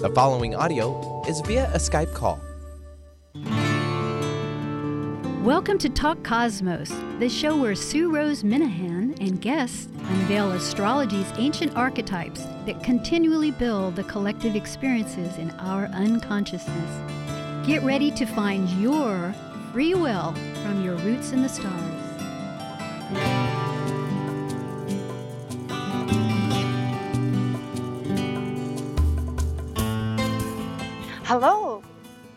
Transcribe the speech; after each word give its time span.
The 0.00 0.08
following 0.14 0.54
audio 0.54 1.22
is 1.28 1.42
via 1.42 1.70
a 1.74 1.76
Skype 1.76 2.14
call. 2.14 2.40
Welcome 5.44 5.76
to 5.76 5.90
Talk 5.90 6.24
Cosmos, 6.24 6.90
the 7.18 7.28
show 7.28 7.54
where 7.54 7.74
Sue 7.74 8.10
Rose 8.10 8.42
Minahan 8.42 9.20
and 9.20 9.42
guests 9.42 9.88
unveil 10.08 10.52
astrology's 10.52 11.30
ancient 11.36 11.76
archetypes 11.76 12.44
that 12.64 12.82
continually 12.82 13.50
build 13.50 13.94
the 13.94 14.04
collective 14.04 14.56
experiences 14.56 15.36
in 15.36 15.50
our 15.58 15.84
unconsciousness. 15.88 17.66
Get 17.66 17.82
ready 17.82 18.10
to 18.12 18.24
find 18.24 18.70
your 18.80 19.34
free 19.70 19.92
will 19.92 20.32
from 20.62 20.82
your 20.82 20.96
roots 20.96 21.32
in 21.32 21.42
the 21.42 21.48
stars. 21.50 21.89
Hello, 31.30 31.80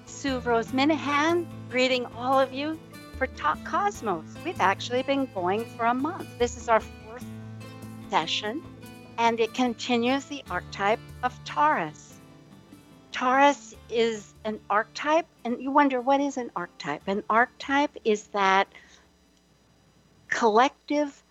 Sue 0.06 0.38
Rose 0.38 0.68
Minahan, 0.68 1.48
greeting 1.72 2.06
all 2.16 2.40
of 2.40 2.54
you 2.54 2.78
for 3.18 3.26
Talk 3.26 3.58
Cosmos. 3.64 4.36
We've 4.46 4.62
actually 4.62 5.02
been 5.02 5.28
going 5.34 5.66
for 5.66 5.86
a 5.86 5.96
month. 5.96 6.28
This 6.38 6.58
is 6.58 6.70
our 6.70 6.80
fourth 6.80 7.26
session, 8.12 8.62
and 9.18 9.40
it 9.40 9.52
continues 9.56 10.26
the 10.26 10.44
archetype 10.48 11.00
of 11.24 11.34
Taurus. 11.44 12.20
Taurus 13.12 13.74
is 13.90 14.32
an 14.46 14.60
archetype, 14.70 15.26
and 15.44 15.60
you 15.60 15.72
wonder 15.72 16.00
what 16.00 16.22
is 16.22 16.38
an 16.38 16.52
archetype? 16.56 17.02
An 17.08 17.24
archetype 17.32 17.98
is 18.06 18.28
that 18.28 18.68
collective, 20.28 21.24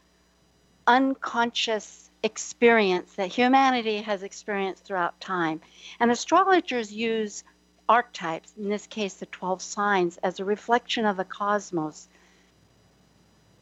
unconscious 0.89 2.11
experience 2.25 3.13
that 3.15 3.29
humanity 3.29 3.99
has 3.99 4.25
experienced 4.25 4.85
throughout 4.85 5.21
time. 5.21 5.61
And 6.01 6.11
astrologers 6.11 6.93
use 6.93 7.45
archetypes, 7.93 8.55
in 8.57 8.71
this 8.71 8.87
case 8.87 9.15
the 9.15 9.27
12 9.27 9.61
signs, 9.61 10.17
as 10.23 10.41
a 10.41 10.45
reflection 10.47 11.05
of 11.05 11.19
the 11.19 11.25
cosmos 11.25 12.09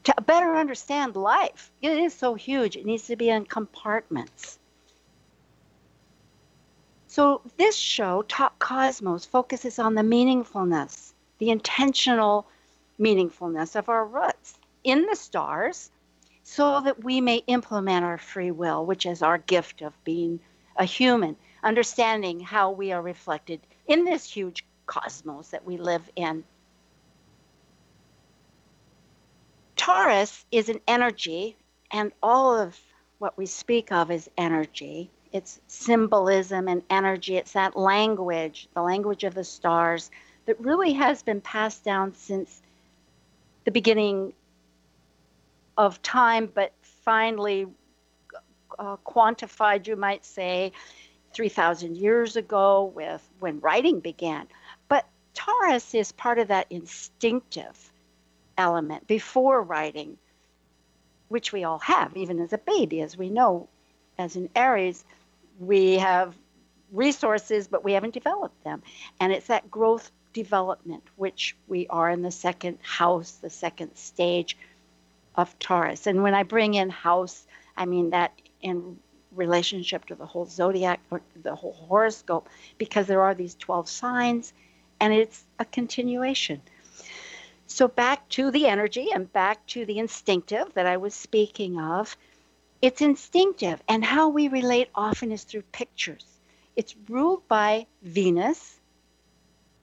to 0.05 0.15
better 0.23 0.55
understand 0.55 1.17
life. 1.17 1.73
It 1.83 1.99
is 1.99 2.15
so 2.15 2.35
huge, 2.35 2.77
it 2.77 2.87
needs 2.87 3.09
to 3.09 3.17
be 3.17 3.29
in 3.29 3.45
compartments. 3.45 4.59
So, 7.09 7.43
this 7.57 7.75
show, 7.75 8.23
Talk 8.23 8.57
Cosmos, 8.61 9.25
focuses 9.25 9.81
on 9.81 9.97
the 9.97 10.03
meaningfulness, 10.03 11.13
the 11.39 11.51
intentional 11.51 12.47
meaningfulness 13.01 13.75
of 13.75 13.89
our 13.89 14.07
roots 14.07 14.55
in 14.85 15.07
the 15.07 15.17
stars 15.17 15.91
so 16.45 16.81
that 16.83 17.03
we 17.03 17.21
may 17.21 17.39
implement 17.49 18.05
our 18.05 18.19
free 18.19 18.53
will, 18.53 18.87
which 18.87 19.07
is 19.07 19.23
our 19.23 19.39
gift 19.39 19.83
of 19.83 20.05
being 20.05 20.39
a 20.77 20.85
human, 20.85 21.37
understanding 21.65 22.39
how 22.39 22.71
we 22.71 22.93
are 22.93 23.03
reflected 23.03 23.61
in 23.91 24.05
this 24.05 24.25
huge 24.25 24.65
cosmos 24.87 25.49
that 25.49 25.67
we 25.67 25.77
live 25.77 26.09
in. 26.15 26.45
Taurus 29.77 30.47
is 30.53 30.69
an 30.69 30.81
energy, 30.87 31.57
and 31.91 32.13
all 32.23 32.57
of 32.57 32.79
what 33.19 33.37
we 33.37 33.47
speak 33.47 33.91
of 33.91 34.13
is 34.13 34.31
energy. 34.39 35.11
It's 35.33 35.61
symbolism 35.67 36.69
and 36.69 36.83
energy. 36.89 37.37
It's 37.37 37.53
that 37.53 37.77
language, 37.77 38.69
the 38.75 38.83
language 38.83 39.25
of 39.25 39.35
the 39.35 39.45
stars, 39.45 40.11
that 40.47 40.61
really 40.61 40.93
has 40.93 41.25
been 41.25 41.41
passed 41.41 41.83
down 41.83 42.15
since 42.15 42.63
the 43.65 43.73
beginning 43.73 44.33
of 45.77 46.01
time, 46.03 46.49
but 46.55 46.73
finally 46.83 47.67
uh, 48.79 48.97
quantified, 49.05 49.89
you 49.89 49.97
might 49.97 50.25
say, 50.25 50.73
3,000 51.33 51.97
years 51.97 52.37
ago 52.37 52.85
with 52.95 53.27
when 53.39 53.61
writing 53.61 54.01
began. 54.01 54.47
But 54.89 55.07
Taurus 55.35 55.95
is 55.95 56.13
part 56.13 56.39
of 56.39 56.49
that 56.49 56.67
instinctive 56.71 57.93
element 58.59 59.07
before 59.07 59.63
writing, 59.63 60.19
which 61.29 61.53
we 61.53 61.65
all 61.65 61.79
have, 61.79 62.17
even 62.17 62.41
as 62.41 62.53
a 62.53 62.59
baby, 62.59 63.01
as 63.01 63.17
we 63.17 63.31
know, 63.31 63.69
as 64.19 64.37
in 64.37 64.51
Aries, 64.55 65.05
we 65.59 65.95
have 65.95 66.35
resources, 66.93 67.69
but 67.69 67.85
we 67.85 67.93
haven't 67.93 68.15
developed 68.15 68.63
them. 68.65 68.83
And 69.21 69.33
it's 69.33 69.47
that 69.47 69.71
growth 69.71 70.11
development, 70.33 71.05
which 71.17 71.57
we 71.69 71.87
are 71.89 72.11
in 72.11 72.23
the 72.23 72.31
second 72.31 72.79
house, 72.83 73.33
the 73.33 73.51
second 73.51 73.97
stage 73.97 74.57
of 75.35 75.57
Taurus. 75.59 76.07
And 76.07 76.23
when 76.23 76.35
I 76.35 76.43
bring 76.43 76.75
in 76.75 76.91
house, 76.91 77.47
I 77.77 77.87
mean 77.87 78.11
that 78.11 78.33
in 78.61 78.99
relationship 79.35 80.07
to 80.07 80.15
the 80.15 80.27
whole 80.27 80.47
zodiac 80.47 81.01
or 81.11 81.21
the 81.43 81.55
whole 81.55 81.73
horoscope 81.73 82.49
because 82.79 83.07
there 83.07 83.23
are 83.23 83.35
these 83.35 83.55
12 83.55 83.89
signs 83.89 84.53
and 85.01 85.13
it's 85.13 85.45
a 85.59 85.65
continuation. 85.65 86.61
So, 87.67 87.87
back 87.89 88.29
to 88.31 88.51
the 88.51 88.67
energy 88.67 89.11
and 89.15 89.33
back 89.33 89.65
to 89.69 89.87
the 89.87 89.99
instinctive 89.99 90.75
that 90.75 90.87
I 90.87 90.97
was 90.97 91.15
speaking 91.15 91.81
of. 91.81 92.17
It's 92.83 93.03
instinctive, 93.03 93.83
and 93.89 94.03
how 94.03 94.31
we 94.31 94.49
relate 94.49 94.89
often 94.95 95.33
is 95.33 95.45
through 95.45 95.63
pictures. 95.71 96.25
It's 96.77 96.97
ruled 97.09 97.47
by 97.47 97.87
Venus. 98.03 98.81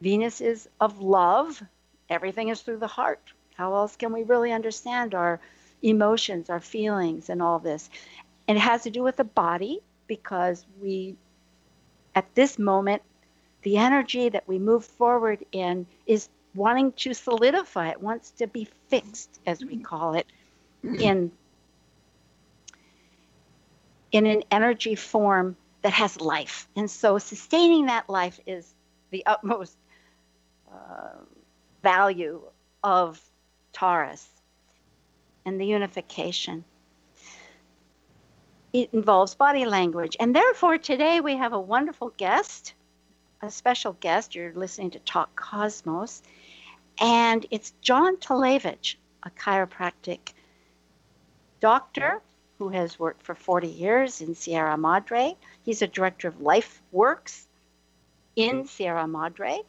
Venus 0.01 0.41
is 0.41 0.67
of 0.81 0.99
love, 0.99 1.63
everything 2.09 2.49
is 2.49 2.61
through 2.61 2.79
the 2.79 2.87
heart. 2.87 3.21
How 3.55 3.75
else 3.75 3.95
can 3.95 4.13
we 4.13 4.23
really 4.23 4.51
understand 4.51 5.15
our 5.15 5.39
emotions, 5.81 6.49
our 6.49 6.59
feelings, 6.59 7.29
and 7.29 7.41
all 7.41 7.59
this? 7.59 7.89
And 8.47 8.57
it 8.57 8.61
has 8.61 8.83
to 8.83 8.89
do 8.89 9.03
with 9.03 9.17
the 9.17 9.23
body 9.23 9.81
because 10.07 10.65
we, 10.81 11.15
at 12.15 12.33
this 12.35 12.57
moment, 12.57 13.01
the 13.63 13.77
energy 13.77 14.29
that 14.29 14.47
we 14.47 14.59
move 14.59 14.85
forward 14.85 15.45
in 15.51 15.85
is 16.05 16.29
wanting 16.55 16.93
to 16.93 17.13
solidify. 17.13 17.89
It 17.89 18.01
wants 18.01 18.31
to 18.31 18.47
be 18.47 18.67
fixed, 18.87 19.39
as 19.45 19.63
we 19.63 19.77
call 19.77 20.15
it, 20.15 20.25
in 20.83 21.31
in 24.11 24.25
an 24.25 24.43
energy 24.49 24.95
form 24.95 25.57
that 25.81 25.93
has 25.93 26.19
life. 26.21 26.67
And 26.75 26.89
so 26.89 27.17
sustaining 27.17 27.87
that 27.87 28.09
life 28.09 28.39
is 28.47 28.73
the 29.11 29.25
utmost 29.25 29.77
uh, 30.71 31.19
value 31.83 32.41
of 32.83 33.21
Taurus 33.73 34.27
and 35.45 35.59
the 35.59 35.65
unification. 35.65 36.63
It 38.73 38.89
involves 38.93 39.35
body 39.35 39.65
language. 39.65 40.17
And 40.19 40.35
therefore, 40.35 40.77
today 40.77 41.21
we 41.21 41.37
have 41.37 41.53
a 41.53 41.59
wonderful 41.59 42.13
guest, 42.17 42.73
a 43.41 43.49
special 43.49 43.93
guest. 43.93 44.35
You're 44.35 44.53
listening 44.53 44.91
to 44.91 44.99
Talk 44.99 45.35
Cosmos. 45.35 46.21
And 46.99 47.45
it's 47.51 47.73
John 47.81 48.17
Talevich, 48.17 48.95
a 49.23 49.29
chiropractic 49.29 50.33
doctor 51.59 52.21
who 52.57 52.69
has 52.69 52.99
worked 52.99 53.23
for 53.23 53.35
40 53.35 53.67
years 53.67 54.21
in 54.21 54.35
Sierra 54.35 54.77
Madre. 54.77 55.35
He's 55.63 55.81
a 55.81 55.87
director 55.87 56.27
of 56.27 56.41
Life 56.41 56.81
Works 56.91 57.47
in 58.35 58.65
Sierra 58.65 59.07
Madre. 59.07 59.59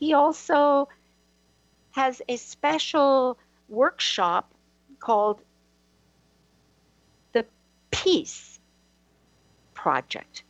He 0.00 0.14
also 0.14 0.88
has 1.92 2.22
a 2.28 2.36
special 2.36 3.38
workshop 3.68 4.50
called 4.98 5.40
Peace 7.92 8.58
Project. 9.74 10.42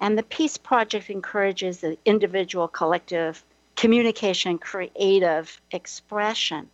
And 0.00 0.16
the 0.16 0.22
Peace 0.22 0.56
Project 0.56 1.10
encourages 1.10 1.80
the 1.80 1.98
individual, 2.04 2.68
collective 2.68 3.44
communication, 3.74 4.58
creative 4.58 5.60
expression. 5.72 6.68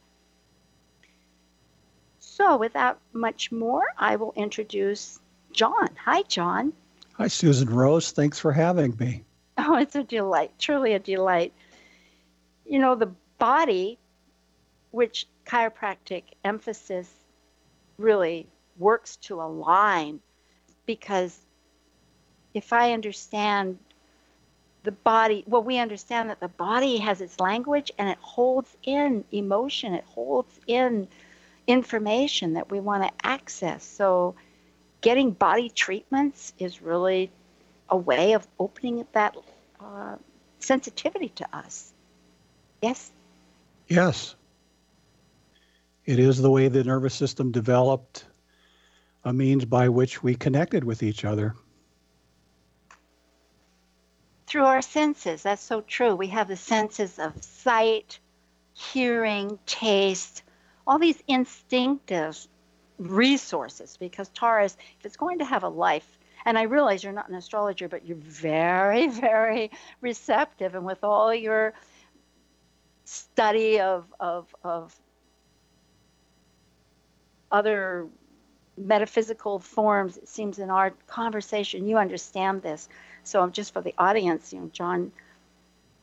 So, 2.18 2.56
without 2.56 2.98
much 3.12 3.52
more, 3.52 3.84
I 3.98 4.16
will 4.16 4.32
introduce 4.36 5.20
John. 5.52 5.88
Hi, 6.04 6.22
John. 6.22 6.72
Hi, 7.14 7.28
Susan 7.28 7.68
Rose. 7.68 8.10
Thanks 8.10 8.38
for 8.38 8.52
having 8.52 8.96
me. 8.98 9.24
Oh, 9.58 9.76
it's 9.76 9.94
a 9.94 10.02
delight, 10.02 10.52
truly 10.58 10.94
a 10.94 10.98
delight. 10.98 11.52
You 12.64 12.78
know, 12.78 12.94
the 12.94 13.10
body, 13.38 13.98
which 14.90 15.26
chiropractic 15.44 16.22
emphasis 16.44 17.08
really 17.98 18.46
works 18.78 19.16
to 19.16 19.40
align, 19.40 20.20
because 20.86 21.38
if 22.54 22.72
I 22.72 22.92
understand 22.92 23.78
the 24.84 24.92
body, 24.92 25.44
well, 25.46 25.62
we 25.62 25.78
understand 25.78 26.30
that 26.30 26.40
the 26.40 26.48
body 26.48 26.98
has 26.98 27.20
its 27.20 27.38
language 27.38 27.92
and 27.98 28.08
it 28.08 28.18
holds 28.20 28.76
in 28.82 29.24
emotion, 29.32 29.94
it 29.94 30.04
holds 30.04 30.58
in 30.66 31.08
information 31.66 32.54
that 32.54 32.70
we 32.70 32.80
want 32.80 33.04
to 33.04 33.26
access. 33.26 33.84
So, 33.84 34.34
getting 35.00 35.30
body 35.30 35.68
treatments 35.68 36.52
is 36.58 36.82
really 36.82 37.30
a 37.88 37.96
way 37.96 38.32
of 38.32 38.46
opening 38.58 39.06
that 39.12 39.36
uh, 39.80 40.16
sensitivity 40.58 41.28
to 41.28 41.46
us. 41.52 41.92
Yes? 42.80 43.10
Yes. 43.88 44.34
It 46.04 46.18
is 46.18 46.38
the 46.38 46.50
way 46.50 46.68
the 46.68 46.82
nervous 46.82 47.14
system 47.14 47.52
developed, 47.52 48.24
a 49.24 49.32
means 49.32 49.64
by 49.64 49.88
which 49.88 50.22
we 50.22 50.34
connected 50.34 50.84
with 50.84 51.02
each 51.02 51.24
other. 51.24 51.54
through 54.52 54.64
our 54.66 54.82
senses. 54.82 55.42
That's 55.42 55.62
so 55.62 55.80
true. 55.80 56.14
We 56.14 56.26
have 56.26 56.46
the 56.46 56.58
senses 56.58 57.18
of 57.18 57.42
sight, 57.42 58.18
hearing, 58.74 59.58
taste, 59.64 60.42
all 60.86 60.98
these 60.98 61.22
instinctive 61.26 62.36
resources 62.98 63.96
because 63.96 64.28
Taurus, 64.28 64.76
if 65.00 65.06
it's 65.06 65.16
going 65.16 65.38
to 65.38 65.46
have 65.46 65.62
a 65.62 65.70
life, 65.70 66.18
and 66.44 66.58
I 66.58 66.64
realize 66.64 67.02
you're 67.02 67.14
not 67.14 67.30
an 67.30 67.34
astrologer, 67.34 67.88
but 67.88 68.04
you're 68.04 68.18
very, 68.18 69.06
very 69.26 69.70
receptive, 70.02 70.74
and 70.74 70.84
with 70.84 71.02
all 71.02 71.34
your 71.34 71.72
study 73.04 73.80
of 73.80 74.04
of 74.20 74.54
of 74.62 74.94
other 77.50 78.06
metaphysical 78.76 79.58
forms, 79.58 80.16
it 80.16 80.28
seems 80.28 80.58
in 80.58 80.70
our 80.70 80.90
conversation 81.06 81.86
you 81.86 81.98
understand 81.98 82.62
this. 82.62 82.88
So 83.24 83.42
I'm 83.42 83.52
just 83.52 83.72
for 83.72 83.80
the 83.80 83.94
audience, 83.98 84.52
you 84.52 84.60
know, 84.60 84.70
John 84.72 85.12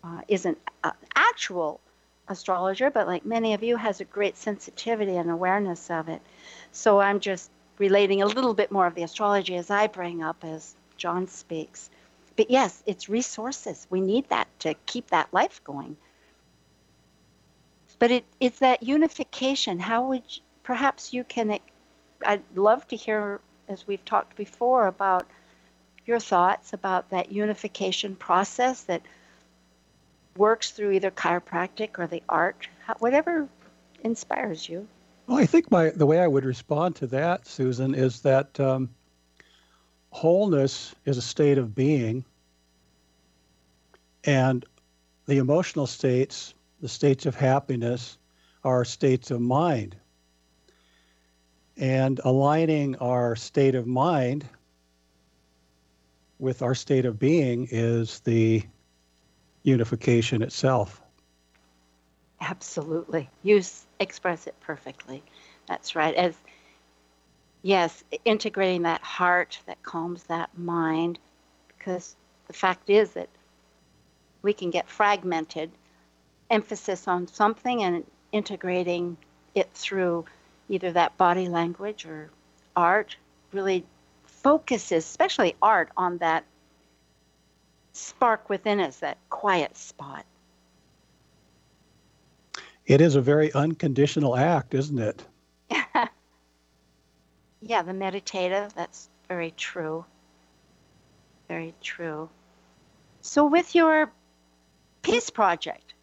uh, 0.04 0.22
isn't 0.28 0.58
an 0.84 0.92
actual 1.16 1.80
astrologer, 2.28 2.90
but 2.90 3.08
like 3.08 3.26
many 3.26 3.54
of 3.54 3.64
you, 3.64 3.76
has 3.76 4.00
a 4.00 4.06
great 4.06 4.38
sensitivity 4.38 5.18
and 5.18 5.30
awareness 5.30 5.90
of 5.90 6.10
it. 6.10 6.22
So 6.72 7.00
I'm 7.00 7.20
just 7.20 7.50
relating 7.78 8.22
a 8.22 8.28
little 8.28 8.54
bit 8.54 8.72
more 8.72 8.86
of 8.86 8.96
the 8.96 9.04
astrology 9.04 9.56
as 9.56 9.70
I 9.70 9.88
bring 9.88 10.22
up 10.22 10.44
as 10.44 10.76
John 10.98 11.28
speaks. 11.28 11.90
But 12.36 12.52
yes, 12.52 12.84
it's 12.86 13.10
resources. 13.10 13.88
We 13.90 14.00
need 14.00 14.30
that 14.30 14.48
to 14.60 14.76
keep 14.86 15.10
that 15.10 15.34
life 15.34 15.62
going. 15.64 15.98
But 17.98 18.12
it, 18.12 18.26
it's 18.40 18.60
that 18.60 18.84
unification. 18.84 19.80
How 19.80 20.08
would 20.08 20.24
you, 20.28 20.42
perhaps 20.64 21.14
you 21.14 21.24
can? 21.24 21.60
I'd 22.26 22.44
love 22.56 22.88
to 22.90 22.96
hear, 22.96 23.40
as 23.68 23.88
we've 23.88 24.04
talked 24.06 24.36
before, 24.36 24.88
about 24.88 25.28
your 26.06 26.20
thoughts 26.20 26.74
about 26.74 27.10
that 27.12 27.32
unification 27.32 28.16
process 28.16 28.84
that 28.84 29.02
works 30.36 30.72
through 30.72 30.92
either 30.92 31.12
chiropractic 31.12 32.00
or 32.00 32.08
the 32.08 32.24
art, 32.28 32.68
whatever 33.00 33.48
inspires 34.04 34.68
you. 34.68 34.88
Well, 35.28 35.38
I 35.38 35.46
think 35.46 35.70
my 35.70 35.90
the 35.90 36.08
way 36.08 36.20
I 36.20 36.28
would 36.28 36.46
respond 36.46 36.96
to 36.98 37.08
that, 37.08 37.46
Susan, 37.46 37.94
is 37.94 38.22
that 38.22 38.60
um, 38.60 38.90
wholeness 40.10 40.96
is 41.06 41.18
a 41.18 41.22
state 41.22 41.60
of 41.60 41.76
being, 41.76 42.26
and 44.24 44.66
the 45.28 45.38
emotional 45.38 45.86
states, 45.86 46.56
the 46.82 46.90
states 46.90 47.28
of 47.28 47.36
happiness, 47.36 48.18
are 48.64 48.84
states 48.84 49.30
of 49.30 49.40
mind. 49.42 49.96
And 51.80 52.20
aligning 52.26 52.98
our 52.98 53.38
state 53.38 53.74
of 53.74 53.88
mind 53.88 54.46
with 56.38 56.62
our 56.62 56.76
state 56.76 57.06
of 57.06 57.18
being 57.18 57.70
is 57.72 58.20
the 58.22 58.64
unification 59.64 60.42
itself. 60.42 61.02
Absolutely. 62.42 63.30
You 63.44 63.62
express 64.00 64.46
it 64.46 64.56
perfectly. 64.60 65.24
That's 65.68 65.96
right. 65.96 66.16
As 66.16 66.36
yes, 67.62 68.04
integrating 68.26 68.82
that 68.84 69.02
heart 69.02 69.60
that 69.66 69.82
calms 69.82 70.24
that 70.24 70.50
mind 70.58 71.18
because 71.78 72.16
the 72.48 72.54
fact 72.54 72.90
is 72.90 73.12
that 73.12 73.30
we 74.42 74.52
can 74.54 74.70
get 74.70 74.90
fragmented 74.90 75.72
emphasis 76.50 77.08
on 77.08 77.28
something 77.28 77.84
and 77.84 78.06
integrating 78.32 79.16
it 79.56 79.70
through 79.74 80.26
either 80.70 80.92
that 80.92 81.18
body 81.18 81.50
language 81.50 82.06
or 82.06 82.30
art 82.76 83.18
really 83.52 83.86
focuses 84.26 85.06
especially 85.06 85.56
art 85.62 85.90
on 85.98 86.18
that 86.20 86.46
spark 87.92 88.50
within 88.50 88.80
us 88.80 88.98
that 89.00 89.18
quiet 89.30 89.76
spot 89.76 90.26
it 92.90 93.00
is 93.02 93.16
a 93.16 93.22
very 93.22 93.54
unconditional 93.54 94.36
act, 94.36 94.74
isn't 94.74 94.98
it? 94.98 95.24
yeah, 97.62 97.84
the 97.84 97.94
meditative, 97.94 98.74
that's 98.74 99.08
very 99.28 99.52
true. 99.52 100.04
Very 101.48 101.76
true. 101.82 102.30
So, 103.22 103.46
with 103.46 103.76
your 103.76 104.12
peace 105.04 105.30
project, 105.30 105.94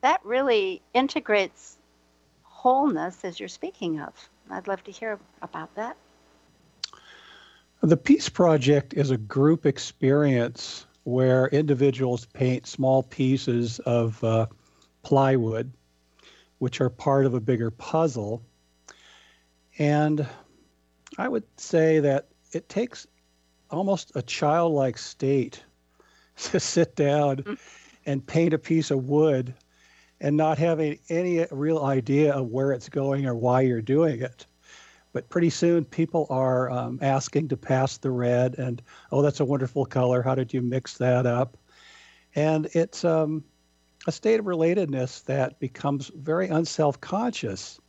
that 0.00 0.24
really 0.24 0.80
integrates 0.94 1.76
wholeness 2.62 3.24
as 3.24 3.40
you're 3.40 3.48
speaking 3.48 3.98
of. 3.98 4.12
I'd 4.48 4.68
love 4.68 4.84
to 4.84 4.92
hear 4.92 5.18
about 5.42 5.74
that. 5.74 5.96
The 7.80 7.96
Peace 7.96 8.28
Project 8.28 8.94
is 8.94 9.10
a 9.10 9.16
group 9.16 9.66
experience 9.66 10.86
where 11.02 11.48
individuals 11.48 12.24
paint 12.24 12.68
small 12.68 13.02
pieces 13.02 13.80
of 13.80 14.22
uh, 14.22 14.46
plywood, 15.02 15.72
which 16.58 16.80
are 16.80 16.88
part 16.88 17.26
of 17.26 17.34
a 17.34 17.40
bigger 17.40 17.72
puzzle. 17.72 18.40
And 19.76 20.24
I 21.18 21.28
would 21.28 21.44
say 21.56 21.98
that 21.98 22.28
it 22.52 22.68
takes 22.68 23.08
almost 23.72 24.12
a 24.14 24.22
childlike 24.22 24.98
state 24.98 25.64
to 26.36 26.60
sit 26.60 26.94
down 26.94 27.38
mm. 27.38 27.58
and 28.06 28.24
paint 28.24 28.54
a 28.54 28.58
piece 28.58 28.92
of 28.92 29.08
wood 29.08 29.52
and 30.22 30.36
not 30.36 30.56
having 30.56 31.00
any 31.08 31.44
real 31.50 31.84
idea 31.84 32.32
of 32.32 32.46
where 32.46 32.70
it's 32.70 32.88
going 32.88 33.26
or 33.26 33.34
why 33.34 33.60
you're 33.60 33.82
doing 33.82 34.22
it. 34.22 34.46
But 35.12 35.28
pretty 35.28 35.50
soon, 35.50 35.84
people 35.84 36.26
are 36.30 36.70
um, 36.70 37.00
asking 37.02 37.48
to 37.48 37.56
pass 37.56 37.98
the 37.98 38.12
red, 38.12 38.54
and 38.56 38.80
oh, 39.10 39.20
that's 39.20 39.40
a 39.40 39.44
wonderful 39.44 39.84
color. 39.84 40.22
How 40.22 40.36
did 40.36 40.54
you 40.54 40.62
mix 40.62 40.96
that 40.98 41.26
up? 41.26 41.58
And 42.36 42.68
it's 42.72 43.04
um, 43.04 43.44
a 44.06 44.12
state 44.12 44.38
of 44.38 44.46
relatedness 44.46 45.24
that 45.24 45.58
becomes 45.58 46.10
very 46.14 46.48
unself 46.48 47.00
conscious. 47.00 47.80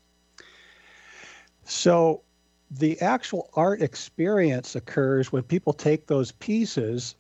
So, 1.65 2.23
the 2.71 2.99
actual 2.99 3.51
art 3.53 3.83
experience 3.83 4.75
occurs 4.75 5.31
when 5.31 5.43
people 5.43 5.71
take 5.71 6.07
those 6.07 6.31
pieces 6.31 7.15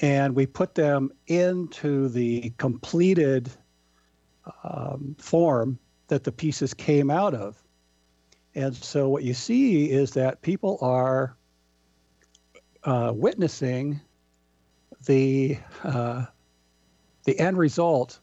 and 0.00 0.36
we 0.36 0.46
put 0.46 0.76
them 0.76 1.10
into 1.26 2.08
the 2.08 2.52
completed 2.58 3.50
um, 4.64 5.16
form 5.18 5.78
that 6.08 6.24
the 6.24 6.32
pieces 6.32 6.74
came 6.74 7.10
out 7.10 7.34
of. 7.34 7.62
And 8.54 8.74
so, 8.74 9.08
what 9.08 9.22
you 9.22 9.34
see 9.34 9.90
is 9.90 10.12
that 10.12 10.42
people 10.42 10.78
are 10.80 11.36
uh, 12.84 13.12
witnessing 13.14 14.00
the 15.04 15.58
uh, 15.84 16.24
the 17.24 17.38
end 17.38 17.58
result 17.58 18.20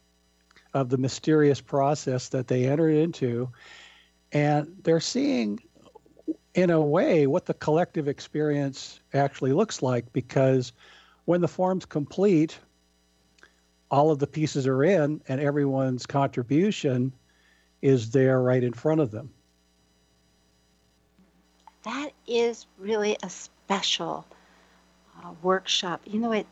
of 0.74 0.90
the 0.90 0.98
mysterious 0.98 1.62
process 1.62 2.30
that 2.30 2.48
they 2.48 2.66
entered 2.66 2.96
into. 2.96 3.52
And 4.32 4.76
they're 4.84 5.00
seeing, 5.00 5.60
in 6.56 6.72
a 6.72 6.82
way, 6.82 7.28
what 7.28 7.46
the 7.46 7.54
collective 7.54 8.08
experience 8.08 9.00
actually 9.14 9.54
looks 9.54 9.84
like 9.84 10.12
because 10.14 10.74
when 11.26 11.42
the 11.42 11.48
form's 11.48 11.86
complete, 11.86 12.58
all 13.94 14.10
of 14.10 14.18
the 14.18 14.26
pieces 14.26 14.66
are 14.66 14.84
in 14.84 15.22
and 15.28 15.40
everyone's 15.40 16.08
contribution 16.08 17.14
is 17.84 18.10
there 18.10 18.42
right 18.42 18.64
in 18.64 18.74
front 18.74 19.00
of 19.00 19.12
them. 19.12 19.30
That 21.84 22.10
is 22.26 22.66
really 22.80 23.18
a 23.22 23.30
special 23.30 24.26
uh, 25.24 25.34
workshop. 25.44 26.02
You 26.08 26.20
know, 26.20 26.32
it 26.32 26.48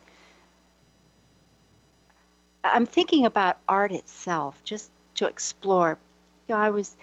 I'm 2.63 2.85
thinking 2.85 3.25
about 3.25 3.57
art 3.67 3.91
itself, 3.91 4.63
just 4.63 4.91
to 5.15 5.25
explore. 5.25 5.97
You 6.47 6.53
know, 6.53 6.61
I 6.61 6.69
was 6.69 6.95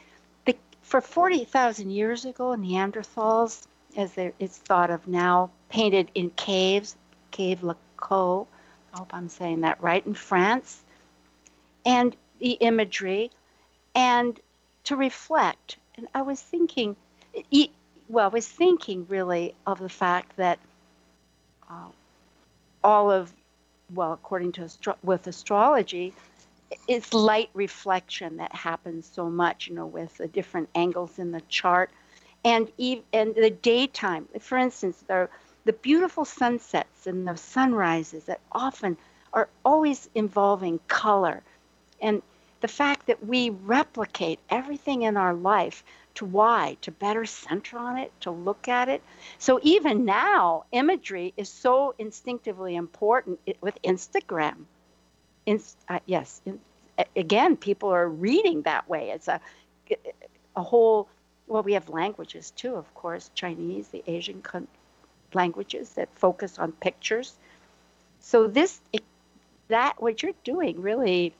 the, 0.45 0.57
for 0.83 1.00
40,000 1.00 1.90
years 1.90 2.25
ago, 2.25 2.54
Neanderthals, 2.57 3.66
as 3.97 4.12
it's 4.16 4.59
thought 4.59 4.90
of 4.90 5.09
now, 5.09 5.50
painted 5.68 6.12
in 6.14 6.30
caves, 6.30 6.95
Cave 7.33 7.62
Lascaux. 7.62 8.47
I 8.92 8.99
hope 8.99 9.12
I'm 9.12 9.28
saying 9.28 9.61
that 9.62 9.83
right, 9.83 10.04
in 10.07 10.14
France, 10.14 10.83
and 11.85 12.16
the 12.40 12.52
imagery, 12.52 13.30
and 13.95 14.38
to 14.85 14.97
reflect. 14.97 15.76
And 15.97 16.09
I 16.14 16.23
was 16.23 16.40
thinking, 16.40 16.97
well, 18.09 18.26
I 18.26 18.28
was 18.28 18.47
thinking 18.49 19.07
really 19.09 19.54
of 19.66 19.78
the 19.78 19.88
fact 19.88 20.37
that 20.37 20.59
uh, 21.71 21.88
all 22.83 23.11
of 23.11 23.33
well, 23.95 24.12
according 24.12 24.52
to 24.52 24.62
astro- 24.62 24.99
with 25.02 25.26
astrology, 25.26 26.12
it's 26.87 27.14
light 27.14 27.49
reflection 27.54 28.37
that 28.37 28.54
happens 28.54 29.11
so 29.11 29.30
much, 29.30 29.68
you 29.68 29.75
know, 29.75 29.87
with 29.87 30.16
the 30.18 30.28
different 30.28 30.68
angles 30.75 31.18
in 31.18 31.33
the 31.33 31.40
chart, 31.49 31.90
and 32.45 32.71
even 32.76 33.04
and 33.12 33.35
the 33.35 33.50
daytime. 33.50 34.28
For 34.40 34.59
instance, 34.59 35.02
the 35.07 35.28
the 35.68 35.75
beautiful 35.75 36.25
sunsets 36.25 37.06
and 37.06 37.28
the 37.28 37.37
sunrises 37.37 38.25
that 38.25 38.40
often 38.50 38.96
are 39.34 39.50
always 39.66 40.08
involving 40.14 40.80
color, 40.88 41.42
and 42.00 42.22
the 42.62 42.68
fact 42.68 43.06
that 43.08 43.26
we 43.26 43.50
replicate 43.50 44.38
everything 44.48 45.02
in 45.02 45.18
our 45.18 45.34
life 45.34 45.84
to 46.14 46.25
why 46.25 46.78
to 46.80 46.90
better 46.90 47.26
center 47.26 47.76
on 47.76 47.98
it 47.98 48.10
to 48.22 48.30
look 48.30 48.66
at 48.66 48.88
it. 48.88 49.02
So 49.37 49.60
even 49.62 50.06
now 50.06 50.64
imagery 50.72 51.34
is 51.37 51.50
so 51.50 51.94
instinctively 51.98 52.75
important 52.75 53.38
with 53.60 53.76
instagram. 53.82 54.64
In, 55.44 55.60
uh, 55.87 55.98
yes 56.06 56.40
in, 56.46 56.58
again 57.14 57.58
people 57.58 57.90
are 57.90 58.08
reading 58.08 58.62
that 58.62 58.88
way. 58.88 59.10
It's 59.10 59.28
a 59.28 59.38
a 60.56 60.62
whole 60.62 61.08
well 61.46 61.62
we 61.62 61.75
have 61.75 61.90
languages 61.90 62.52
too 62.52 62.75
of 62.75 62.94
course 62.94 63.30
chinese 63.34 63.88
the 63.88 64.02
asian 64.06 64.40
languages 65.35 65.90
that 65.90 66.08
focus 66.14 66.58
on 66.58 66.73
pictures 66.73 67.35
so 68.20 68.47
this 68.47 68.80
it, 68.92 69.04
that 69.68 70.00
what 70.02 70.23
you're 70.23 70.32
doing 70.44 70.80
really 70.80 71.35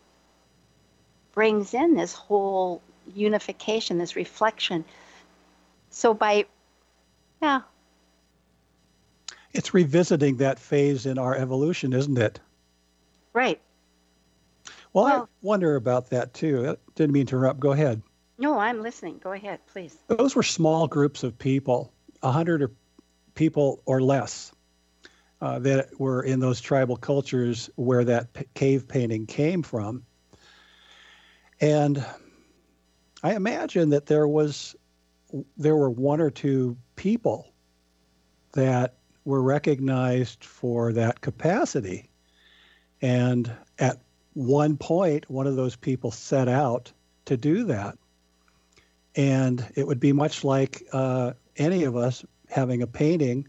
brings 1.33 1.75
in 1.75 1.95
this 1.95 2.12
whole 2.12 2.83
unification, 3.14 3.99
this 3.99 4.16
reflection. 4.16 4.85
So 5.90 6.14
by, 6.14 6.47
yeah. 7.40 7.61
It's 9.52 9.73
revisiting 9.73 10.38
that 10.38 10.59
phase 10.59 11.07
in 11.07 11.18
our 11.18 11.35
evolution, 11.35 11.92
isn't 11.92 12.18
it? 12.18 12.40
Right. 13.33 13.61
Well, 14.92 15.04
well 15.04 15.23
I 15.23 15.47
wonder 15.47 15.76
about 15.76 16.11
that 16.11 16.35
too. 16.35 16.71
I 16.71 16.76
didn't 16.95 17.12
mean 17.12 17.26
to 17.26 17.37
interrupt. 17.37 17.61
Go 17.61 17.73
ahead. 17.73 18.02
No, 18.38 18.59
I'm 18.59 18.83
listening. 18.83 19.18
Go 19.23 19.33
ahead, 19.33 19.61
please. 19.73 19.97
Those 20.07 20.37
were 20.37 20.42
small 20.42 20.87
groups 20.87 21.25
of 21.25 21.38
people, 21.38 21.92
a 22.23 22.30
hundred 22.30 22.62
people 23.38 23.80
or 23.87 24.02
less, 24.02 24.50
uh, 25.40 25.61
that 25.61 25.88
were 26.00 26.25
in 26.25 26.40
those 26.40 26.61
tribal 26.61 26.97
cultures 26.97 27.71
where 27.76 28.04
that 28.04 28.33
p- 28.33 28.45
cave 28.54 28.88
painting 28.88 29.26
came 29.26 29.62
from. 29.62 30.02
And 31.61 32.04
I 33.23 33.37
imagine 33.37 33.90
that 33.90 34.07
there 34.07 34.26
was 34.26 34.75
there 35.57 35.76
were 35.76 35.90
one 35.90 36.21
or 36.21 36.30
two 36.30 36.76
people 36.97 37.52
that 38.54 38.95
were 39.25 39.42
recognized 39.42 40.42
for 40.42 40.92
that 40.95 41.21
capacity. 41.21 42.11
And 43.00 43.52
at 43.78 44.00
one 44.33 44.76
point, 44.78 45.30
one 45.30 45.47
of 45.47 45.54
those 45.54 45.76
people 45.76 46.11
set 46.11 46.49
out 46.49 46.90
to 47.26 47.37
do 47.37 47.64
that. 47.64 47.99
And 49.14 49.64
it 49.76 49.87
would 49.87 50.00
be 50.00 50.12
much 50.12 50.42
like 50.42 50.83
uh, 50.92 51.35
any 51.57 51.85
of 51.85 51.95
us 51.95 52.25
having 52.49 52.83
a 52.83 52.87
painting 52.87 53.49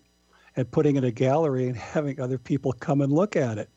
and 0.56 0.70
putting 0.70 0.96
it 0.96 1.00
in 1.00 1.04
a 1.06 1.12
gallery 1.12 1.68
and 1.68 1.78
having 1.96 2.20
other 2.20 2.38
people 2.38 2.74
come 2.74 3.02
and 3.02 3.12
look 3.12 3.36
at 3.36 3.58
it. 3.58 3.70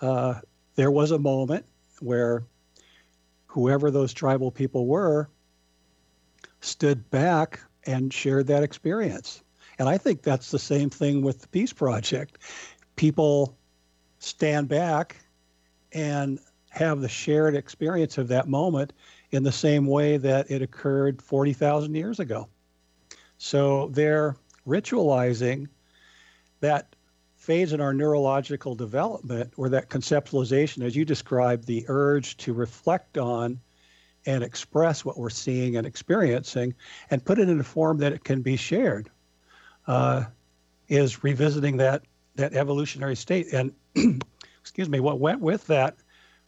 Uh, 0.00 0.34
there 0.76 0.90
was 0.90 1.10
a 1.10 1.18
moment 1.18 1.64
where 2.00 2.42
whoever 3.46 3.90
those 3.90 4.12
tribal 4.12 4.50
people 4.50 4.86
were 4.86 5.28
stood 6.60 7.08
back 7.10 7.60
and 7.86 8.12
shared 8.12 8.46
that 8.48 8.62
experience. 8.62 9.42
And 9.78 9.88
I 9.88 9.98
think 9.98 10.22
that's 10.22 10.50
the 10.50 10.58
same 10.58 10.90
thing 10.90 11.22
with 11.22 11.40
the 11.40 11.48
Peace 11.48 11.72
Project. 11.72 12.38
People 12.96 13.56
stand 14.18 14.68
back 14.68 15.16
and 15.92 16.38
have 16.70 17.00
the 17.00 17.08
shared 17.08 17.54
experience 17.54 18.18
of 18.18 18.28
that 18.28 18.48
moment 18.48 18.92
in 19.30 19.42
the 19.42 19.52
same 19.52 19.86
way 19.86 20.16
that 20.16 20.50
it 20.50 20.62
occurred 20.62 21.22
40,000 21.22 21.94
years 21.94 22.18
ago. 22.20 22.48
So 23.38 23.88
they're 23.88 24.36
ritualizing 24.66 25.68
that 26.60 26.94
phase 27.36 27.72
in 27.72 27.80
our 27.80 27.92
neurological 27.92 28.74
development 28.74 29.52
or 29.56 29.68
that 29.68 29.90
conceptualization, 29.90 30.82
as 30.82 30.96
you 30.96 31.04
described, 31.04 31.66
the 31.66 31.84
urge 31.88 32.36
to 32.38 32.54
reflect 32.54 33.18
on 33.18 33.60
and 34.26 34.42
express 34.42 35.04
what 35.04 35.18
we're 35.18 35.28
seeing 35.28 35.76
and 35.76 35.86
experiencing 35.86 36.74
and 37.10 37.22
put 37.22 37.38
it 37.38 37.48
in 37.48 37.60
a 37.60 37.64
form 37.64 37.98
that 37.98 38.12
it 38.12 38.24
can 38.24 38.40
be 38.40 38.56
shared, 38.56 39.10
uh, 39.86 40.24
is 40.88 41.22
revisiting 41.22 41.76
that 41.76 42.02
that 42.36 42.54
evolutionary 42.54 43.14
state. 43.14 43.52
And 43.52 43.72
excuse 44.60 44.88
me, 44.88 45.00
what 45.00 45.20
went 45.20 45.40
with 45.40 45.66
that 45.66 45.96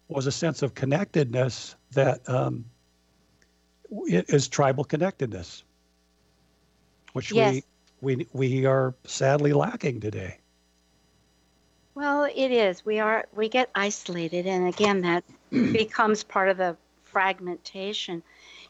was 0.09 0.26
a 0.26 0.33
sense 0.33 0.62
of 0.62 0.75
connectedness 0.75 1.76
that 1.93 2.26
um, 2.28 2.64
is 4.07 4.49
tribal 4.49 4.85
connectedness, 4.85 5.62
which 7.16 7.32
yes. 7.32 7.62
we 8.02 8.16
we 8.16 8.26
we 8.35 8.66
are 8.66 8.94
sadly 9.04 9.54
lacking 9.54 10.00
today. 10.00 10.37
Well, 11.94 12.25
it 12.25 12.50
is. 12.50 12.85
We 12.85 12.99
are 12.99 13.25
we 13.35 13.49
get 13.49 13.70
isolated, 13.75 14.46
and 14.46 14.68
again, 14.68 15.00
that 15.00 15.25
becomes 15.50 16.23
part 16.23 16.50
of 16.50 16.58
the 16.58 16.76
fragmentation. 17.04 18.23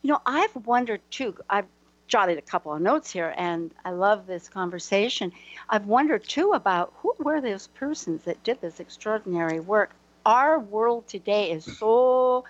You 0.02 0.12
know, 0.12 0.22
I've 0.24 0.54
wondered 0.64 1.00
too. 1.10 1.34
I've 1.50 1.66
jotted 2.06 2.38
a 2.38 2.42
couple 2.42 2.72
of 2.72 2.80
notes 2.80 3.10
here, 3.10 3.34
and 3.36 3.72
I 3.84 3.90
love 3.90 4.28
this 4.28 4.48
conversation. 4.48 5.32
I've 5.68 5.86
wondered 5.86 6.22
too 6.22 6.52
about 6.52 6.92
who 6.98 7.16
were 7.18 7.40
those 7.40 7.66
persons 7.66 8.22
that 8.26 8.44
did 8.44 8.60
this 8.60 8.78
extraordinary 8.78 9.58
work. 9.58 9.90
Our 10.24 10.60
world 10.60 11.08
today 11.08 11.50
is 11.50 11.64
so 11.78 12.44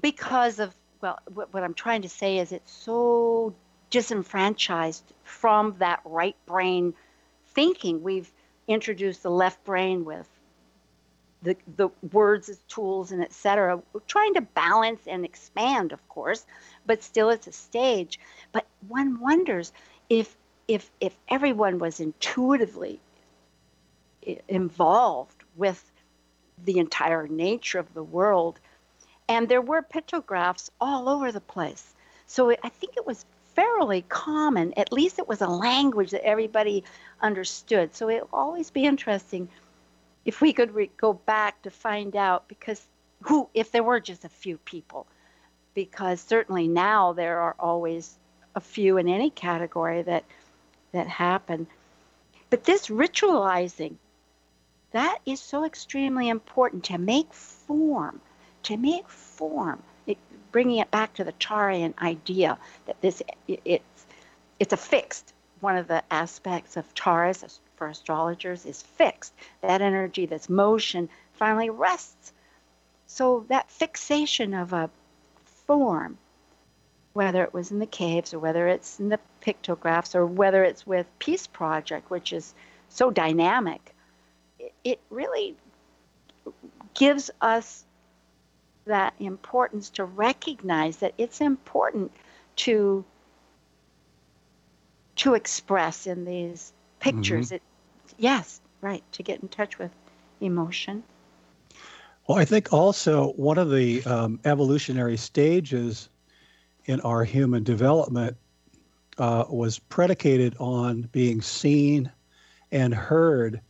because 0.00 0.58
of 0.58 0.74
well, 1.02 1.18
what 1.34 1.62
I'm 1.62 1.74
trying 1.74 2.00
to 2.00 2.08
say 2.08 2.38
is 2.38 2.50
it's 2.50 2.72
so 2.72 3.54
disenfranchised 3.90 5.04
from 5.22 5.76
that 5.78 6.00
right 6.04 6.36
brain 6.46 6.94
thinking. 7.54 8.02
We've 8.02 8.30
introduced 8.66 9.22
the 9.22 9.30
left 9.30 9.64
brain 9.64 10.04
with 10.04 10.28
the, 11.42 11.56
the 11.76 11.88
words 12.12 12.48
as 12.48 12.58
tools 12.68 13.12
and 13.12 13.22
etc. 13.22 13.80
Trying 14.06 14.34
to 14.34 14.40
balance 14.40 15.02
and 15.06 15.24
expand, 15.24 15.92
of 15.92 16.06
course, 16.08 16.46
but 16.86 17.02
still 17.02 17.30
it's 17.30 17.46
a 17.46 17.52
stage. 17.52 18.18
But 18.52 18.66
one 18.88 19.20
wonders 19.20 19.72
if 20.08 20.36
if 20.66 20.90
if 21.00 21.16
everyone 21.28 21.78
was 21.78 22.00
intuitively 22.00 23.00
involved 24.48 25.44
with 25.56 25.90
the 26.64 26.78
entire 26.78 27.26
nature 27.28 27.78
of 27.78 27.94
the 27.94 28.02
world, 28.02 28.58
and 29.28 29.48
there 29.48 29.62
were 29.62 29.82
pictographs 29.82 30.70
all 30.80 31.08
over 31.08 31.30
the 31.30 31.40
place. 31.40 31.94
So 32.26 32.50
I 32.50 32.68
think 32.68 32.96
it 32.96 33.06
was 33.06 33.24
fairly 33.58 34.02
common. 34.08 34.72
At 34.76 34.92
least 34.92 35.18
it 35.18 35.26
was 35.26 35.40
a 35.40 35.48
language 35.48 36.12
that 36.12 36.24
everybody 36.24 36.84
understood. 37.20 37.92
So 37.92 38.08
it'll 38.08 38.28
always 38.32 38.70
be 38.70 38.84
interesting 38.84 39.48
if 40.24 40.40
we 40.40 40.52
could 40.52 40.72
re- 40.72 40.90
go 40.96 41.12
back 41.12 41.60
to 41.62 41.70
find 41.70 42.14
out 42.14 42.46
because 42.46 42.86
who 43.22 43.48
if 43.54 43.72
there 43.72 43.82
were 43.82 43.98
just 43.98 44.24
a 44.24 44.28
few 44.28 44.58
people 44.58 45.08
because 45.74 46.20
certainly 46.20 46.68
now 46.68 47.12
there 47.14 47.40
are 47.40 47.56
always 47.58 48.16
a 48.54 48.60
few 48.60 48.96
in 48.96 49.08
any 49.08 49.30
category 49.30 50.02
that 50.02 50.24
that 50.92 51.08
happen 51.08 51.66
but 52.50 52.62
this 52.62 52.86
ritualizing 52.86 53.94
that 54.92 55.18
is 55.26 55.40
so 55.40 55.64
extremely 55.64 56.28
important 56.28 56.84
to 56.84 56.98
make 56.98 57.32
form 57.32 58.20
to 58.62 58.76
make 58.76 59.08
form 59.08 59.82
it, 60.08 60.18
bringing 60.50 60.78
it 60.78 60.90
back 60.90 61.14
to 61.14 61.24
the 61.24 61.32
Taurean 61.32 61.94
idea 62.00 62.58
that 62.86 63.00
this 63.00 63.22
it, 63.46 63.60
it's 63.64 64.06
it's 64.58 64.72
a 64.72 64.76
fixed 64.76 65.32
one 65.60 65.76
of 65.76 65.88
the 65.88 66.02
aspects 66.10 66.76
of 66.76 66.94
Taurus 66.94 67.60
for 67.76 67.88
astrologers 67.88 68.66
is 68.66 68.82
fixed. 68.82 69.32
That 69.60 69.82
energy 69.82 70.26
that's 70.26 70.48
motion 70.48 71.08
finally 71.34 71.70
rests. 71.70 72.32
So 73.06 73.44
that 73.48 73.70
fixation 73.70 74.54
of 74.54 74.72
a 74.72 74.90
form, 75.66 76.18
whether 77.12 77.42
it 77.42 77.54
was 77.54 77.70
in 77.70 77.78
the 77.78 77.86
caves 77.86 78.34
or 78.34 78.38
whether 78.38 78.68
it's 78.68 79.00
in 79.00 79.08
the 79.08 79.20
pictographs 79.40 80.14
or 80.14 80.26
whether 80.26 80.62
it's 80.64 80.86
with 80.86 81.06
Peace 81.18 81.46
Project, 81.46 82.10
which 82.10 82.32
is 82.32 82.54
so 82.88 83.10
dynamic, 83.10 83.94
it 84.84 85.00
really 85.10 85.56
gives 86.94 87.30
us 87.40 87.84
that 88.88 89.14
importance 89.18 89.90
to 89.90 90.04
recognize 90.04 90.98
that 90.98 91.14
it's 91.16 91.40
important 91.40 92.12
to 92.56 93.04
to 95.16 95.34
express 95.34 96.06
in 96.06 96.24
these 96.24 96.72
pictures. 97.00 97.46
Mm-hmm. 97.46 97.56
It, 97.56 97.62
yes, 98.18 98.60
right, 98.80 99.02
to 99.12 99.22
get 99.22 99.40
in 99.40 99.48
touch 99.48 99.78
with 99.78 99.90
emotion. 100.40 101.02
Well, 102.26 102.38
I 102.38 102.44
think 102.44 102.72
also 102.72 103.32
one 103.32 103.58
of 103.58 103.70
the 103.70 104.04
um, 104.04 104.38
evolutionary 104.44 105.16
stages 105.16 106.08
in 106.84 107.00
our 107.00 107.24
human 107.24 107.64
development 107.64 108.36
uh, 109.18 109.44
was 109.48 109.78
predicated 109.78 110.54
on 110.58 111.02
being 111.12 111.40
seen 111.42 112.12
and 112.70 112.94
heard. 112.94 113.60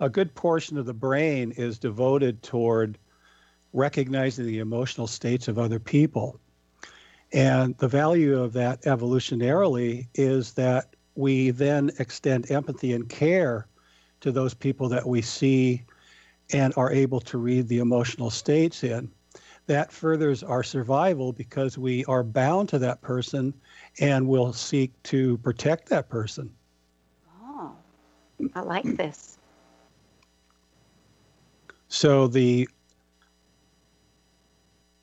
A 0.00 0.08
good 0.08 0.34
portion 0.34 0.78
of 0.78 0.86
the 0.86 0.94
brain 0.94 1.52
is 1.52 1.78
devoted 1.78 2.42
toward 2.42 2.98
recognizing 3.72 4.46
the 4.46 4.58
emotional 4.58 5.06
states 5.06 5.48
of 5.48 5.58
other 5.58 5.78
people. 5.78 6.40
And 7.32 7.76
the 7.78 7.88
value 7.88 8.38
of 8.38 8.52
that 8.54 8.82
evolutionarily 8.82 10.08
is 10.14 10.54
that 10.54 10.96
we 11.14 11.50
then 11.50 11.90
extend 11.98 12.50
empathy 12.50 12.92
and 12.92 13.08
care 13.08 13.66
to 14.20 14.32
those 14.32 14.54
people 14.54 14.88
that 14.88 15.06
we 15.06 15.20
see 15.22 15.84
and 16.52 16.72
are 16.76 16.92
able 16.92 17.20
to 17.20 17.38
read 17.38 17.68
the 17.68 17.78
emotional 17.78 18.30
states 18.30 18.82
in. 18.84 19.10
that 19.68 19.92
furthers 19.92 20.42
our 20.42 20.62
survival 20.62 21.32
because 21.32 21.76
we 21.78 22.04
are 22.06 22.24
bound 22.24 22.68
to 22.70 22.78
that 22.78 23.00
person 23.02 23.54
and 24.00 24.26
will 24.26 24.52
seek 24.52 25.00
to 25.04 25.36
protect 25.38 25.88
that 25.90 26.08
person. 26.08 26.50
Oh, 27.42 27.72
I 28.54 28.60
like 28.60 28.96
this. 28.96 29.38
So 31.88 32.26
the 32.26 32.68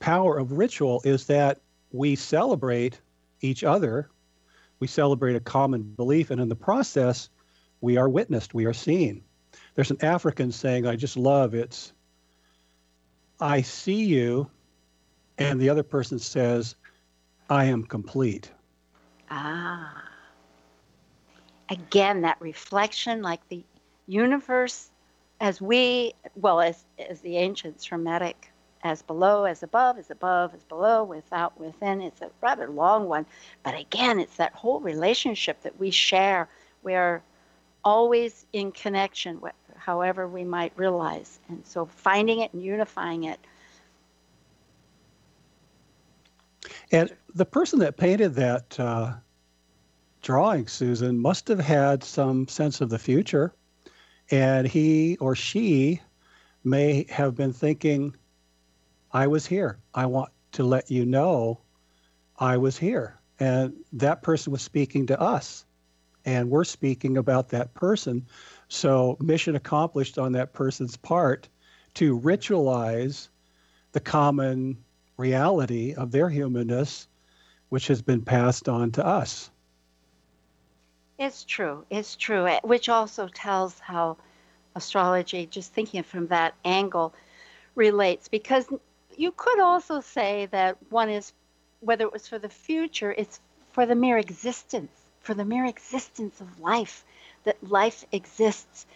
power 0.06 0.38
of 0.38 0.52
ritual 0.52 1.02
is 1.04 1.26
that 1.26 1.58
we 1.90 2.14
celebrate 2.14 3.00
each 3.40 3.64
other, 3.64 4.08
we 4.78 4.86
celebrate 4.86 5.34
a 5.34 5.40
common 5.40 5.82
belief, 5.82 6.30
and 6.30 6.40
in 6.40 6.48
the 6.48 6.54
process, 6.54 7.28
we 7.80 7.96
are 7.96 8.08
witnessed, 8.08 8.54
we 8.54 8.66
are 8.66 8.72
seen. 8.72 9.20
There's 9.74 9.90
an 9.90 10.04
African 10.04 10.52
saying 10.52 10.86
I 10.86 10.94
just 10.94 11.16
love 11.16 11.54
it's, 11.54 11.92
I 13.40 13.62
see 13.62 14.04
you, 14.04 14.48
and 15.38 15.60
the 15.60 15.70
other 15.70 15.82
person 15.82 16.20
says, 16.20 16.76
I 17.50 17.64
am 17.64 17.82
complete. 17.82 18.52
Ah. 19.28 20.04
Again, 21.68 22.20
that 22.20 22.40
reflection, 22.40 23.22
like 23.22 23.40
the 23.48 23.64
universe, 24.06 24.88
as 25.40 25.60
we, 25.60 26.14
well, 26.36 26.60
as, 26.60 26.84
as 26.96 27.22
the 27.22 27.38
ancients, 27.38 27.84
Hermetic, 27.86 28.52
as 28.82 29.02
below, 29.02 29.44
as 29.44 29.62
above, 29.62 29.98
as 29.98 30.10
above, 30.10 30.54
as 30.54 30.62
below, 30.64 31.04
without, 31.04 31.58
within. 31.60 32.00
It's 32.00 32.20
a 32.22 32.30
rather 32.40 32.68
long 32.68 33.08
one. 33.08 33.26
But 33.62 33.78
again, 33.78 34.18
it's 34.18 34.36
that 34.36 34.52
whole 34.52 34.80
relationship 34.80 35.62
that 35.62 35.78
we 35.78 35.90
share. 35.90 36.48
We're 36.82 37.22
always 37.84 38.46
in 38.52 38.72
connection, 38.72 39.40
however 39.76 40.28
we 40.28 40.44
might 40.44 40.72
realize. 40.76 41.38
And 41.48 41.66
so 41.66 41.86
finding 41.86 42.40
it 42.40 42.52
and 42.52 42.62
unifying 42.62 43.24
it 43.24 43.38
And 46.92 47.14
the 47.34 47.44
person 47.44 47.78
that 47.80 47.96
painted 47.96 48.34
that 48.34 48.78
uh, 48.78 49.14
drawing, 50.22 50.66
Susan, 50.68 51.18
must 51.18 51.48
have 51.48 51.60
had 51.60 52.04
some 52.04 52.48
sense 52.48 52.80
of 52.80 52.90
the 52.90 52.98
future. 52.98 53.52
And 54.30 54.66
he 54.66 55.16
or 55.18 55.34
she 55.34 56.00
may 56.64 57.06
have 57.08 57.34
been 57.34 57.52
thinking, 57.52 58.16
I 59.12 59.26
was 59.26 59.46
here. 59.46 59.78
I 59.94 60.06
want 60.06 60.30
to 60.52 60.64
let 60.64 60.90
you 60.90 61.04
know 61.06 61.60
I 62.38 62.56
was 62.56 62.76
here. 62.76 63.18
And 63.38 63.74
that 63.94 64.22
person 64.22 64.52
was 64.52 64.62
speaking 64.62 65.06
to 65.06 65.20
us. 65.20 65.64
And 66.24 66.50
we're 66.50 66.64
speaking 66.64 67.18
about 67.18 67.50
that 67.50 67.74
person. 67.74 68.26
So, 68.68 69.16
mission 69.20 69.54
accomplished 69.54 70.18
on 70.18 70.32
that 70.32 70.52
person's 70.52 70.96
part 70.96 71.48
to 71.94 72.18
ritualize 72.18 73.28
the 73.92 74.00
common 74.00 74.76
reality 75.16 75.94
of 75.94 76.10
their 76.10 76.28
humanness, 76.28 77.06
which 77.68 77.86
has 77.86 78.02
been 78.02 78.22
passed 78.22 78.68
on 78.68 78.90
to 78.92 79.06
us. 79.06 79.50
It's 81.18 81.44
true. 81.44 81.84
It's 81.90 82.16
true. 82.16 82.46
Eh, 82.46 82.60
which 82.62 82.88
also 82.88 83.28
tells 83.28 83.78
how 83.78 84.18
astrology, 84.74 85.46
just 85.46 85.72
thinking 85.72 86.02
from 86.02 86.26
that 86.26 86.54
angle, 86.64 87.14
relates. 87.74 88.28
Because 88.28 88.66
you 89.16 89.32
could 89.32 89.60
also 89.60 90.00
say 90.00 90.46
that 90.46 90.76
one 90.90 91.08
is, 91.08 91.32
whether 91.80 92.04
it 92.04 92.12
was 92.12 92.28
for 92.28 92.38
the 92.38 92.48
future, 92.48 93.12
it's 93.16 93.40
for 93.72 93.86
the 93.86 93.94
mere 93.94 94.18
existence, 94.18 94.90
for 95.20 95.34
the 95.34 95.44
mere 95.44 95.66
existence 95.66 96.40
of 96.40 96.60
life, 96.60 97.04
that 97.44 97.56
life 97.62 98.04
exists. 98.12 98.86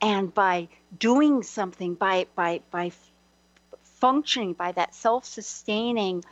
And 0.00 0.32
by 0.32 0.68
doing 0.98 1.42
something, 1.42 1.94
by, 1.94 2.26
by, 2.34 2.60
by 2.70 2.92
functioning 3.82 4.54
by 4.54 4.72
that 4.72 4.94
self 4.94 5.24
sustaining 5.24 6.24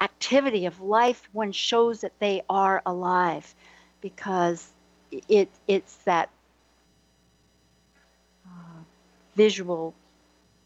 activity 0.00 0.66
of 0.66 0.80
life, 0.80 1.28
one 1.32 1.52
shows 1.52 2.00
that 2.00 2.18
they 2.18 2.42
are 2.48 2.82
alive 2.86 3.54
because 4.00 4.72
it, 5.28 5.48
it's 5.66 5.96
that 6.04 6.30
uh, 8.46 8.80
visual, 9.34 9.94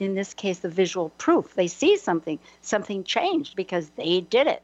in 0.01 0.15
this 0.15 0.35
case, 0.35 0.59
the 0.59 0.69
visual 0.69 1.11
proof. 1.11 1.55
They 1.55 1.69
see 1.69 1.97
something, 1.97 2.39
something 2.63 3.05
changed 3.05 3.55
because 3.55 3.89
they 3.91 4.21
did 4.21 4.49
it. 4.49 4.63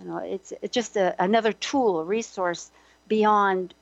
You 0.00 0.08
know, 0.08 0.18
it's, 0.18 0.52
it's 0.62 0.74
just 0.74 0.96
a, 0.96 1.14
another 1.22 1.52
tool, 1.52 2.00
a 2.00 2.04
resource 2.04 2.70
beyond 3.08 3.74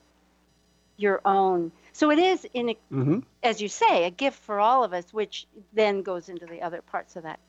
your 0.96 1.20
own 1.24 1.70
so 1.92 2.10
it 2.10 2.18
is, 2.18 2.46
in 2.54 2.70
a, 2.70 2.74
mm-hmm. 2.92 3.18
as 3.42 3.60
you 3.60 3.68
say, 3.68 4.04
a 4.04 4.10
gift 4.10 4.38
for 4.38 4.60
all 4.60 4.84
of 4.84 4.92
us, 4.92 5.12
which 5.12 5.46
then 5.72 6.02
goes 6.02 6.28
into 6.28 6.46
the 6.46 6.62
other 6.62 6.82
parts 6.82 7.16
of 7.16 7.24
that 7.24 7.40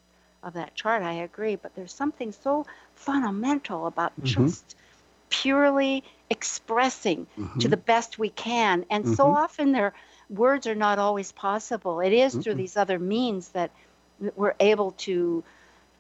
of 0.43 0.53
that 0.53 0.73
chart. 0.73 1.03
I 1.03 1.13
agree, 1.13 1.55
but 1.55 1.75
there's 1.75 1.93
something 1.93 2.31
so 2.31 2.65
fundamental 2.95 3.85
about 3.85 4.11
mm-hmm. 4.13 4.47
just 4.47 4.75
purely 5.29 6.03
expressing 6.29 7.27
mm-hmm. 7.37 7.59
to 7.59 7.67
the 7.67 7.77
best 7.77 8.17
we 8.17 8.29
can, 8.29 8.85
and 8.89 9.07
so 9.07 9.25
mm-hmm. 9.25 9.37
often 9.37 9.71
their 9.71 9.93
words 10.31 10.65
are 10.67 10.75
not 10.75 10.97
always 10.97 11.31
possible. 11.31 11.99
It 11.99 12.13
is 12.13 12.35
through 12.35 12.55
these 12.55 12.77
other 12.77 12.97
means 12.97 13.49
that 13.49 13.71
we're 14.35 14.55
able 14.59 14.91
to 14.91 15.43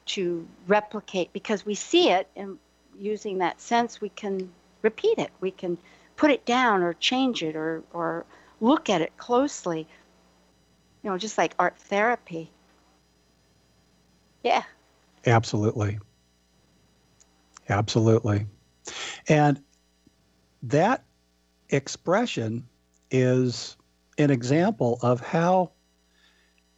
to 0.03 0.47
replicate 0.67 1.31
because 1.31 1.65
we 1.65 1.75
see 1.75 2.09
it 2.09 2.27
and 2.35 2.57
using 2.99 3.37
that 3.37 3.61
sense 3.61 4.01
we 4.01 4.09
can 4.09 4.51
repeat 4.81 5.17
it 5.19 5.29
we 5.39 5.51
can 5.51 5.77
put 6.21 6.29
it 6.29 6.45
down 6.45 6.83
or 6.83 6.93
change 6.93 7.41
it 7.41 7.55
or, 7.55 7.81
or 7.93 8.25
look 8.59 8.91
at 8.91 9.01
it 9.01 9.17
closely. 9.17 9.87
You 11.01 11.09
know, 11.09 11.17
just 11.17 11.35
like 11.35 11.55
art 11.57 11.75
therapy. 11.77 12.51
Yeah. 14.43 14.61
Absolutely. 15.25 15.97
Absolutely. 17.69 18.45
And 19.27 19.63
that 20.61 21.03
expression 21.69 22.67
is 23.09 23.77
an 24.21 24.31
example 24.31 24.99
of 25.01 25.19
how 25.19 25.71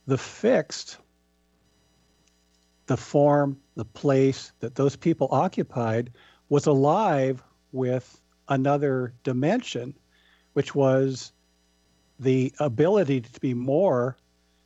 the 0.06 0.18
fixed, 0.18 0.98
the 2.88 2.98
form, 2.98 3.58
the 3.76 3.86
place 3.86 4.52
that 4.60 4.76
those 4.76 4.96
people 4.96 5.28
occupied 5.32 6.12
was 6.50 6.66
alive 6.66 7.42
with 7.72 8.20
another 8.50 9.14
dimension, 9.24 9.94
which 10.54 10.76
was 10.76 11.32
the 12.20 12.54
ability 12.60 13.22
to 13.22 13.40
be 13.40 13.54
more 13.54 14.18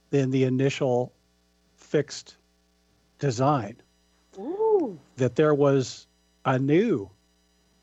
than 0.09 0.31
the 0.31 0.43
initial 0.43 1.13
fixed 1.75 2.37
design. 3.19 3.75
Ooh. 4.37 4.99
That 5.15 5.35
there 5.35 5.53
was 5.53 6.07
a 6.45 6.59
new 6.59 7.09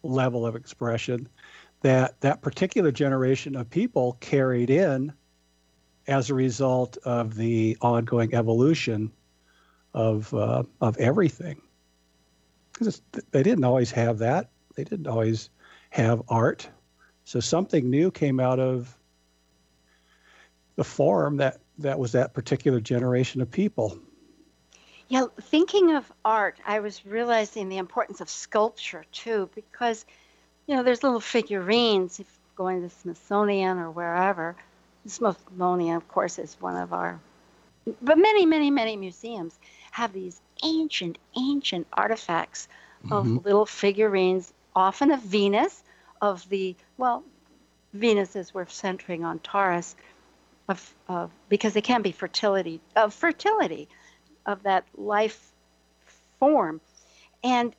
level 0.02 0.46
of 0.46 0.54
expression 0.56 1.28
that 1.84 2.18
that 2.22 2.40
particular 2.40 2.90
generation 2.90 3.54
of 3.54 3.68
people 3.68 4.16
carried 4.18 4.70
in 4.70 5.12
as 6.06 6.30
a 6.30 6.34
result 6.34 6.96
of 7.04 7.34
the 7.34 7.76
ongoing 7.82 8.34
evolution 8.34 9.12
of 9.92 10.32
uh, 10.32 10.62
of 10.80 10.96
everything. 10.96 11.60
Because 12.72 13.02
they 13.32 13.42
didn't 13.42 13.64
always 13.64 13.90
have 13.90 14.18
that. 14.20 14.48
They 14.76 14.84
didn't 14.84 15.06
always 15.06 15.50
have 15.90 16.22
art. 16.26 16.66
So 17.24 17.38
something 17.38 17.90
new 17.90 18.10
came 18.10 18.40
out 18.40 18.60
of 18.60 18.96
the 20.76 20.84
form 20.84 21.36
that 21.36 21.60
that 21.80 21.98
was 21.98 22.12
that 22.12 22.32
particular 22.32 22.80
generation 22.80 23.42
of 23.42 23.50
people. 23.50 23.98
Yeah, 25.08 25.26
thinking 25.38 25.94
of 25.94 26.10
art, 26.24 26.56
I 26.66 26.80
was 26.80 27.04
realizing 27.04 27.68
the 27.68 27.76
importance 27.76 28.22
of 28.22 28.30
sculpture 28.30 29.04
too, 29.12 29.50
because 29.54 30.06
you 30.66 30.76
know 30.76 30.82
there's 30.82 31.02
little 31.02 31.20
figurines. 31.20 32.20
If 32.20 32.38
going 32.56 32.82
to 32.82 32.88
the 32.88 32.94
Smithsonian 32.94 33.78
or 33.78 33.90
wherever, 33.90 34.56
the 35.04 35.10
Smithsonian, 35.10 35.96
of 35.96 36.08
course, 36.08 36.38
is 36.38 36.56
one 36.60 36.76
of 36.76 36.92
our, 36.92 37.18
but 38.02 38.18
many, 38.18 38.46
many, 38.46 38.70
many 38.70 38.96
museums 38.96 39.58
have 39.90 40.12
these 40.12 40.40
ancient, 40.62 41.18
ancient 41.36 41.86
artifacts 41.92 42.68
of 43.10 43.26
mm-hmm. 43.26 43.44
little 43.44 43.66
figurines, 43.66 44.52
often 44.74 45.10
of 45.10 45.20
Venus, 45.20 45.82
of 46.22 46.48
the, 46.48 46.74
well, 46.96 47.22
Venus 47.92 48.34
is 48.34 48.54
we're 48.54 48.66
centering 48.66 49.24
on 49.24 49.38
Taurus, 49.40 49.94
of, 50.68 50.94
of 51.08 51.30
because 51.48 51.74
they 51.74 51.82
can 51.82 52.02
be 52.02 52.12
fertility, 52.12 52.80
of 52.96 53.12
fertility, 53.12 53.88
of 54.46 54.62
that 54.62 54.84
life 54.96 55.52
form. 56.38 56.80
And 57.42 57.74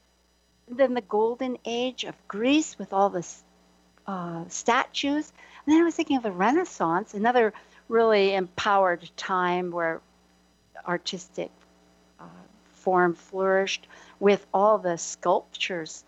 then 0.68 0.94
the 0.94 1.02
golden 1.02 1.58
age 1.66 2.04
of 2.04 2.16
Greece 2.28 2.78
with 2.78 2.94
all 2.94 3.10
the 3.10 3.26
uh, 4.08 4.44
statues. 4.48 5.32
And 5.66 5.74
then 5.74 5.82
I 5.82 5.86
was 5.86 5.96
thinking 5.96 6.18
of 6.18 6.24
the 6.24 6.32
Renaissance, 6.32 7.14
another 7.14 7.54
really 7.88 8.34
empowered 8.34 9.10
time 9.16 9.72
where 9.72 10.02
artistic 10.88 11.52
uh, 12.20 12.24
form 12.74 13.14
flourished 13.14 13.88
with 14.20 14.46
all 14.54 14.78
the 14.78 14.98
sculptures 14.98 16.04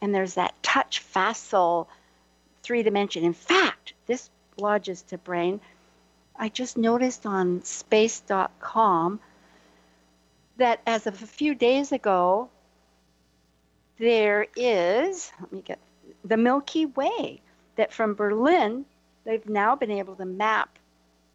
and 0.00 0.14
there's 0.14 0.34
that 0.34 0.54
touch 0.62 1.00
facile 1.00 1.88
three 2.62 2.82
dimension. 2.82 3.24
In 3.24 3.32
fact, 3.32 3.94
this 4.06 4.30
lodges 4.56 5.02
to 5.02 5.18
brain. 5.18 5.60
I 6.36 6.48
just 6.48 6.76
noticed 6.76 7.26
on 7.26 7.62
space.com 7.64 9.20
that 10.56 10.80
as 10.86 11.06
of 11.06 11.22
a 11.22 11.26
few 11.26 11.54
days 11.54 11.92
ago, 11.92 12.48
there 13.98 14.46
is, 14.56 15.32
let 15.40 15.52
me 15.52 15.62
get 15.62 15.78
the 16.24 16.36
Milky 16.36 16.86
Way, 16.86 17.40
that 17.76 17.92
from 17.92 18.14
Berlin, 18.14 18.84
they've 19.24 19.48
now 19.48 19.76
been 19.76 19.90
able 19.90 20.16
to 20.16 20.24
map 20.24 20.78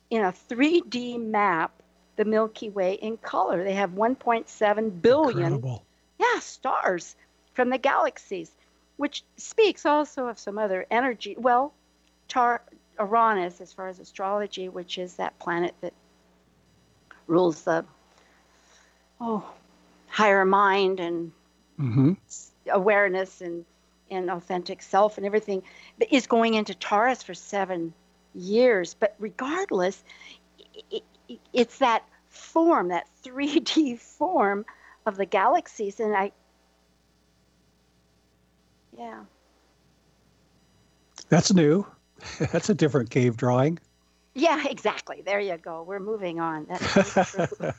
in 0.10 0.24
a 0.24 0.32
3D 0.32 1.20
map 1.20 1.72
the 2.16 2.26
Milky 2.26 2.70
Way 2.70 2.94
in 2.94 3.18
color. 3.18 3.64
They 3.64 3.74
have 3.74 3.92
1.7 3.92 5.02
billion 5.02 5.38
Incredible. 5.40 5.84
yeah, 6.20 6.40
stars 6.40 7.16
from 7.54 7.70
the 7.70 7.78
galaxies, 7.78 8.52
which 8.98 9.24
speaks 9.38 9.86
also 9.86 10.28
of 10.28 10.38
some 10.40 10.58
other 10.58 10.86
energy. 10.92 11.36
Well, 11.38 11.74
Tar- 12.28 12.62
Uranus, 13.00 13.62
as 13.62 13.74
far 13.74 13.88
as 13.88 14.00
astrology, 14.00 14.70
which 14.70 14.98
is 14.98 15.16
that 15.16 15.38
planet 15.40 15.74
that 15.82 15.94
rules 17.28 17.62
the 17.64 17.86
oh 19.22 19.44
higher 20.08 20.46
mind 20.46 21.00
and 21.00 21.32
hmm 21.78 22.14
awareness 22.72 23.42
and 23.42 23.66
and 24.12 24.30
authentic 24.30 24.82
self 24.82 25.18
and 25.18 25.26
everything, 25.26 25.64
is 26.12 26.28
going 26.28 26.54
into 26.54 26.76
Taurus 26.76 27.24
for 27.24 27.34
seven 27.34 27.94
years. 28.36 28.94
But 28.94 29.16
regardless, 29.18 30.04
it, 30.92 31.04
it, 31.28 31.40
it's 31.52 31.80
that 31.80 32.04
form, 32.28 32.90
that 32.90 33.08
3D 33.24 34.00
form 34.00 34.66
of 35.06 35.18
the 35.18 35.26
galaxies, 35.26 36.00
and 36.00 36.16
I 36.16 36.32
yeah. 38.98 39.24
That's 41.30 41.52
new. 41.52 41.86
That's 42.52 42.70
a 42.70 42.76
different 42.76 43.10
cave 43.10 43.38
drawing. 43.38 43.80
Yeah, 44.36 44.64
exactly. 44.70 45.24
There 45.26 45.40
you 45.40 45.58
go. 45.58 45.84
We're 45.84 46.00
moving 46.00 46.40
on. 46.40 46.68
That's 46.70 47.32
true. 47.32 47.72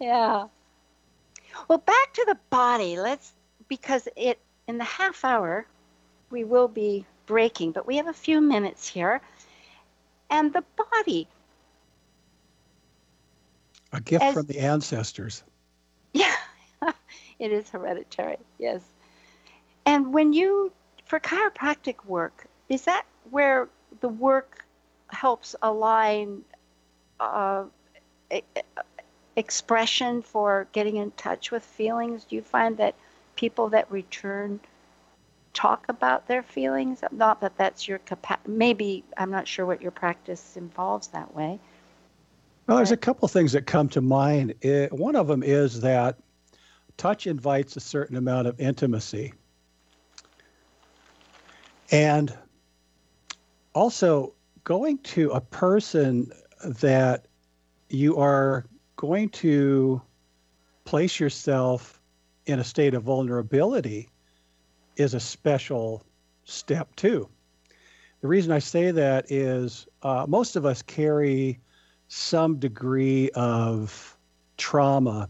yeah. 0.00 0.46
Well, 1.68 1.78
back 1.78 2.12
to 2.14 2.24
the 2.26 2.38
body. 2.50 2.98
Let's 2.98 3.32
because 3.68 4.08
it 4.16 4.38
in 4.66 4.78
the 4.78 4.84
half 4.84 5.24
hour 5.24 5.66
we 6.30 6.44
will 6.44 6.68
be 6.68 7.06
breaking, 7.26 7.72
but 7.72 7.86
we 7.86 7.96
have 7.96 8.08
a 8.08 8.12
few 8.12 8.40
minutes 8.40 8.88
here. 8.88 9.20
And 10.30 10.52
the 10.52 10.64
body. 10.90 11.28
A 13.92 14.00
gift 14.00 14.24
As- 14.24 14.34
from 14.34 14.46
the 14.46 14.58
ancestors. 14.58 15.42
Yeah. 16.12 16.34
it 17.38 17.52
is 17.52 17.68
hereditary. 17.68 18.38
Yes. 18.58 18.82
And 19.84 20.12
when 20.12 20.32
you 20.32 20.72
for 21.04 21.20
chiropractic 21.20 22.04
work, 22.04 22.46
is 22.68 22.82
that 22.82 23.04
where 23.30 23.68
the 24.00 24.08
work 24.08 24.64
helps 25.08 25.54
align 25.62 26.42
uh, 27.20 27.64
expression 29.36 30.22
for 30.22 30.66
getting 30.72 30.96
in 30.96 31.10
touch 31.12 31.50
with 31.50 31.62
feelings? 31.62 32.24
Do 32.24 32.36
you 32.36 32.42
find 32.42 32.76
that 32.78 32.94
people 33.36 33.68
that 33.70 33.90
return 33.90 34.60
talk 35.54 35.86
about 35.88 36.28
their 36.28 36.42
feelings? 36.42 37.02
Not 37.12 37.40
that 37.40 37.56
that's 37.56 37.86
your 37.88 37.98
capacity. 37.98 38.50
Maybe 38.50 39.04
I'm 39.16 39.30
not 39.30 39.46
sure 39.48 39.64
what 39.64 39.80
your 39.80 39.90
practice 39.90 40.56
involves 40.56 41.08
that 41.08 41.34
way. 41.34 41.58
Well, 42.66 42.78
there's 42.78 42.90
a 42.90 42.96
couple 42.96 43.28
things 43.28 43.52
that 43.52 43.66
come 43.66 43.88
to 43.90 44.00
mind. 44.00 44.54
It, 44.60 44.92
one 44.92 45.14
of 45.14 45.28
them 45.28 45.42
is 45.42 45.80
that 45.82 46.18
touch 46.96 47.26
invites 47.26 47.76
a 47.76 47.80
certain 47.80 48.16
amount 48.16 48.48
of 48.48 48.60
intimacy. 48.60 49.32
And 51.92 52.36
also, 53.72 54.32
going 54.64 54.98
to 54.98 55.30
a 55.30 55.40
person 55.40 56.32
that 56.64 57.26
you 57.88 58.18
are 58.18 58.66
going 58.96 59.28
to 59.28 60.02
place 60.84 61.20
yourself 61.20 61.95
in 62.46 62.58
a 62.58 62.64
state 62.64 62.94
of 62.94 63.02
vulnerability 63.02 64.08
is 64.96 65.14
a 65.14 65.20
special 65.20 66.02
step, 66.44 66.94
too. 66.96 67.28
The 68.22 68.28
reason 68.28 68.50
I 68.50 68.60
say 68.60 68.90
that 68.92 69.30
is 69.30 69.86
uh, 70.02 70.24
most 70.28 70.56
of 70.56 70.64
us 70.64 70.82
carry 70.82 71.60
some 72.08 72.58
degree 72.58 73.30
of 73.34 74.16
trauma. 74.56 75.28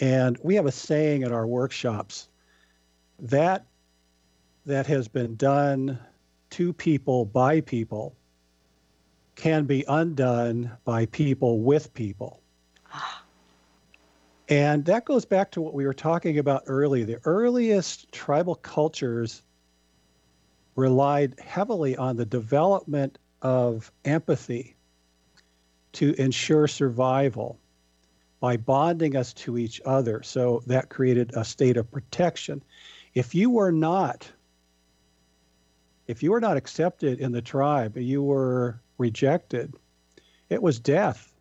And 0.00 0.38
we 0.42 0.54
have 0.54 0.66
a 0.66 0.72
saying 0.72 1.22
at 1.22 1.32
our 1.32 1.46
workshops 1.46 2.28
that 3.18 3.66
that 4.66 4.86
has 4.86 5.08
been 5.08 5.34
done 5.36 5.98
to 6.50 6.72
people 6.72 7.24
by 7.24 7.60
people 7.60 8.14
can 9.34 9.64
be 9.64 9.84
undone 9.88 10.70
by 10.84 11.06
people 11.06 11.60
with 11.60 11.92
people. 11.94 12.40
And 14.48 14.84
that 14.86 15.04
goes 15.04 15.24
back 15.26 15.50
to 15.52 15.60
what 15.60 15.74
we 15.74 15.84
were 15.84 15.94
talking 15.94 16.38
about 16.38 16.62
earlier. 16.66 17.04
The 17.04 17.20
earliest 17.24 18.10
tribal 18.12 18.54
cultures 18.54 19.42
relied 20.74 21.38
heavily 21.38 21.96
on 21.96 22.16
the 22.16 22.24
development 22.24 23.18
of 23.42 23.92
empathy 24.04 24.76
to 25.92 26.14
ensure 26.14 26.66
survival 26.66 27.58
by 28.40 28.56
bonding 28.56 29.16
us 29.16 29.32
to 29.34 29.58
each 29.58 29.80
other. 29.84 30.22
So 30.22 30.62
that 30.66 30.88
created 30.88 31.32
a 31.34 31.44
state 31.44 31.76
of 31.76 31.90
protection. 31.90 32.62
If 33.14 33.34
you 33.34 33.50
were 33.50 33.72
not, 33.72 34.30
if 36.06 36.22
you 36.22 36.30
were 36.30 36.40
not 36.40 36.56
accepted 36.56 37.20
in 37.20 37.32
the 37.32 37.42
tribe, 37.42 37.98
you 37.98 38.22
were 38.22 38.80
rejected, 38.96 39.74
it 40.48 40.62
was 40.62 40.78
death. 40.78 41.34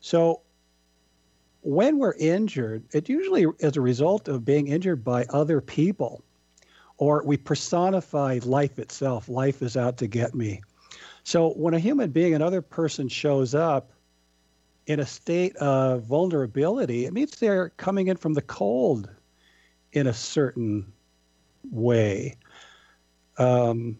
So 0.00 0.40
when 1.62 1.98
we're 1.98 2.14
injured, 2.14 2.84
it 2.92 3.08
usually 3.08 3.46
is 3.58 3.76
a 3.76 3.80
result 3.80 4.28
of 4.28 4.44
being 4.44 4.68
injured 4.68 5.04
by 5.04 5.24
other 5.26 5.60
people, 5.60 6.22
or 6.96 7.22
we 7.24 7.36
personify 7.36 8.40
life 8.44 8.78
itself. 8.78 9.28
Life 9.28 9.62
is 9.62 9.76
out 9.76 9.98
to 9.98 10.06
get 10.06 10.34
me. 10.34 10.62
So 11.22 11.50
when 11.50 11.74
a 11.74 11.78
human 11.78 12.10
being, 12.10 12.34
another 12.34 12.62
person 12.62 13.08
shows 13.08 13.54
up 13.54 13.92
in 14.86 15.00
a 15.00 15.06
state 15.06 15.54
of 15.56 16.04
vulnerability, 16.04 17.04
it 17.04 17.12
means 17.12 17.32
they're 17.32 17.70
coming 17.70 18.08
in 18.08 18.16
from 18.16 18.34
the 18.34 18.42
cold 18.42 19.08
in 19.92 20.06
a 20.06 20.14
certain 20.14 20.92
way. 21.70 22.36
Um, 23.36 23.98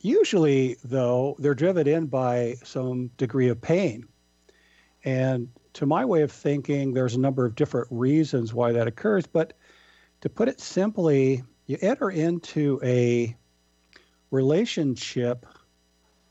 usually, 0.00 0.76
though, 0.84 1.36
they're 1.38 1.54
driven 1.54 1.86
in 1.86 2.06
by 2.06 2.56
some 2.64 3.08
degree 3.18 3.48
of 3.48 3.60
pain. 3.60 4.06
And 5.04 5.48
to 5.74 5.86
my 5.86 6.04
way 6.04 6.22
of 6.22 6.32
thinking, 6.32 6.92
there's 6.92 7.14
a 7.14 7.20
number 7.20 7.44
of 7.44 7.54
different 7.54 7.88
reasons 7.90 8.54
why 8.54 8.72
that 8.72 8.86
occurs. 8.86 9.26
But 9.26 9.54
to 10.20 10.28
put 10.28 10.48
it 10.48 10.60
simply, 10.60 11.44
you 11.66 11.78
enter 11.80 12.10
into 12.10 12.80
a 12.82 13.36
relationship 14.30 15.46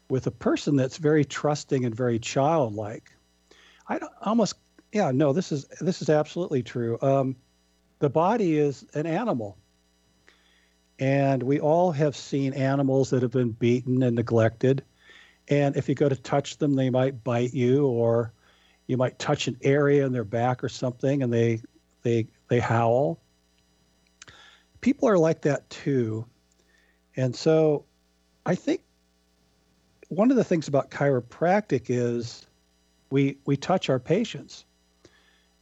with 0.10 0.28
a 0.28 0.32
person 0.32 0.76
that's 0.76 0.98
very 0.98 1.26
trusting 1.26 1.86
and 1.86 1.96
very 1.96 2.20
childlike. 2.20 3.12
I 3.88 4.00
almost, 4.22 4.56
yeah, 4.92 5.12
no, 5.12 5.34
this 5.34 5.52
is 5.52 5.66
this 5.82 6.02
is 6.02 6.10
absolutely 6.10 6.64
true. 6.64 6.98
Um, 7.02 7.36
the 8.00 8.10
body 8.10 8.58
is 8.58 8.86
an 8.94 9.06
animal, 9.06 9.58
and 11.00 11.42
we 11.44 11.60
all 11.60 11.92
have 11.92 12.16
seen 12.16 12.54
animals 12.54 13.10
that 13.10 13.22
have 13.22 13.32
been 13.32 13.52
beaten 13.52 14.04
and 14.04 14.16
neglected. 14.16 14.84
And 15.50 15.78
if 15.78 15.88
you 15.88 15.96
go 15.96 16.10
to 16.10 16.16
touch 16.16 16.58
them, 16.58 16.74
they 16.74 16.90
might 16.90 17.24
bite 17.24 17.54
you, 17.54 17.86
or 17.88 18.34
you 18.88 18.98
might 18.98 19.20
touch 19.20 19.48
an 19.48 19.58
area 19.62 20.06
in 20.06 20.12
their 20.12 20.24
back 20.24 20.64
or 20.64 20.70
something, 20.70 21.24
and 21.24 21.32
they 21.32 21.62
they 22.04 22.28
they 22.48 22.60
howl. 22.60 23.20
People 24.82 25.10
are 25.10 25.18
like 25.18 25.42
that 25.42 25.70
too, 25.70 26.26
and 27.16 27.36
so 27.36 27.86
I 28.46 28.56
think 28.56 28.82
one 30.10 30.32
of 30.32 30.38
the 30.38 30.44
things 30.44 30.68
about 30.68 30.90
chiropractic 30.90 31.86
is 31.90 32.46
we 33.10 33.38
we 33.46 33.58
touch 33.58 33.90
our 33.90 34.00
patients. 34.00 34.66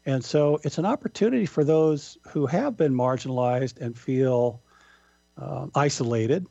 And 0.07 0.23
so 0.23 0.59
it's 0.63 0.77
an 0.77 0.85
opportunity 0.85 1.47
for 1.47 1.63
those 1.63 2.19
who 2.27 2.45
have 2.45 2.77
been 2.77 2.93
marginalized 2.93 3.81
and 3.81 3.97
feel 3.97 4.61
um, 5.35 5.71
isolated 5.73 6.45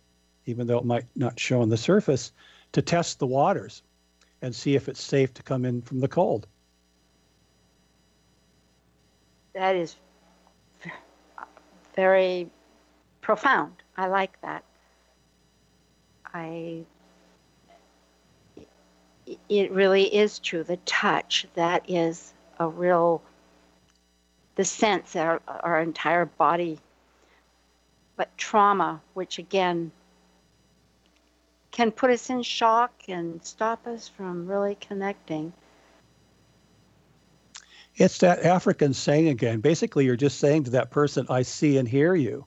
even 0.46 0.66
though 0.66 0.78
it 0.78 0.84
might 0.84 1.06
not 1.16 1.38
show 1.38 1.62
on 1.62 1.68
the 1.68 1.76
surface 1.76 2.32
to 2.72 2.82
test 2.82 3.18
the 3.18 3.26
waters 3.26 3.82
and 4.42 4.54
see 4.54 4.74
if 4.74 4.88
it's 4.88 5.02
safe 5.02 5.32
to 5.34 5.42
come 5.42 5.64
in 5.64 5.82
from 5.82 6.00
the 6.00 6.08
cold 6.08 6.46
That 9.54 9.76
is 9.76 9.96
very 11.94 12.50
profound. 13.20 13.72
I 13.96 14.08
like 14.08 14.40
that. 14.42 14.64
I 16.32 16.84
it 19.48 19.70
really 19.70 20.14
is 20.14 20.38
true. 20.38 20.64
The 20.64 20.76
touch, 20.78 21.46
that 21.54 21.88
is 21.88 22.34
a 22.58 22.68
real, 22.68 23.22
the 24.56 24.64
sense, 24.64 25.16
our, 25.16 25.40
our 25.46 25.80
entire 25.80 26.26
body. 26.26 26.78
But 28.16 28.36
trauma, 28.36 29.00
which 29.14 29.38
again 29.38 29.90
can 31.70 31.90
put 31.90 32.10
us 32.10 32.30
in 32.30 32.42
shock 32.42 32.92
and 33.08 33.42
stop 33.44 33.86
us 33.86 34.06
from 34.06 34.46
really 34.46 34.76
connecting. 34.76 35.52
It's 37.96 38.18
that 38.18 38.44
African 38.44 38.92
saying 38.92 39.28
again. 39.28 39.60
Basically, 39.60 40.04
you're 40.04 40.16
just 40.16 40.38
saying 40.38 40.64
to 40.64 40.70
that 40.70 40.90
person, 40.90 41.26
I 41.28 41.42
see 41.42 41.78
and 41.78 41.88
hear 41.88 42.14
you. 42.14 42.46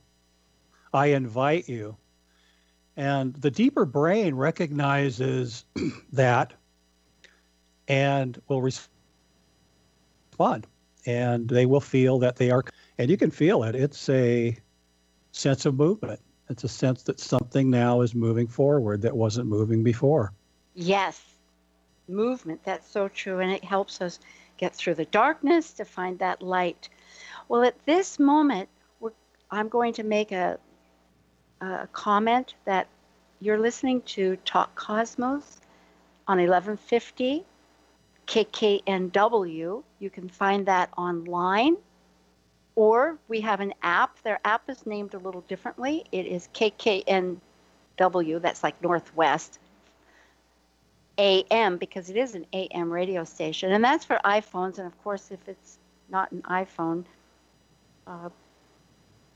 I 0.94 1.08
invite 1.08 1.70
you. 1.70 1.98
And 2.98 3.34
the 3.36 3.52
deeper 3.52 3.86
brain 3.86 4.36
recognizes 4.36 5.64
that 6.14 6.54
and 7.88 8.42
will 8.48 8.62
respond. 8.62 8.88
And 11.06 11.48
they 11.48 11.66
will 11.66 11.80
feel 11.80 12.20
that 12.20 12.36
they 12.36 12.52
are, 12.52 12.66
and 12.98 13.10
you 13.10 13.16
can 13.16 13.32
feel 13.32 13.64
it. 13.64 13.76
It's 13.76 14.10
a 14.10 14.58
sense 15.32 15.66
of 15.66 15.76
movement. 15.76 16.20
It's 16.50 16.66
a 16.66 16.70
sense 16.70 17.04
that 17.04 17.20
something 17.20 17.70
now 17.70 18.02
is 18.02 18.14
moving 18.14 18.48
forward 18.48 19.04
that 19.04 19.16
wasn't 19.16 19.48
moving 19.48 19.84
before. 19.84 20.34
Yes, 20.74 21.22
movement. 22.10 22.62
That's 22.64 22.90
so 22.90 23.08
true. 23.08 23.40
And 23.40 23.52
it 23.52 23.64
helps 23.64 24.02
us 24.02 24.20
get 24.58 24.76
through 24.76 24.96
the 24.96 25.06
darkness 25.06 25.74
to 25.74 25.86
find 25.86 26.20
that 26.20 26.42
light. 26.42 26.90
Well, 27.48 27.64
at 27.64 27.76
this 27.86 28.20
moment, 28.20 28.70
I'm 29.50 29.70
going 29.70 29.94
to 29.94 30.04
make 30.04 30.32
a, 30.32 30.60
a 31.62 31.88
comment 31.94 32.56
that 32.66 32.88
you're 33.40 33.60
listening 33.60 34.02
to 34.02 34.36
Talk 34.38 34.76
Cosmos 34.76 35.62
on 36.28 36.38
1150 36.38 37.46
KKNW. 38.28 39.84
You 40.00 40.10
can 40.10 40.28
find 40.28 40.66
that 40.66 40.90
online. 40.98 41.78
Or 42.76 43.18
we 43.28 43.42
have 43.42 43.62
an 43.62 43.74
app. 43.82 44.22
Their 44.24 44.40
app 44.46 44.70
is 44.70 44.86
named 44.86 45.14
a 45.14 45.18
little 45.18 45.42
differently. 45.42 46.04
It 46.12 46.26
is 46.28 46.50
KKNW, 46.54 47.40
that's 48.42 48.64
like 48.64 48.82
Northwest 48.84 49.60
AM, 51.18 51.78
because 51.78 52.10
it 52.10 52.18
is 52.18 52.36
an 52.36 52.46
AM 52.54 52.92
radio 52.92 53.24
station. 53.24 53.72
And 53.72 53.84
that's 53.84 54.06
for 54.06 54.20
iPhones. 54.24 54.78
And 54.78 54.88
of 54.88 55.04
course, 55.04 55.32
if 55.32 55.40
it's 55.48 55.80
not 56.10 56.32
an 56.32 56.42
iPhone, 56.44 57.06
uh, 58.06 58.30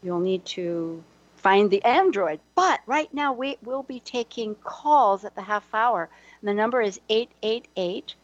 you'll 0.02 0.20
need 0.20 0.46
to 0.46 1.04
find 1.36 1.70
the 1.70 1.84
Android. 1.84 2.40
But 2.56 2.82
right 2.86 3.12
now, 3.14 3.34
we 3.34 3.58
will 3.64 3.84
be 3.84 4.00
taking 4.00 4.56
calls 4.56 5.26
at 5.26 5.36
the 5.36 5.42
half 5.42 5.68
hour. 5.74 6.10
And 6.42 6.48
the 6.48 6.54
number 6.54 6.82
is 6.82 7.00
888 7.10 8.16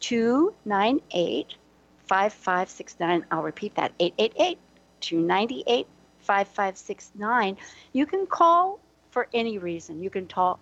298 0.00 1.56
5569. 2.06 3.24
I'll 3.30 3.42
repeat 3.42 3.74
that 3.74 3.92
888 3.98 4.58
298 5.00 5.86
5569. 6.20 7.56
You 7.92 8.06
can 8.06 8.26
call 8.26 8.80
for 9.10 9.28
any 9.32 9.58
reason. 9.58 10.02
You 10.02 10.10
can 10.10 10.26
talk, 10.26 10.60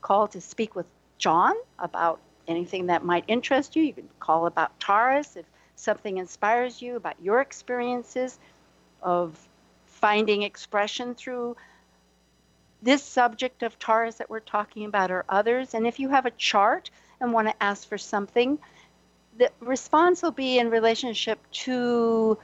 call 0.00 0.28
to 0.28 0.40
speak 0.40 0.74
with 0.76 0.86
John 1.18 1.54
about 1.78 2.20
anything 2.48 2.86
that 2.86 3.04
might 3.04 3.24
interest 3.28 3.76
you. 3.76 3.82
You 3.82 3.92
can 3.92 4.08
call 4.20 4.46
about 4.46 4.78
Taurus 4.80 5.36
if 5.36 5.46
something 5.74 6.18
inspires 6.18 6.80
you 6.80 6.96
about 6.96 7.16
your 7.20 7.40
experiences 7.40 8.38
of 9.02 9.38
finding 9.86 10.42
expression 10.42 11.14
through 11.14 11.56
this 12.82 13.02
subject 13.02 13.62
of 13.62 13.78
Taurus 13.78 14.16
that 14.16 14.30
we're 14.30 14.40
talking 14.40 14.84
about 14.84 15.10
or 15.10 15.24
others. 15.28 15.74
And 15.74 15.86
if 15.86 15.98
you 15.98 16.08
have 16.10 16.26
a 16.26 16.30
chart 16.32 16.90
and 17.20 17.32
want 17.32 17.48
to 17.48 17.62
ask 17.62 17.88
for 17.88 17.98
something, 17.98 18.58
the 19.38 19.50
response 19.60 20.22
will 20.22 20.30
be 20.30 20.58
in 20.58 20.70
relationship 20.70 21.38
to 21.50 22.38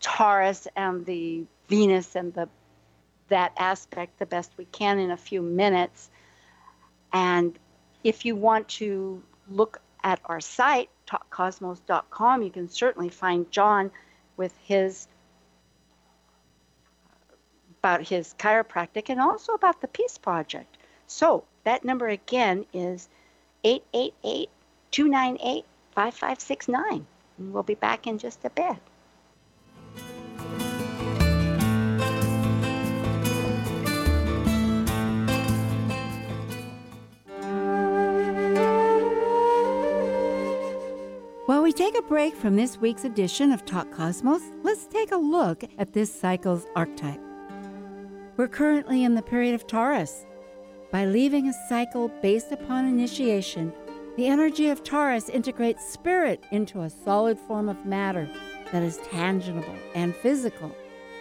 Taurus 0.00 0.68
and 0.76 1.04
the 1.06 1.44
Venus 1.68 2.14
and 2.14 2.32
the 2.34 2.48
that 3.28 3.52
aspect 3.58 4.18
the 4.18 4.26
best 4.26 4.50
we 4.56 4.64
can 4.64 4.98
in 4.98 5.10
a 5.10 5.16
few 5.16 5.42
minutes. 5.42 6.08
And 7.12 7.58
if 8.04 8.24
you 8.24 8.36
want 8.36 8.68
to 8.68 9.22
look 9.50 9.80
at 10.02 10.20
our 10.24 10.40
site, 10.40 10.88
talkcosmos.com, 11.06 12.42
you 12.42 12.50
can 12.50 12.68
certainly 12.68 13.08
find 13.08 13.50
John 13.50 13.90
with 14.36 14.54
his 14.62 15.08
about 17.80 18.06
his 18.06 18.34
chiropractic 18.38 19.08
and 19.08 19.20
also 19.20 19.52
about 19.52 19.80
the 19.80 19.88
Peace 19.88 20.18
Project. 20.18 20.76
So 21.06 21.44
that 21.64 21.84
number 21.84 22.08
again 22.08 22.66
is 22.72 23.08
888 23.64 24.50
298 24.90 25.64
5569. 25.94 27.06
We'll 27.38 27.62
be 27.62 27.74
back 27.74 28.06
in 28.06 28.18
just 28.18 28.44
a 28.44 28.50
bit. 28.50 28.76
Take 41.78 41.96
a 41.96 42.02
break 42.02 42.34
from 42.34 42.56
this 42.56 42.76
week's 42.76 43.04
edition 43.04 43.52
of 43.52 43.64
Talk 43.64 43.88
Cosmos, 43.92 44.42
let's 44.64 44.88
take 44.88 45.12
a 45.12 45.16
look 45.16 45.62
at 45.78 45.92
this 45.92 46.12
cycle's 46.12 46.66
archetype. 46.74 47.20
We're 48.36 48.48
currently 48.48 49.04
in 49.04 49.14
the 49.14 49.22
period 49.22 49.54
of 49.54 49.64
Taurus. 49.68 50.26
By 50.90 51.04
leaving 51.04 51.46
a 51.46 51.68
cycle 51.68 52.08
based 52.20 52.50
upon 52.50 52.86
initiation, 52.86 53.72
the 54.16 54.26
energy 54.26 54.70
of 54.70 54.82
Taurus 54.82 55.28
integrates 55.28 55.88
spirit 55.88 56.42
into 56.50 56.80
a 56.80 56.90
solid 56.90 57.38
form 57.38 57.68
of 57.68 57.86
matter 57.86 58.28
that 58.72 58.82
is 58.82 58.96
tangible 59.12 59.76
and 59.94 60.16
physical. 60.16 60.74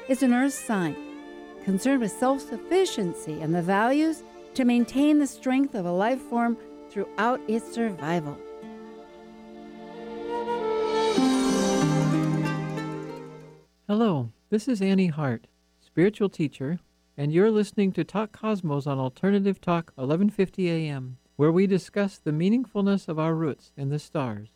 It's 0.08 0.24
an 0.24 0.34
earth 0.34 0.56
sign, 0.56 0.96
concerned 1.66 2.02
with 2.02 2.12
self 2.12 2.42
sufficiency 2.42 3.42
and 3.42 3.54
the 3.54 3.62
values 3.62 4.24
to 4.56 4.66
maintain 4.66 5.20
the 5.20 5.28
strength 5.28 5.76
of 5.76 5.86
a 5.86 5.92
life 5.92 6.20
form 6.20 6.58
throughout 6.90 7.42
its 7.48 7.72
survival. 7.72 8.40
Hello, 13.90 14.34
this 14.50 14.68
is 14.68 14.82
Annie 14.82 15.08
Hart, 15.08 15.48
spiritual 15.80 16.28
teacher, 16.28 16.80
and 17.16 17.32
you're 17.32 17.50
listening 17.50 17.94
to 17.94 18.04
Talk 18.04 18.34
Cosmos 18.34 18.86
on 18.86 19.00
Alternative 19.00 19.62
Talk 19.62 19.94
1150 19.96 20.70
AM, 20.70 21.16
where 21.38 21.54
we 21.54 21.68
discuss 21.68 22.18
the 22.18 22.32
meaningfulness 22.32 23.08
of 23.08 23.18
our 23.18 23.34
roots 23.34 23.72
in 23.78 23.88
the 23.88 23.98
stars. 23.98 24.50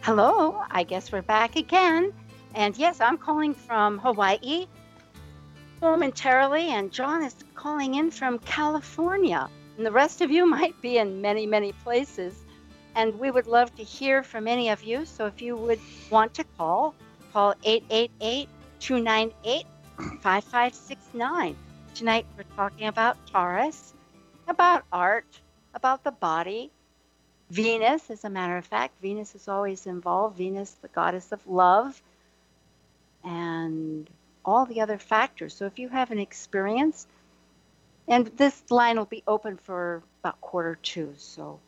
Hello, 0.00 0.62
I 0.70 0.82
guess 0.82 1.12
we're 1.12 1.20
back 1.20 1.56
again. 1.56 2.10
And 2.54 2.74
yes, 2.78 3.02
I'm 3.02 3.18
calling 3.18 3.52
from 3.52 3.98
Hawaii 3.98 4.64
momentarily, 5.82 6.68
and 6.70 6.90
John 6.90 7.22
is 7.22 7.34
calling 7.54 7.96
in 7.96 8.10
from 8.10 8.38
California. 8.38 9.50
And 9.76 9.84
the 9.84 9.92
rest 9.92 10.20
of 10.20 10.30
you 10.30 10.46
might 10.58 10.80
be 10.80 10.98
in 10.98 11.20
many, 11.20 11.46
many 11.46 11.72
places. 11.72 12.34
And 12.94 13.18
we 13.18 13.30
would 13.30 13.46
love 13.46 13.74
to 13.76 13.82
hear 13.82 14.22
from 14.22 14.48
any 14.48 14.70
of 14.70 14.82
you. 14.82 15.04
So 15.04 15.26
if 15.26 15.42
you 15.42 15.56
would 15.56 15.80
want 16.10 16.34
to 16.34 16.44
call, 16.56 16.94
call 17.32 17.54
888 17.62 18.48
298 18.80 19.66
5569. 20.20 21.56
Tonight 21.94 22.26
we're 22.36 22.44
talking 22.56 22.88
about 22.88 23.16
Taurus, 23.26 23.94
about 24.48 24.84
art, 24.92 25.40
about 25.74 26.04
the 26.04 26.10
body. 26.10 26.70
Venus, 27.50 28.10
as 28.10 28.24
a 28.24 28.30
matter 28.30 28.56
of 28.56 28.64
fact, 28.64 29.00
Venus 29.00 29.34
is 29.34 29.46
always 29.46 29.86
involved. 29.86 30.36
Venus, 30.36 30.72
the 30.82 30.88
goddess 30.88 31.32
of 31.32 31.46
love, 31.46 32.02
and 33.24 34.08
all 34.44 34.66
the 34.66 34.80
other 34.80 34.98
factors. 34.98 35.54
So 35.54 35.66
if 35.66 35.78
you 35.78 35.88
have 35.88 36.10
an 36.10 36.18
experience 36.18 37.06
and 38.08 38.26
this 38.36 38.62
line 38.70 38.96
will 38.96 39.04
be 39.04 39.22
open 39.26 39.56
for 39.56 40.02
about 40.20 40.40
quarter 40.40 40.76
two. 40.82 41.14
So, 41.16 41.60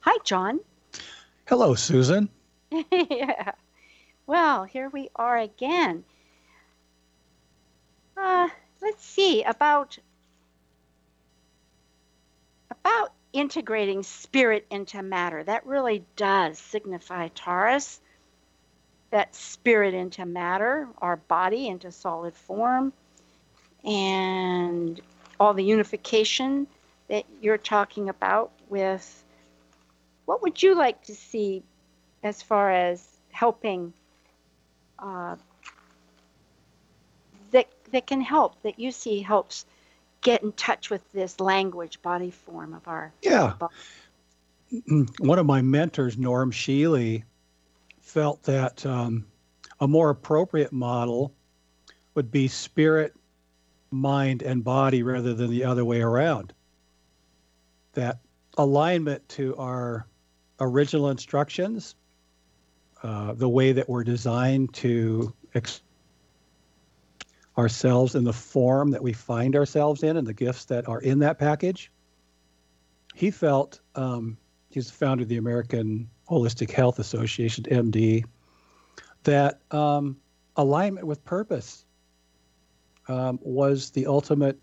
hi, 0.00 0.16
John. 0.24 0.60
Hello, 1.46 1.74
Susan. 1.74 2.28
yeah. 2.90 3.52
Well, 4.26 4.64
here 4.64 4.88
we 4.88 5.10
are 5.16 5.36
again. 5.36 6.04
Uh, 8.16 8.48
let's 8.80 9.04
see 9.04 9.42
about 9.42 9.98
about 12.70 13.12
integrating 13.32 14.02
spirit 14.02 14.66
into 14.70 15.02
matter. 15.02 15.44
That 15.44 15.66
really 15.66 16.04
does 16.16 16.58
signify 16.58 17.28
Taurus. 17.28 18.00
That 19.10 19.34
spirit 19.34 19.94
into 19.94 20.24
matter, 20.24 20.88
our 20.98 21.16
body 21.16 21.68
into 21.68 21.92
solid 21.92 22.34
form, 22.34 22.92
and 23.84 25.00
all 25.40 25.54
the 25.54 25.64
unification 25.64 26.66
that 27.08 27.24
you're 27.40 27.58
talking 27.58 28.08
about 28.08 28.52
with 28.68 29.24
what 30.24 30.42
would 30.42 30.62
you 30.62 30.74
like 30.74 31.02
to 31.04 31.14
see 31.14 31.62
as 32.22 32.42
far 32.42 32.70
as 32.70 33.06
helping 33.30 33.92
uh, 34.98 35.36
that 37.50 37.68
that 37.92 38.06
can 38.06 38.20
help 38.20 38.60
that 38.62 38.78
you 38.78 38.90
see 38.90 39.20
helps 39.20 39.66
get 40.22 40.42
in 40.42 40.52
touch 40.52 40.88
with 40.88 41.02
this 41.12 41.40
language 41.40 42.00
body 42.00 42.30
form 42.30 42.72
of 42.72 42.86
our 42.88 43.12
yeah 43.22 43.54
body. 43.58 43.74
one 45.18 45.38
of 45.38 45.46
my 45.46 45.60
mentors 45.60 46.16
Norm 46.16 46.50
Shealy 46.50 47.24
felt 48.00 48.42
that 48.44 48.84
um, 48.86 49.26
a 49.80 49.88
more 49.88 50.10
appropriate 50.10 50.72
model 50.72 51.32
would 52.14 52.30
be 52.30 52.48
spirit 52.48 53.14
mind 53.94 54.42
and 54.42 54.62
body 54.64 55.02
rather 55.02 55.34
than 55.34 55.50
the 55.50 55.64
other 55.64 55.84
way 55.84 56.00
around. 56.00 56.52
That 57.92 58.18
alignment 58.56 59.28
to 59.30 59.56
our 59.56 60.06
original 60.60 61.10
instructions, 61.10 61.94
uh, 63.02 63.34
the 63.34 63.48
way 63.48 63.72
that 63.72 63.88
we're 63.88 64.04
designed 64.04 64.74
to 64.74 65.34
ourselves 67.56 68.14
in 68.14 68.24
the 68.24 68.32
form 68.32 68.90
that 68.90 69.02
we 69.02 69.12
find 69.12 69.54
ourselves 69.54 70.02
in 70.02 70.16
and 70.16 70.26
the 70.26 70.34
gifts 70.34 70.64
that 70.66 70.88
are 70.88 71.00
in 71.00 71.20
that 71.20 71.38
package. 71.38 71.90
He 73.14 73.30
felt, 73.30 73.80
um, 73.94 74.36
he's 74.70 74.86
the 74.86 74.92
founder 74.92 75.22
of 75.22 75.28
the 75.28 75.36
American 75.36 76.10
Holistic 76.28 76.70
Health 76.70 76.98
Association, 76.98 77.64
MD, 77.64 78.24
that 79.22 79.60
um, 79.70 80.16
alignment 80.56 81.06
with 81.06 81.24
purpose 81.24 81.83
um, 83.08 83.38
was 83.42 83.90
the 83.90 84.06
ultimate 84.06 84.58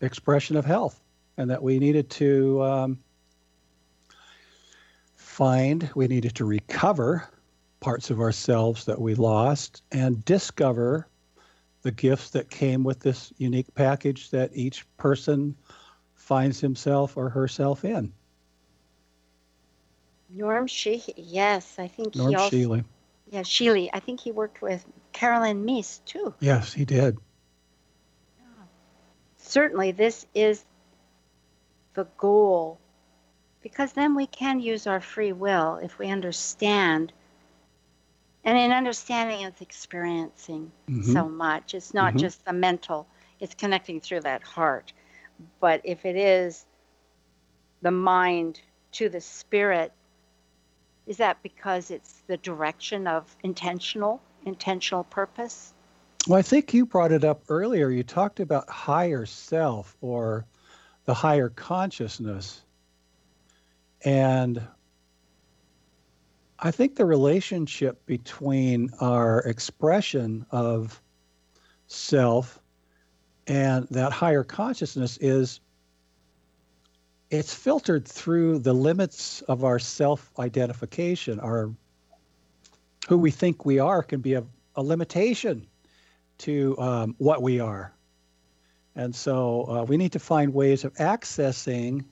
expression 0.00 0.56
of 0.56 0.64
health, 0.64 1.00
and 1.36 1.50
that 1.50 1.62
we 1.62 1.78
needed 1.78 2.10
to 2.10 2.62
um, 2.62 2.98
find, 5.16 5.90
we 5.94 6.08
needed 6.08 6.34
to 6.36 6.44
recover 6.44 7.28
parts 7.80 8.10
of 8.10 8.20
ourselves 8.20 8.84
that 8.84 9.00
we 9.00 9.14
lost 9.14 9.82
and 9.90 10.24
discover 10.24 11.06
the 11.82 11.90
gifts 11.90 12.30
that 12.30 12.48
came 12.48 12.84
with 12.84 13.00
this 13.00 13.32
unique 13.38 13.74
package 13.74 14.30
that 14.30 14.50
each 14.54 14.86
person 14.96 15.56
finds 16.14 16.60
himself 16.60 17.16
or 17.16 17.28
herself 17.28 17.84
in. 17.84 18.12
Norm 20.30 20.66
Shealy, 20.66 21.12
yes, 21.16 21.78
I 21.78 21.88
think 21.88 22.14
Norm 22.14 22.30
he 22.30 22.36
also, 22.36 22.56
Shealy. 22.56 22.84
Yeah, 23.30 23.40
Shealy. 23.40 23.90
I 23.92 24.00
think 24.00 24.20
he 24.20 24.30
worked 24.32 24.62
with 24.62 24.84
Caroline 25.12 25.64
Myss 25.64 26.00
too. 26.06 26.32
Yes, 26.40 26.72
he 26.72 26.84
did. 26.84 27.18
Certainly, 29.52 29.92
this 29.92 30.26
is 30.34 30.64
the 31.92 32.04
goal 32.16 32.78
because 33.60 33.92
then 33.92 34.14
we 34.14 34.26
can 34.26 34.60
use 34.60 34.86
our 34.86 34.98
free 35.02 35.32
will 35.32 35.76
if 35.76 35.98
we 35.98 36.08
understand. 36.08 37.12
And 38.44 38.56
in 38.56 38.72
understanding, 38.72 39.42
it's 39.42 39.60
experiencing 39.60 40.72
Mhm. 40.88 41.04
so 41.04 41.28
much. 41.28 41.74
It's 41.74 41.92
not 41.92 42.14
Mhm. 42.14 42.20
just 42.20 42.42
the 42.46 42.54
mental, 42.54 43.06
it's 43.40 43.54
connecting 43.54 44.00
through 44.00 44.20
that 44.20 44.42
heart. 44.42 44.94
But 45.60 45.82
if 45.84 46.06
it 46.06 46.16
is 46.16 46.64
the 47.82 47.90
mind 47.90 48.58
to 48.92 49.10
the 49.10 49.20
spirit, 49.20 49.92
is 51.06 51.18
that 51.18 51.42
because 51.42 51.90
it's 51.90 52.22
the 52.26 52.38
direction 52.38 53.06
of 53.06 53.36
intentional, 53.42 54.22
intentional 54.46 55.04
purpose? 55.04 55.71
Well, 56.28 56.38
I 56.38 56.42
think 56.42 56.72
you 56.72 56.86
brought 56.86 57.10
it 57.10 57.24
up 57.24 57.42
earlier. 57.48 57.90
You 57.90 58.04
talked 58.04 58.38
about 58.38 58.70
higher 58.70 59.26
self 59.26 59.96
or 60.00 60.46
the 61.04 61.14
higher 61.14 61.48
consciousness. 61.48 62.62
And 64.04 64.62
I 66.60 66.70
think 66.70 66.94
the 66.94 67.04
relationship 67.04 68.06
between 68.06 68.90
our 69.00 69.40
expression 69.40 70.46
of 70.52 71.02
self 71.88 72.60
and 73.48 73.88
that 73.90 74.12
higher 74.12 74.44
consciousness 74.44 75.18
is 75.20 75.58
it's 77.30 77.52
filtered 77.52 78.06
through 78.06 78.60
the 78.60 78.72
limits 78.72 79.42
of 79.42 79.64
our 79.64 79.80
self 79.80 80.30
identification 80.38 81.40
our 81.40 81.72
who 83.08 83.18
we 83.18 83.32
think 83.32 83.64
we 83.64 83.80
are 83.80 84.02
can 84.02 84.20
be 84.20 84.34
a, 84.34 84.44
a 84.76 84.82
limitation 84.82 85.66
to 86.42 86.78
um, 86.78 87.14
what 87.18 87.42
we 87.42 87.60
are 87.60 87.92
and 88.94 89.14
so 89.14 89.64
uh, 89.68 89.84
we 89.84 89.96
need 89.96 90.12
to 90.12 90.18
find 90.18 90.52
ways 90.52 90.84
of 90.84 90.92
accessing 90.94 92.04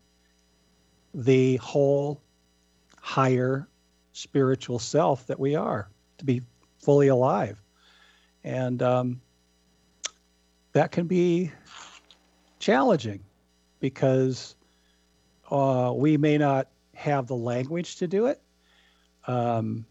the 1.13 1.57
whole 1.57 2.21
higher 3.01 3.69
spiritual 4.13 4.79
self 4.79 5.27
that 5.27 5.39
we 5.39 5.55
are 5.55 5.89
to 6.19 6.25
be 6.25 6.43
fully 6.79 7.09
alive 7.09 7.61
and 8.45 8.83
um, 8.83 9.21
that 10.73 10.91
can 10.91 11.07
be 11.07 11.51
challenging 12.59 13.21
because 13.81 14.55
uh, 15.51 15.93
we 15.95 16.17
may 16.17 16.39
not 16.39 16.69
have 16.95 17.27
the 17.27 17.37
language 17.37 17.97
to 17.97 18.07
do 18.07 18.27
it. 18.27 18.41
Um, 19.27 19.85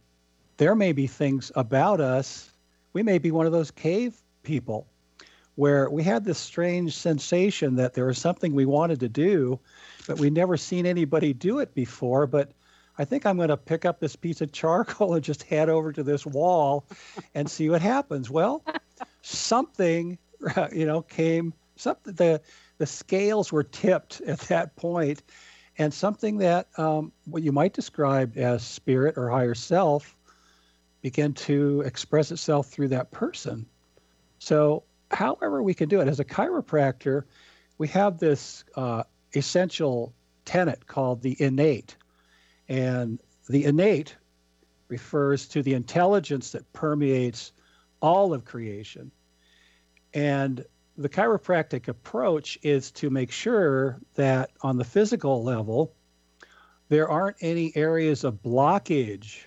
there 0.57 0.75
may 0.75 0.93
be 0.93 1.07
things 1.07 1.51
about 1.55 1.99
us. 1.99 2.51
We 2.93 3.03
may 3.03 3.17
be 3.17 3.31
one 3.31 3.45
of 3.45 3.51
those 3.51 3.71
cave 3.71 4.15
people 4.43 4.87
where 5.59 5.89
we 5.89 6.03
had 6.03 6.23
this 6.23 6.37
strange 6.37 6.95
sensation 6.95 7.75
that 7.75 7.93
there 7.93 8.05
was 8.05 8.17
something 8.17 8.53
we 8.53 8.65
wanted 8.65 9.01
to 9.01 9.09
do, 9.09 9.59
but 10.07 10.17
we 10.17 10.29
never 10.29 10.55
seen 10.55 10.85
anybody 10.85 11.33
do 11.33 11.59
it 11.59 11.75
before. 11.75 12.25
But 12.25 12.53
I 12.97 13.03
think 13.03 13.25
I'm 13.25 13.35
going 13.35 13.49
to 13.49 13.57
pick 13.57 13.83
up 13.83 13.99
this 13.99 14.15
piece 14.15 14.39
of 14.39 14.53
charcoal 14.53 15.13
and 15.15 15.23
just 15.23 15.43
head 15.43 15.67
over 15.67 15.91
to 15.91 16.01
this 16.01 16.25
wall 16.25 16.85
and 17.35 17.51
see 17.51 17.69
what 17.69 17.81
happens. 17.81 18.29
Well, 18.29 18.63
something, 19.21 20.17
you 20.71 20.85
know, 20.85 21.01
came. 21.01 21.53
Something 21.75 22.13
the 22.13 22.41
the 22.77 22.85
scales 22.85 23.51
were 23.51 23.63
tipped 23.63 24.21
at 24.25 24.39
that 24.47 24.77
point, 24.77 25.23
and 25.77 25.93
something 25.93 26.37
that 26.37 26.67
um, 26.77 27.11
what 27.25 27.43
you 27.43 27.51
might 27.51 27.73
describe 27.73 28.37
as 28.37 28.63
spirit 28.63 29.17
or 29.17 29.29
higher 29.29 29.55
self 29.55 30.15
began 31.01 31.33
to 31.33 31.81
express 31.81 32.31
itself 32.31 32.67
through 32.67 32.89
that 32.89 33.11
person. 33.11 33.65
So, 34.39 34.83
however 35.11 35.61
we 35.61 35.73
can 35.73 35.89
do 35.89 36.01
it, 36.01 36.07
as 36.07 36.19
a 36.19 36.25
chiropractor, 36.25 37.23
we 37.77 37.87
have 37.89 38.19
this 38.19 38.63
uh, 38.75 39.03
essential 39.33 40.13
tenet 40.45 40.87
called 40.87 41.21
the 41.21 41.35
innate. 41.39 41.95
And 42.67 43.19
the 43.47 43.65
innate 43.65 44.15
refers 44.87 45.47
to 45.49 45.61
the 45.61 45.73
intelligence 45.73 46.51
that 46.51 46.71
permeates 46.73 47.51
all 48.01 48.33
of 48.33 48.45
creation. 48.45 49.11
And 50.13 50.65
the 50.97 51.09
chiropractic 51.09 51.87
approach 51.87 52.57
is 52.61 52.91
to 52.91 53.09
make 53.09 53.31
sure 53.31 53.99
that 54.15 54.51
on 54.61 54.77
the 54.77 54.83
physical 54.83 55.43
level, 55.43 55.93
there 56.89 57.09
aren't 57.09 57.37
any 57.41 57.71
areas 57.75 58.23
of 58.23 58.41
blockage 58.41 59.43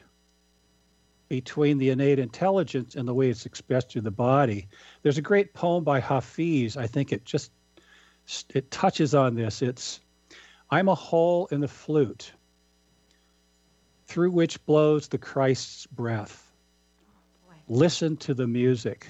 between 1.33 1.79
the 1.79 1.89
innate 1.89 2.19
intelligence 2.19 2.95
and 2.95 3.09
the 3.09 3.15
way 3.15 3.31
it's 3.31 3.47
expressed 3.47 3.91
through 3.91 4.03
the 4.03 4.11
body. 4.11 4.69
There's 5.01 5.17
a 5.17 5.23
great 5.23 5.55
poem 5.55 5.83
by 5.83 5.99
Hafiz. 5.99 6.77
I 6.77 6.87
think 6.87 7.11
it 7.11 7.25
just 7.25 7.51
it 8.53 8.71
touches 8.71 9.15
on 9.15 9.35
this. 9.35 9.63
It's 9.63 10.01
I'm 10.71 10.91
a 10.91 10.95
hole 10.95 11.47
in 11.47 11.61
the 11.61 11.69
flute 11.69 12.33
through 14.05 14.33
which 14.33 14.63
blows 14.67 15.09
the 15.09 15.17
Christ's 15.17 15.87
breath. 15.87 16.53
Listen 17.67 18.19
to 18.19 18.35
the 18.35 18.47
music. 18.47 19.09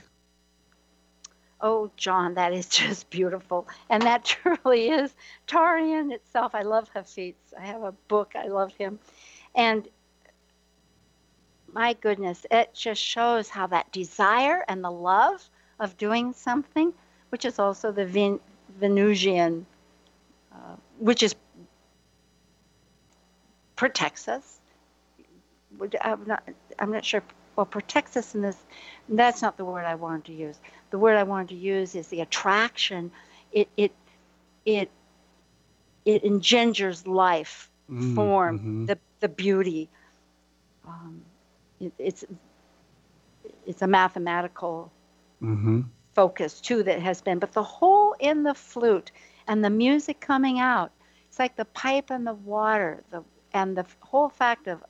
Oh, 1.61 1.90
John, 1.96 2.35
that 2.35 2.52
is 2.52 2.68
just 2.68 3.11
beautiful. 3.11 3.66
And 3.90 4.04
that 4.04 4.24
truly 4.44 4.90
is 4.90 5.12
Taurean 5.48 6.12
itself. 6.12 6.54
I 6.54 6.62
love 6.62 6.88
Hafiz. 6.94 7.35
I 7.58 7.66
have 7.66 7.82
a 7.82 7.90
book. 8.06 8.35
I 8.37 8.46
love 8.46 8.72
him. 8.74 9.00
And 9.56 9.88
my 11.72 11.94
goodness, 11.94 12.46
it 12.50 12.74
just 12.74 13.02
shows 13.02 13.48
how 13.48 13.66
that 13.68 13.90
desire 13.92 14.64
and 14.68 14.85
the 14.85 14.90
love 14.90 15.48
of 15.80 15.96
doing 15.96 16.32
something, 16.32 16.92
which 17.30 17.44
is 17.44 17.58
also 17.58 17.92
the 17.92 18.06
Ven- 18.06 18.40
Venusian, 18.78 19.66
uh, 20.52 20.76
which 20.98 21.22
is 21.22 21.35
protects 23.76 24.28
us. 24.28 24.61
I'm 26.02 26.26
not, 26.26 26.42
I'm 26.78 26.92
not 26.92 27.04
sure. 27.04 27.22
Well, 27.56 27.66
protects 27.66 28.16
us 28.16 28.35
in 28.35 28.42
this. 28.42 28.56
That's 29.08 29.42
not 29.42 29.56
the 29.56 29.64
word 29.64 29.85
I 29.85 29.94
wanted 29.96 30.26
to 30.26 30.32
use. 30.32 30.58
The 30.90 30.98
word 30.98 31.16
I 31.16 31.24
wanted 31.24 31.48
to 31.50 31.54
use 31.56 31.94
is 31.94 32.08
the 32.08 32.20
attraction. 32.20 33.11
It 33.52 33.68
it 33.76 33.92
it 34.64 34.90
it 36.04 36.24
engenders 36.24 37.06
life, 37.06 37.70
Mm, 37.90 38.14
form, 38.14 38.58
mhm. 38.58 38.87
the 38.87 38.98
the 39.20 39.29
beauty. 39.29 39.88
Um, 40.87 41.23
it, 41.83 41.92
it's 41.98 42.24
it's 43.66 43.83
a 43.83 43.88
mathematical 43.88 44.92
Mm-hmm. 45.42 45.80
focus 46.14 46.60
too 46.60 46.83
that 46.85 47.00
has 47.00 47.20
been, 47.22 47.38
but 47.38 47.52
the 47.52 47.62
hole 47.62 48.14
in 48.20 48.42
the 48.44 48.54
flute 48.54 49.12
and 49.48 49.64
the 49.64 49.70
music 49.70 50.20
coming 50.20 50.58
out, 50.60 50.92
it's 51.28 51.38
like 51.38 51.56
the 51.56 51.64
pipe 51.66 52.10
and 52.10 52.26
the 52.26 52.35
water, 52.35 53.02
the 53.10 53.22
and 53.52 53.76
the 53.76 53.87
whole 54.00 54.28
fact 54.30 54.68
of 54.68 54.83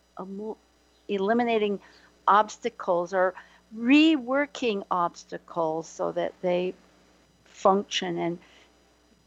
eliminating 1.08 1.80
obstacles 2.28 3.14
or 3.14 3.34
reworking 3.76 4.84
obstacles 4.90 5.88
so 5.88 6.12
that 6.12 6.32
they 6.42 6.74
function 7.44 8.18
and 8.18 8.38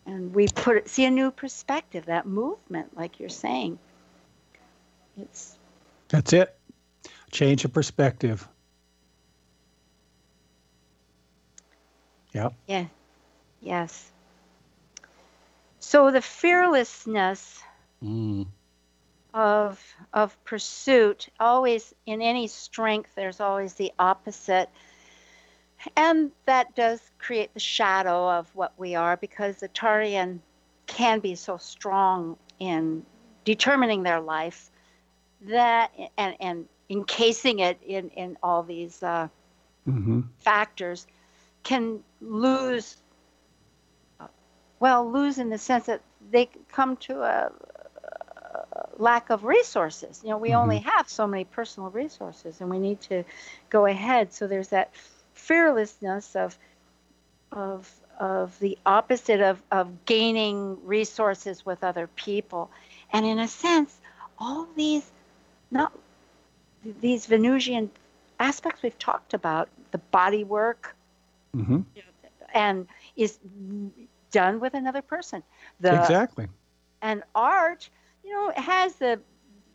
and 0.05 0.33
we 0.35 0.47
put 0.47 0.77
it, 0.77 0.89
see 0.89 1.05
a 1.05 1.11
new 1.11 1.31
perspective 1.31 2.05
that 2.05 2.25
movement 2.25 2.95
like 2.97 3.19
you're 3.19 3.29
saying 3.29 3.79
it's 5.19 5.57
That's 6.09 6.33
it. 6.33 6.59
Change 7.31 7.65
of 7.65 7.73
perspective. 7.73 8.47
Yep. 12.33 12.53
yeah 12.67 12.85
Yes. 13.61 14.11
So 15.79 16.11
the 16.11 16.21
fearlessness 16.21 17.61
Mm. 18.03 18.45
of 19.33 19.83
of 20.13 20.43
pursuit 20.43 21.29
always 21.39 21.93
in 22.05 22.21
any 22.21 22.47
strength 22.47 23.11
there's 23.15 23.39
always 23.39 23.73
the 23.73 23.91
opposite 23.97 24.69
and 25.95 26.31
that 26.45 26.75
does 26.75 26.99
create 27.17 27.53
the 27.53 27.59
shadow 27.59 28.29
of 28.29 28.53
what 28.55 28.73
we 28.77 28.95
are 28.95 29.17
because 29.17 29.57
the 29.57 29.69
Taurean 29.69 30.39
can 30.85 31.19
be 31.19 31.35
so 31.35 31.57
strong 31.57 32.37
in 32.59 33.05
determining 33.45 34.03
their 34.03 34.19
life 34.19 34.69
that 35.41 35.91
and 36.17 36.35
and 36.39 36.67
encasing 36.89 37.59
it 37.59 37.77
in 37.85 38.09
in 38.09 38.37
all 38.43 38.63
these 38.63 39.01
uh, 39.03 39.27
hmm 39.85 40.19
factors 40.39 41.07
can 41.63 42.03
lose 42.21 42.97
well 44.79 45.09
lose 45.09 45.37
in 45.37 45.49
the 45.49 45.57
sense 45.57 45.85
that 45.87 46.01
they 46.31 46.49
come 46.71 46.95
to 46.97 47.21
a, 47.21 47.51
a 48.53 48.89
lack 48.97 49.29
of 49.29 49.45
resources. 49.45 50.21
You 50.23 50.29
know 50.31 50.37
we 50.37 50.53
Mhm. 50.53 50.55
only 50.55 50.79
have 50.79 51.09
so 51.09 51.27
many 51.27 51.45
personal 51.45 51.89
resources 51.89 52.61
and 52.61 52.69
we 52.69 52.79
need 52.79 53.01
to 53.01 53.23
go 53.69 53.85
ahead. 53.85 54.33
So 54.33 54.47
there's 54.47 54.69
that 54.69 54.89
fearlessness 55.33 56.35
of 56.35 56.57
of 57.51 57.91
of 58.19 58.57
the 58.59 58.77
opposite 58.85 59.41
of 59.41 59.61
of 59.71 60.05
gaining 60.05 60.77
resources 60.85 61.65
with 61.65 61.83
other 61.83 62.07
people. 62.07 62.69
And 63.11 63.25
in 63.25 63.39
a 63.39 63.47
sense 63.47 63.99
all 64.39 64.67
these 64.75 65.11
not 65.71 65.91
these 67.01 67.25
venusian 67.25 67.89
aspects 68.39 68.81
we've 68.81 68.97
talked 68.99 69.33
about 69.33 69.69
the 69.91 69.97
body 69.97 70.43
work 70.43 70.95
hmm 71.53 71.81
and 72.53 72.87
is 73.17 73.37
done 74.31 74.59
with 74.59 74.73
another 74.73 75.01
person. 75.01 75.43
The 75.81 75.93
exactly. 75.95 76.47
and 77.01 77.23
art, 77.35 77.89
you 78.23 78.31
know, 78.31 78.51
has 78.55 78.95
the 78.95 79.19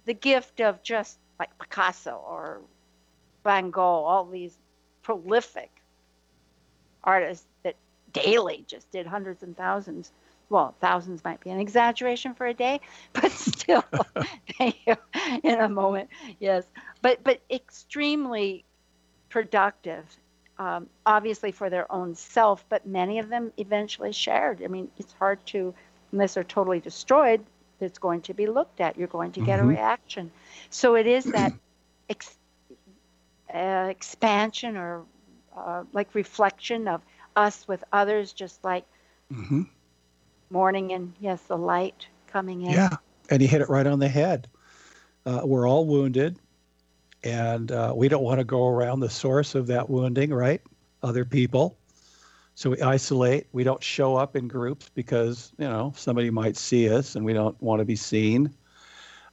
the 0.07 0.15
gift 0.15 0.61
of 0.61 0.83
just 0.83 1.19
like 1.39 1.57
Picasso 1.59 2.23
or 2.27 2.61
Van 3.45 3.71
Gogh, 3.71 4.05
all 4.05 4.25
these 4.25 4.57
prolific 5.03 5.71
artists 7.05 7.47
that 7.63 7.77
daily 8.13 8.65
just 8.67 8.91
did 8.91 9.07
hundreds 9.07 9.43
and 9.43 9.57
thousands. 9.57 10.11
Well, 10.51 10.75
thousands 10.81 11.25
might 11.25 11.41
be 11.41 11.51
an 11.51 11.61
exaggeration 11.61 12.35
for 12.35 12.47
a 12.47 12.55
day, 12.55 12.81
but 13.15 13.33
still, 13.33 13.85
in 15.45 15.61
a 15.61 15.69
moment, 15.69 16.11
yes. 16.41 16.65
But 17.03 17.25
but 17.25 17.41
extremely 17.51 18.65
productive 19.31 20.05
um, 20.59 20.89
obviously 21.07 21.53
for 21.53 21.71
their 21.71 21.91
own 21.93 22.15
self, 22.15 22.65
but 22.69 22.87
many 22.87 23.19
of 23.19 23.29
them 23.29 23.53
eventually 23.59 24.13
shared. 24.13 24.63
I 24.63 24.69
mean, 24.69 24.91
it's 24.99 25.13
hard 25.15 25.45
to, 25.47 25.75
unless 26.13 26.35
they're 26.35 26.45
totally 26.45 26.81
destroyed, 26.81 27.45
it's 27.81 27.99
going 27.99 28.23
to 28.23 28.35
be 28.35 28.47
looked 28.47 28.81
at. 28.81 28.97
You're 28.99 29.09
going 29.09 29.33
to 29.33 29.41
get 29.43 29.61
a 29.61 29.65
Mhm. 29.65 29.67
reaction. 29.67 30.31
So 30.71 30.97
it 30.97 31.07
is 31.07 31.29
that 31.31 31.55
ex, 32.09 32.37
uh, 33.53 33.87
expansion 33.91 34.77
or 34.77 35.05
uh, 35.57 35.85
like 35.93 36.15
reflection 36.15 36.89
of 36.89 37.03
us 37.37 37.67
with 37.69 37.85
others, 37.93 38.33
just 38.33 38.63
like 38.65 38.85
hmm 39.31 39.63
morning 40.51 40.93
and 40.93 41.13
yes, 41.21 41.41
the 41.43 41.57
light 41.57 42.07
coming 42.27 42.63
in. 42.63 42.73
Yeah, 42.73 42.97
and 43.29 43.41
he 43.41 43.49
hit 43.49 43.61
it 43.61 43.69
right 43.69 43.87
on 43.87 43.99
the 43.99 44.09
head. 44.09 44.49
Uh, 45.25 45.43
we're 45.45 45.69
all 45.69 45.87
wounded, 45.87 46.39
and 47.23 47.71
uh, 47.71 47.93
we 47.95 48.09
don't 48.09 48.23
want 48.23 48.39
to 48.39 48.45
go 48.45 48.67
around 48.67 49.01
the 49.01 49.11
source 49.11 49.55
of 49.55 49.69
that 49.69 49.89
wounding, 49.89 50.33
right? 50.33 50.61
Other 51.03 51.25
people. 51.25 51.77
So 52.55 52.71
we 52.71 52.81
isolate. 52.83 53.47
We 53.53 53.65
don't 53.65 53.83
show 53.83 54.17
up 54.17 54.37
in 54.37 54.49
groups 54.49 54.91
because 54.95 55.53
you 55.57 55.69
know 55.69 55.93
somebody 55.97 56.31
might 56.31 56.57
see 56.57 56.93
us, 56.93 57.17
and 57.17 57.25
we 57.25 57.33
don't 57.33 57.61
want 57.63 57.81
to 57.81 57.85
be 57.85 57.97
seen. 57.97 58.55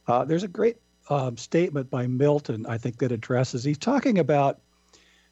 Uh, 0.06 0.24
there's 0.24 0.44
a 0.44 0.48
great 0.48 0.76
um, 1.10 1.36
statement 1.36 1.90
by 1.90 2.06
Milton, 2.06 2.66
I 2.66 2.78
think, 2.78 2.98
that 2.98 3.12
addresses. 3.12 3.64
He's 3.64 3.78
talking 3.78 4.18
about, 4.18 4.60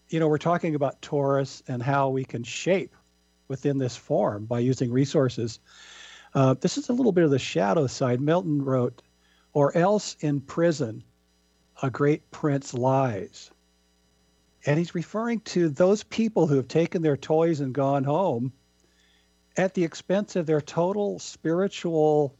you 0.09 0.21
know, 0.21 0.29
we're 0.29 0.39
talking 0.39 0.75
about 0.75 1.01
Taurus 1.03 1.63
and 1.69 1.83
how 1.83 2.11
we 2.11 2.25
can 2.25 2.43
shape 2.43 2.95
within 3.49 3.79
this 3.79 3.97
form 3.97 4.45
by 4.45 4.59
using 4.59 4.93
resources. 4.93 5.61
Uh, 6.35 6.55
this 6.61 6.77
is 6.77 6.89
a 6.89 6.93
little 6.93 7.13
bit 7.13 7.25
of 7.25 7.31
the 7.31 7.39
shadow 7.39 7.87
side. 7.87 8.21
Milton 8.21 8.65
wrote, 8.65 9.03
or 9.53 9.77
else 9.77 10.17
in 10.21 10.41
prison, 10.41 11.03
a 11.83 11.91
great 11.91 12.31
prince 12.31 12.75
lies. 12.75 13.51
And 14.67 14.79
he's 14.79 14.95
referring 14.95 15.41
to 15.41 15.69
those 15.69 16.03
people 16.03 16.47
who 16.47 16.57
have 16.57 16.69
taken 16.69 17.03
their 17.03 17.17
toys 17.17 17.61
and 17.61 17.73
gone 17.73 18.05
home 18.05 18.53
at 19.57 19.75
the 19.75 19.85
expense 19.85 20.37
of 20.37 20.47
their 20.47 20.61
total 20.61 21.19
spiritual 21.19 22.35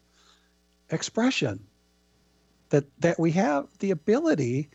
expression. 0.91 1.67
That, 2.71 2.85
that 3.01 3.21
we 3.21 3.31
have 3.31 3.69
the 3.79 3.93
ability 3.93 4.71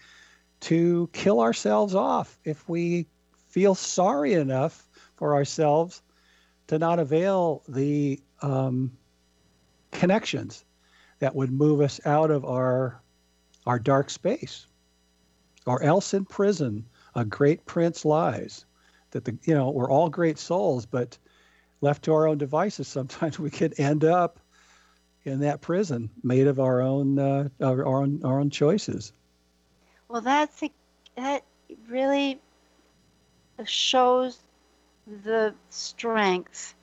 to 0.62 1.10
kill 1.12 1.42
ourselves 1.42 1.94
off 1.94 2.40
if 2.46 2.68
we 2.70 3.06
feel 3.50 3.76
sorry 3.76 4.34
enough 4.34 4.88
for 5.18 5.36
ourselves 5.36 6.02
to 6.72 6.80
not 6.80 7.00
avail 7.00 7.62
the 7.68 8.18
um, 8.42 8.94
connections 9.92 10.64
that 11.20 11.36
would 11.36 11.52
move 11.52 11.82
us 11.82 12.00
out 12.06 12.32
of 12.32 12.46
our 12.46 13.02
our 13.66 13.78
dark 13.78 14.10
space. 14.10 14.68
Or 15.66 15.84
else 15.84 16.14
in 16.14 16.24
prison 16.24 16.86
a 17.14 17.26
great 17.26 17.66
prince 17.66 18.06
lies 18.06 18.64
that 19.12 19.26
the 19.26 19.38
you 19.44 19.54
know 19.54 19.70
we're 19.72 19.92
all 19.92 20.10
great 20.10 20.40
souls 20.40 20.86
but 20.86 21.18
left 21.82 22.04
to 22.04 22.14
our 22.14 22.26
own 22.26 22.38
devices 22.38 22.88
sometimes 23.00 23.38
we 23.38 23.50
could 23.50 23.78
end 23.78 24.06
up 24.06 24.40
in 25.26 25.42
that 25.42 25.60
prison 25.60 26.10
made 26.24 26.48
of 26.48 26.62
our 26.62 26.82
own 26.82 27.20
uh, 27.20 27.50
our, 27.62 27.86
our 27.86 28.02
own 28.02 28.22
our 28.24 28.40
own 28.40 28.50
choices. 28.50 29.12
Well, 30.08 30.22
that's 30.22 30.64
a, 30.64 30.72
that 31.18 31.44
really 31.90 32.40
shows 33.66 34.40
the 35.08 35.54
strength 35.70 36.76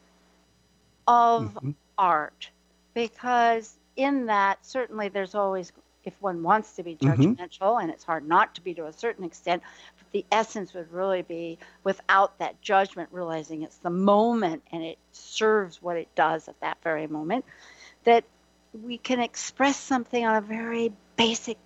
of 1.07 1.57
Mhm. 1.63 1.75
art 1.99 2.51
because 2.95 3.79
in 3.97 4.27
that 4.27 4.65
certainly 4.65 5.09
there's 5.09 5.35
always 5.35 5.73
if 6.05 6.15
one 6.21 6.43
wants 6.43 6.77
to 6.77 6.83
be 6.83 6.97
Mhm. 7.01 7.37
judgmental 7.37 7.81
and 7.83 7.91
it's 7.91 8.05
hard 8.05 8.27
not 8.27 8.55
to 8.55 8.61
be 8.63 8.75
to 8.75 8.87
a 8.87 8.93
certain 8.93 9.25
extent 9.25 9.63
but 9.99 10.11
the 10.13 10.25
essence 10.31 10.73
would 10.75 10.91
really 10.93 11.23
be 11.23 11.59
without 11.85 12.39
that 12.39 12.61
judgment 12.63 13.09
realizing 13.13 13.63
it's 13.63 13.79
the 13.79 13.91
moment 13.91 14.63
and 14.73 14.83
it 14.83 14.99
serves 15.13 15.83
what 15.83 15.97
it 15.97 16.09
does 16.15 16.49
at 16.49 16.59
that 16.61 16.77
very 16.83 17.07
moment 17.07 17.45
that 18.05 18.25
we 18.85 18.99
can 18.99 19.21
express 19.21 19.77
something 19.77 20.25
on 20.25 20.37
a 20.37 20.41
very 20.41 20.93
basic 21.17 21.59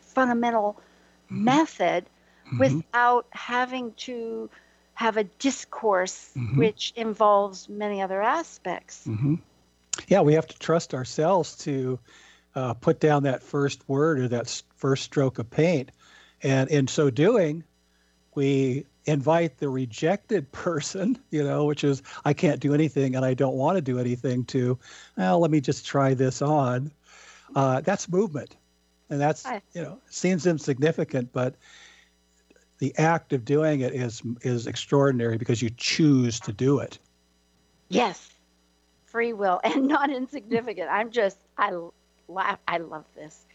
fundamental 0.00 0.76
Mhm. 1.30 1.44
method 1.44 2.04
Mhm. 2.52 2.82
without 2.92 3.26
having 3.32 3.92
to 3.94 4.48
have 5.02 5.16
a 5.16 5.24
discourse 5.24 6.30
Mhm. 6.36 6.56
which 6.56 6.92
involves 6.96 7.68
many 7.68 8.00
other 8.00 8.22
aspects. 8.22 9.04
hmm 9.04 9.34
Yeah, 10.08 10.22
we 10.22 10.34
have 10.34 10.46
to 10.46 10.58
trust 10.58 10.94
ourselves 10.94 11.56
to 11.64 11.98
uh, 12.54 12.74
put 12.74 13.00
down 13.00 13.22
that 13.24 13.42
first 13.42 13.80
word 13.88 14.20
or 14.20 14.28
that 14.28 14.62
first 14.76 15.04
stroke 15.04 15.38
of 15.38 15.50
paint. 15.50 15.90
And 16.42 16.70
in 16.70 16.86
so 16.86 17.10
doing, 17.10 17.64
we 18.34 18.84
invite 19.04 19.58
the 19.58 19.68
rejected 19.68 20.50
person, 20.66 21.18
you 21.30 21.42
know, 21.42 21.64
which 21.64 21.84
is, 21.84 22.02
I 22.24 22.32
can't 22.32 22.60
do 22.60 22.72
anything 22.74 23.16
and 23.16 23.24
I 23.24 23.34
don't 23.34 23.56
want 23.56 23.76
to 23.76 23.82
do 23.82 23.98
anything, 23.98 24.44
to, 24.46 24.78
well, 25.16 25.40
let 25.40 25.50
me 25.50 25.60
just 25.60 25.84
try 25.86 26.14
this 26.14 26.42
on. 26.42 26.90
Uh, 27.54 27.80
that's 27.80 28.08
movement. 28.08 28.56
And 29.10 29.20
that's, 29.20 29.44
you 29.74 29.82
know, 29.82 29.98
seems 30.08 30.46
insignificant, 30.46 31.32
but 31.32 31.54
the 32.82 32.98
act 32.98 33.32
of 33.32 33.44
doing 33.44 33.82
it 33.82 33.94
is 33.94 34.22
is 34.40 34.66
extraordinary 34.66 35.38
because 35.38 35.62
you 35.62 35.70
choose 35.76 36.40
to 36.40 36.52
do 36.52 36.80
it. 36.80 36.98
Yes, 37.88 38.28
free 39.04 39.32
will 39.32 39.60
and 39.62 39.86
not 39.96 40.10
insignificant. 40.10 40.88
I'm 40.90 41.12
just, 41.12 41.38
I 41.56 41.70
laugh, 42.26 42.58
I 42.66 42.78
love 42.78 43.04
this. 43.14 43.46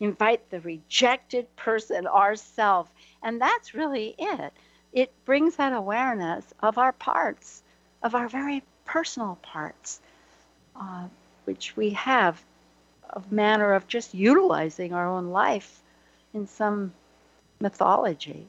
Invite 0.00 0.50
the 0.50 0.58
rejected 0.62 1.46
person, 1.54 2.08
ourself, 2.08 2.90
and 3.22 3.40
that's 3.40 3.72
really 3.72 4.16
it. 4.18 4.52
It 4.92 5.12
brings 5.24 5.54
that 5.56 5.72
awareness 5.72 6.44
of 6.58 6.76
our 6.76 6.92
parts, 6.92 7.62
of 8.02 8.16
our 8.16 8.26
very 8.26 8.64
personal 8.84 9.38
parts, 9.42 10.00
uh, 10.74 11.06
which 11.44 11.76
we 11.76 11.90
have 11.90 12.42
a 13.10 13.22
manner 13.30 13.74
of 13.74 13.86
just 13.86 14.12
utilizing 14.12 14.92
our 14.92 15.06
own 15.06 15.28
life 15.28 15.80
in 16.34 16.48
some 16.48 16.92
mythology. 17.60 18.48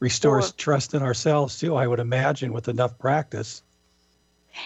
Restores 0.00 0.50
Or- 0.50 0.54
trust 0.54 0.94
in 0.94 1.02
ourselves 1.02 1.58
too, 1.58 1.76
I 1.76 1.86
would 1.86 2.00
imagine, 2.00 2.52
with 2.52 2.68
enough 2.68 2.98
practice. 2.98 3.62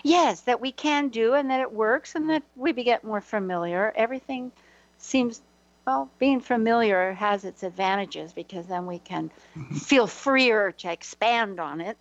Yes, 0.03 0.41
that 0.43 0.61
we 0.61 0.73
can 0.73 1.09
do 1.09 1.35
and 1.35 1.51
that 1.51 1.61
it 1.61 1.73
works 1.73 2.15
and 2.15 2.31
that 2.31 2.43
we 2.57 2.73
get 2.73 3.05
more 3.05 3.21
familiar. 3.21 3.93
Everything 3.95 4.51
seems, 4.97 5.43
well, 5.87 6.09
being 6.19 6.41
familiar 6.41 7.13
has 7.13 7.45
its 7.45 7.63
advantages 7.63 8.33
because 8.33 8.67
then 8.67 8.87
we 8.87 8.99
can 8.99 9.31
mm-hmm. 9.57 9.75
feel 9.75 10.07
freer 10.07 10.73
to 10.73 10.91
expand 10.91 11.61
on 11.61 11.83
it, 11.83 11.99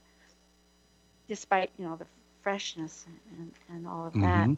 despite, 1.27 1.71
you 1.77 1.85
know, 1.85 1.97
the 1.97 2.05
freshness 2.41 3.05
and, 3.37 3.51
and 3.69 3.87
all 3.87 4.07
of 4.07 4.13
that. 4.13 4.47
Mm-hmm. 4.47 4.53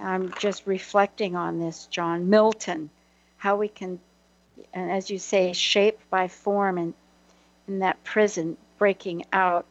I'm 0.00 0.32
just 0.38 0.66
reflecting 0.66 1.36
on 1.36 1.58
this, 1.58 1.86
John 1.86 2.30
Milton, 2.30 2.88
how 3.38 3.56
we 3.56 3.68
can, 3.68 3.98
and 4.74 4.90
as 4.90 5.10
you 5.10 5.18
say, 5.18 5.52
shape 5.52 5.98
by 6.10 6.28
form 6.28 6.76
and 6.78 6.94
in 7.66 7.78
that 7.80 8.02
prison, 8.04 8.56
breaking 8.78 9.24
out 9.32 9.64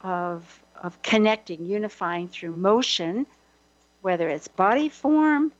of 0.00 0.62
of 0.82 1.00
connecting, 1.02 1.66
unifying 1.66 2.26
through 2.26 2.56
motion, 2.56 3.26
whether 4.00 4.28
it's 4.28 4.48
body 4.48 4.88
form, 4.88 5.52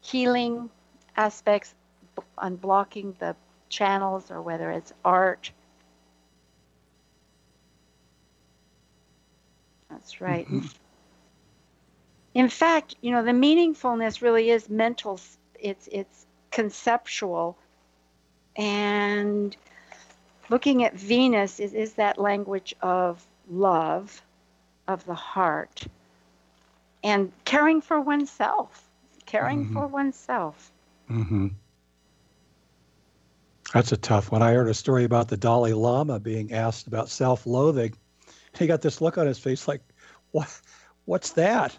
healing 0.00 0.70
aspects, 1.16 1.74
b- 2.16 2.22
unblocking 2.38 3.18
the 3.18 3.34
channels, 3.68 4.30
or 4.30 4.40
whether 4.40 4.70
it's 4.70 4.92
art. 5.04 5.50
That's 9.90 10.20
right. 10.20 10.46
Mm-hmm. 10.46 10.66
In 12.34 12.48
fact, 12.48 12.96
you 13.00 13.10
know, 13.10 13.24
the 13.24 13.32
meaningfulness 13.32 14.22
really 14.22 14.50
is 14.50 14.68
mental. 14.68 15.18
It's 15.64 15.88
it's 15.92 16.26
conceptual, 16.52 17.58
and 18.56 19.56
looking 20.50 20.84
at 20.84 20.94
Venus 20.94 21.60
is 21.60 21.74
is 21.74 21.94
that 21.94 22.18
language 22.18 22.74
of 22.82 23.26
love, 23.50 24.22
of 24.88 25.04
the 25.06 25.14
heart, 25.14 25.88
and 27.04 27.32
caring 27.44 27.80
for 27.82 28.00
oneself, 28.00 28.88
caring 29.26 29.64
Mhm. 29.64 29.72
for 29.72 29.86
oneself. 29.88 30.72
hmm 31.08 31.48
That's 33.74 33.92
a 33.92 33.96
tough 33.96 34.32
one. 34.32 34.42
I 34.42 34.52
heard 34.54 34.68
a 34.68 34.74
story 34.74 35.04
about 35.04 35.28
the 35.28 35.36
Dalai 35.36 35.72
Lama 35.74 36.20
being 36.20 36.52
asked 36.52 36.86
about 36.88 37.08
self-loathing. 37.10 37.94
He 38.58 38.66
got 38.66 38.82
this 38.82 39.00
look 39.00 39.18
on 39.18 39.26
his 39.26 39.38
face, 39.38 39.68
like, 39.68 39.82
"What? 40.32 40.60
What's 41.06 41.32
that?" 41.32 41.78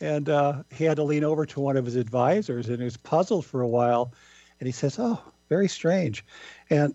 And 0.00 0.28
uh, 0.28 0.62
he 0.70 0.84
had 0.84 0.96
to 0.96 1.02
lean 1.02 1.24
over 1.24 1.44
to 1.46 1.60
one 1.60 1.76
of 1.76 1.84
his 1.84 1.96
advisors, 1.96 2.68
and 2.68 2.78
he 2.78 2.84
was 2.84 2.96
puzzled 2.96 3.44
for 3.44 3.60
a 3.62 3.68
while. 3.68 4.12
And 4.60 4.66
he 4.66 4.72
says, 4.72 4.98
"Oh, 4.98 5.20
very 5.48 5.68
strange." 5.68 6.24
And 6.70 6.94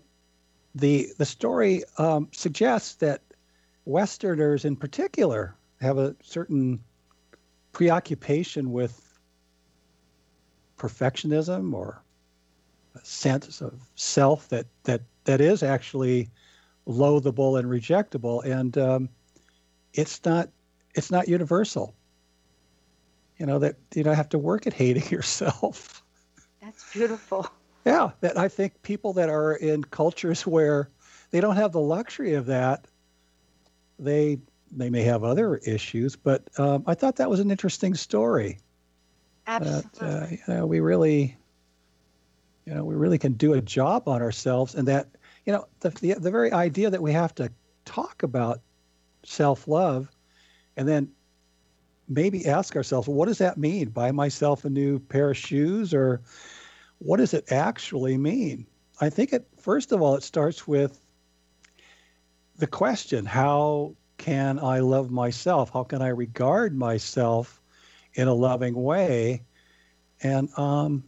the 0.74 1.08
the 1.18 1.26
story 1.26 1.84
um, 1.98 2.28
suggests 2.32 2.94
that 2.96 3.22
Westerners, 3.84 4.64
in 4.64 4.76
particular, 4.76 5.54
have 5.80 5.98
a 5.98 6.16
certain 6.22 6.80
preoccupation 7.72 8.72
with 8.72 9.00
perfectionism 10.78 11.74
or 11.74 12.02
a 12.94 13.04
sense 13.04 13.60
of 13.60 13.74
self 13.96 14.48
that 14.48 14.66
that 14.84 15.02
that 15.24 15.40
is 15.40 15.62
actually 15.62 16.28
loathable 16.86 17.58
and 17.58 17.68
rejectable 17.68 18.44
and 18.44 18.76
um, 18.76 19.08
it's 19.94 20.24
not 20.24 20.50
it's 20.94 21.10
not 21.10 21.28
universal 21.28 21.94
you 23.38 23.46
know 23.46 23.58
that 23.58 23.76
you 23.94 24.02
don't 24.02 24.14
have 24.14 24.28
to 24.28 24.38
work 24.38 24.66
at 24.66 24.72
hating 24.72 25.08
yourself 25.10 26.02
That's 26.62 26.92
beautiful. 26.92 27.48
yeah 27.84 28.10
that 28.20 28.38
i 28.38 28.48
think 28.48 28.82
people 28.82 29.12
that 29.14 29.28
are 29.28 29.54
in 29.54 29.84
cultures 29.84 30.46
where 30.46 30.88
they 31.30 31.40
don't 31.40 31.56
have 31.56 31.72
the 31.72 31.80
luxury 31.80 32.34
of 32.34 32.46
that 32.46 32.86
they 33.98 34.38
they 34.70 34.90
may 34.90 35.02
have 35.02 35.24
other 35.24 35.56
issues 35.58 36.16
but 36.16 36.42
um, 36.58 36.82
i 36.86 36.94
thought 36.94 37.16
that 37.16 37.30
was 37.30 37.40
an 37.40 37.50
interesting 37.50 37.94
story 37.94 38.58
that 39.46 39.62
Absolutely. 39.62 40.08
uh, 40.08 40.26
you 40.30 40.54
know, 40.54 40.66
we 40.66 40.80
really 40.80 41.36
you 42.64 42.74
know 42.74 42.84
we 42.84 42.94
really 42.94 43.18
can 43.18 43.32
do 43.34 43.52
a 43.54 43.60
job 43.60 44.08
on 44.08 44.22
ourselves 44.22 44.74
and 44.74 44.88
that 44.88 45.08
you 45.44 45.52
know 45.52 45.66
the, 45.80 45.90
the, 45.90 46.14
the 46.14 46.30
very 46.30 46.50
idea 46.52 46.90
that 46.90 47.02
we 47.02 47.12
have 47.12 47.34
to 47.34 47.50
talk 47.84 48.22
about 48.22 48.60
self-love 49.24 50.08
and 50.76 50.88
then 50.88 51.10
maybe 52.08 52.46
ask 52.46 52.76
ourselves 52.76 53.08
what 53.08 53.26
does 53.26 53.38
that 53.38 53.58
mean? 53.58 53.88
Buy 53.88 54.12
myself 54.12 54.64
a 54.64 54.70
new 54.70 54.98
pair 54.98 55.30
of 55.30 55.36
shoes 55.36 55.94
or 55.94 56.22
what 56.98 57.18
does 57.18 57.34
it 57.34 57.50
actually 57.50 58.16
mean? 58.16 58.66
I 59.00 59.10
think 59.10 59.32
it 59.32 59.46
first 59.58 59.92
of 59.92 60.02
all 60.02 60.14
it 60.14 60.22
starts 60.22 60.66
with 60.66 60.98
the 62.56 62.66
question 62.66 63.24
how 63.24 63.96
can 64.16 64.58
i 64.58 64.78
love 64.80 65.10
myself? 65.10 65.70
How 65.72 65.84
can 65.84 66.02
i 66.02 66.08
regard 66.08 66.76
myself 66.76 67.60
in 68.14 68.28
a 68.28 68.34
loving 68.34 68.74
way? 68.74 69.42
And 70.22 70.48
um, 70.56 71.04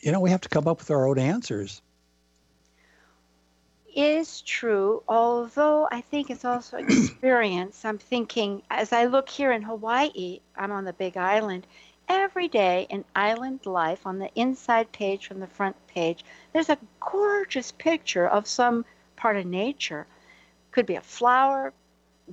you 0.00 0.12
know 0.12 0.20
we 0.20 0.30
have 0.30 0.40
to 0.42 0.48
come 0.48 0.66
up 0.66 0.78
with 0.78 0.90
our 0.90 1.06
own 1.06 1.18
answers 1.18 1.82
is 3.96 4.40
true, 4.42 5.02
although 5.08 5.88
I 5.90 6.00
think 6.00 6.30
it's 6.30 6.44
also 6.44 6.76
experience. 6.78 7.84
I'm 7.84 7.98
thinking, 7.98 8.62
as 8.70 8.92
I 8.92 9.06
look 9.06 9.28
here 9.28 9.52
in 9.52 9.62
Hawaii, 9.62 10.40
I'm 10.56 10.72
on 10.72 10.84
the 10.84 10.92
big 10.92 11.16
island. 11.16 11.66
Every 12.08 12.48
day 12.48 12.86
in 12.90 13.04
island 13.14 13.66
life, 13.66 14.06
on 14.06 14.18
the 14.18 14.30
inside 14.34 14.90
page 14.92 15.26
from 15.26 15.40
the 15.40 15.46
front 15.46 15.76
page, 15.86 16.24
there's 16.52 16.70
a 16.70 16.78
gorgeous 17.00 17.72
picture 17.72 18.26
of 18.26 18.46
some 18.46 18.84
part 19.16 19.36
of 19.36 19.46
nature. 19.46 20.06
Could 20.72 20.86
be 20.86 20.96
a 20.96 21.00
flower, 21.00 21.72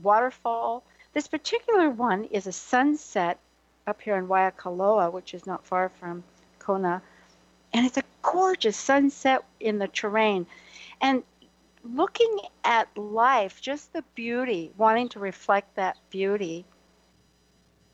waterfall. 0.01 0.83
This 1.13 1.27
particular 1.27 1.89
one 1.89 2.25
is 2.25 2.47
a 2.47 2.51
sunset 2.51 3.39
up 3.85 4.01
here 4.01 4.17
in 4.17 4.27
Waikoloa, 4.27 5.11
which 5.11 5.33
is 5.33 5.45
not 5.45 5.65
far 5.65 5.89
from 5.89 6.23
Kona. 6.59 7.01
And 7.73 7.85
it's 7.85 7.97
a 7.97 8.03
gorgeous 8.21 8.77
sunset 8.77 9.43
in 9.59 9.77
the 9.79 9.87
terrain. 9.87 10.47
And 11.01 11.23
looking 11.95 12.39
at 12.63 12.95
life, 12.97 13.61
just 13.61 13.93
the 13.93 14.03
beauty, 14.15 14.71
wanting 14.77 15.09
to 15.09 15.19
reflect 15.19 15.75
that 15.75 15.97
beauty. 16.09 16.65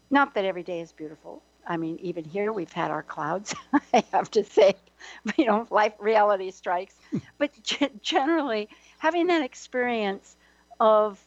Not 0.09 0.35
that 0.35 0.45
every 0.45 0.63
day 0.63 0.81
is 0.81 0.91
beautiful. 0.91 1.41
I 1.67 1.77
mean, 1.77 1.97
even 2.01 2.25
here 2.25 2.51
we've 2.51 2.71
had 2.71 2.91
our 2.91 3.03
clouds, 3.03 3.55
I 3.93 4.03
have 4.11 4.31
to 4.31 4.43
say. 4.43 4.75
You 5.37 5.45
know, 5.45 5.67
life 5.69 5.93
reality 5.99 6.51
strikes. 6.51 6.95
but 7.37 7.51
g- 7.63 7.89
generally, 8.01 8.69
having 8.99 9.27
that 9.27 9.43
experience 9.43 10.37
of 10.79 11.19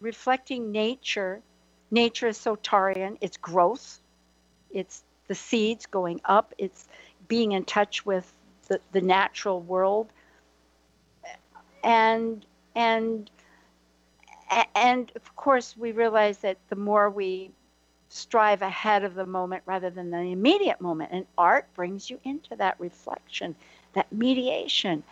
reflecting 0.00 0.72
nature, 0.72 1.40
nature 1.90 2.28
is 2.28 2.36
so 2.36 2.56
Taurean, 2.56 3.16
it's 3.22 3.38
growth, 3.38 4.00
it's 4.70 5.04
the 5.28 5.34
seeds 5.34 5.86
going 5.86 6.20
up, 6.24 6.54
it's 6.58 6.86
being 7.28 7.52
in 7.52 7.64
touch 7.64 8.04
with 8.06 8.30
the, 8.68 8.80
the 8.92 9.00
natural 9.00 9.60
world 9.62 10.08
and 11.82 12.44
and 12.74 13.30
and 14.74 15.12
of 15.16 15.36
course 15.36 15.76
we 15.76 15.92
realize 15.92 16.38
that 16.38 16.56
the 16.68 16.76
more 16.76 17.10
we 17.10 17.50
strive 18.08 18.62
ahead 18.62 19.04
of 19.04 19.14
the 19.14 19.26
moment 19.26 19.62
rather 19.66 19.90
than 19.90 20.10
the 20.10 20.18
immediate 20.18 20.80
moment 20.80 21.10
and 21.12 21.26
art 21.36 21.66
brings 21.74 22.08
you 22.08 22.18
into 22.24 22.56
that 22.56 22.74
reflection 22.80 23.54
that 23.92 24.10
mediation 24.12 25.02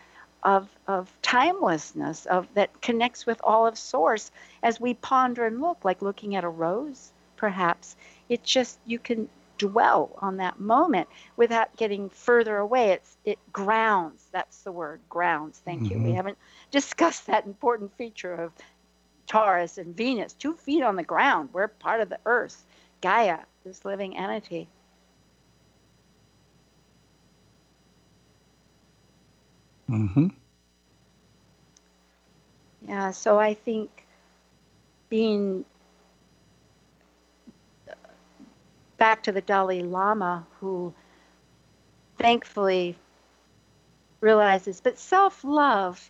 of 0.43 0.69
of 0.87 1.11
timelessness 1.21 2.25
of 2.27 2.47
that 2.53 2.81
connects 2.81 3.25
with 3.25 3.39
all 3.43 3.65
of 3.67 3.77
source. 3.77 4.31
As 4.63 4.79
we 4.79 4.93
ponder 4.93 5.45
and 5.45 5.61
look 5.61 5.83
like 5.83 6.01
looking 6.01 6.35
at 6.35 6.43
a 6.43 6.49
rose 6.49 7.11
perhaps 7.35 7.95
it 8.29 8.43
just 8.43 8.79
you 8.85 8.99
can 8.99 9.29
dwell 9.57 10.17
on 10.21 10.37
that 10.37 10.59
moment 10.59 11.07
without 11.37 11.75
getting 11.77 12.09
further 12.09 12.57
away. 12.57 12.91
It's 12.91 13.17
it 13.25 13.39
grounds 13.51 14.29
that's 14.31 14.63
the 14.63 14.71
word 14.71 15.01
grounds. 15.09 15.59
Thank 15.59 15.89
you. 15.89 15.99
We 15.99 16.11
Mhm. 16.11 16.13
haven't 16.13 16.37
discussed 16.71 17.27
that 17.27 17.45
important 17.45 17.93
feature 17.95 18.33
of 18.33 18.53
taurus 19.27 19.77
and 19.77 19.95
venus. 19.95 20.33
Two 20.33 20.53
feet 20.55 20.83
on 20.83 20.95
the 20.95 21.03
ground. 21.03 21.49
We're 21.53 21.67
part 21.67 22.01
of 22.01 22.09
the 22.09 22.19
earth. 22.25 22.65
Gaia 23.01 23.39
this 23.63 23.85
living 23.85 24.17
entity. 24.17 24.69
Mm-hmm. 29.89 30.27
Yeah, 32.87 33.11
so 33.11 33.39
I 33.39 33.53
think 33.53 34.05
being 35.09 35.65
back 38.97 39.23
to 39.23 39.31
the 39.31 39.41
Dalai 39.41 39.81
Lama, 39.81 40.45
who 40.59 40.93
thankfully 42.17 42.97
realizes, 44.21 44.81
but 44.81 44.97
self 44.97 45.43
love, 45.43 46.09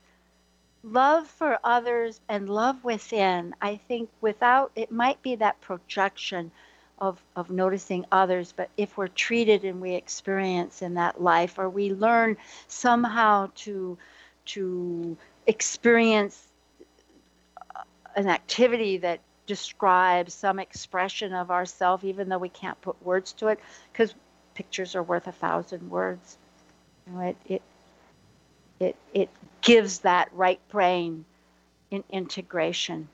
love 0.83 1.27
for 1.27 1.59
others 1.63 2.19
and 2.29 2.49
love 2.49 2.83
within, 2.83 3.53
I 3.61 3.77
think 3.87 4.09
without 4.21 4.71
it 4.75 4.91
might 4.91 5.21
be 5.21 5.35
that 5.35 5.59
projection 5.61 6.51
of, 6.99 7.21
of 7.35 7.51
noticing 7.51 8.05
others, 8.11 8.53
but 8.55 8.69
if 8.77 8.97
we're 8.97 9.07
treated 9.09 9.63
and 9.63 9.79
we 9.81 9.93
experience 9.93 10.81
in 10.81 10.95
that 10.95 11.21
life, 11.21 11.59
or 11.59 11.69
we 11.69 11.93
learn 11.93 12.37
somehow 12.67 13.49
to 13.55 13.97
to 14.45 15.17
experience 15.45 16.47
an 18.15 18.27
activity 18.27 18.97
that 18.97 19.19
describes 19.47 20.33
some 20.33 20.59
expression 20.59 21.33
of 21.33 21.49
ourself, 21.49 22.03
even 22.03 22.29
though 22.29 22.37
we 22.37 22.49
can't 22.49 22.79
put 22.81 23.01
words 23.03 23.33
to 23.33 23.47
it, 23.47 23.59
because 23.91 24.13
pictures 24.53 24.95
are 24.95 25.03
worth 25.03 25.25
a 25.27 25.31
thousand 25.31 25.89
words. 25.89 26.37
You 27.07 27.13
know, 27.13 27.21
it, 27.21 27.37
it 27.45 27.61
it, 28.79 28.95
it 29.13 29.29
gives 29.61 29.99
that 29.99 30.29
right 30.33 30.59
brain 30.69 31.25
in 31.89 32.03
integration 32.11 33.07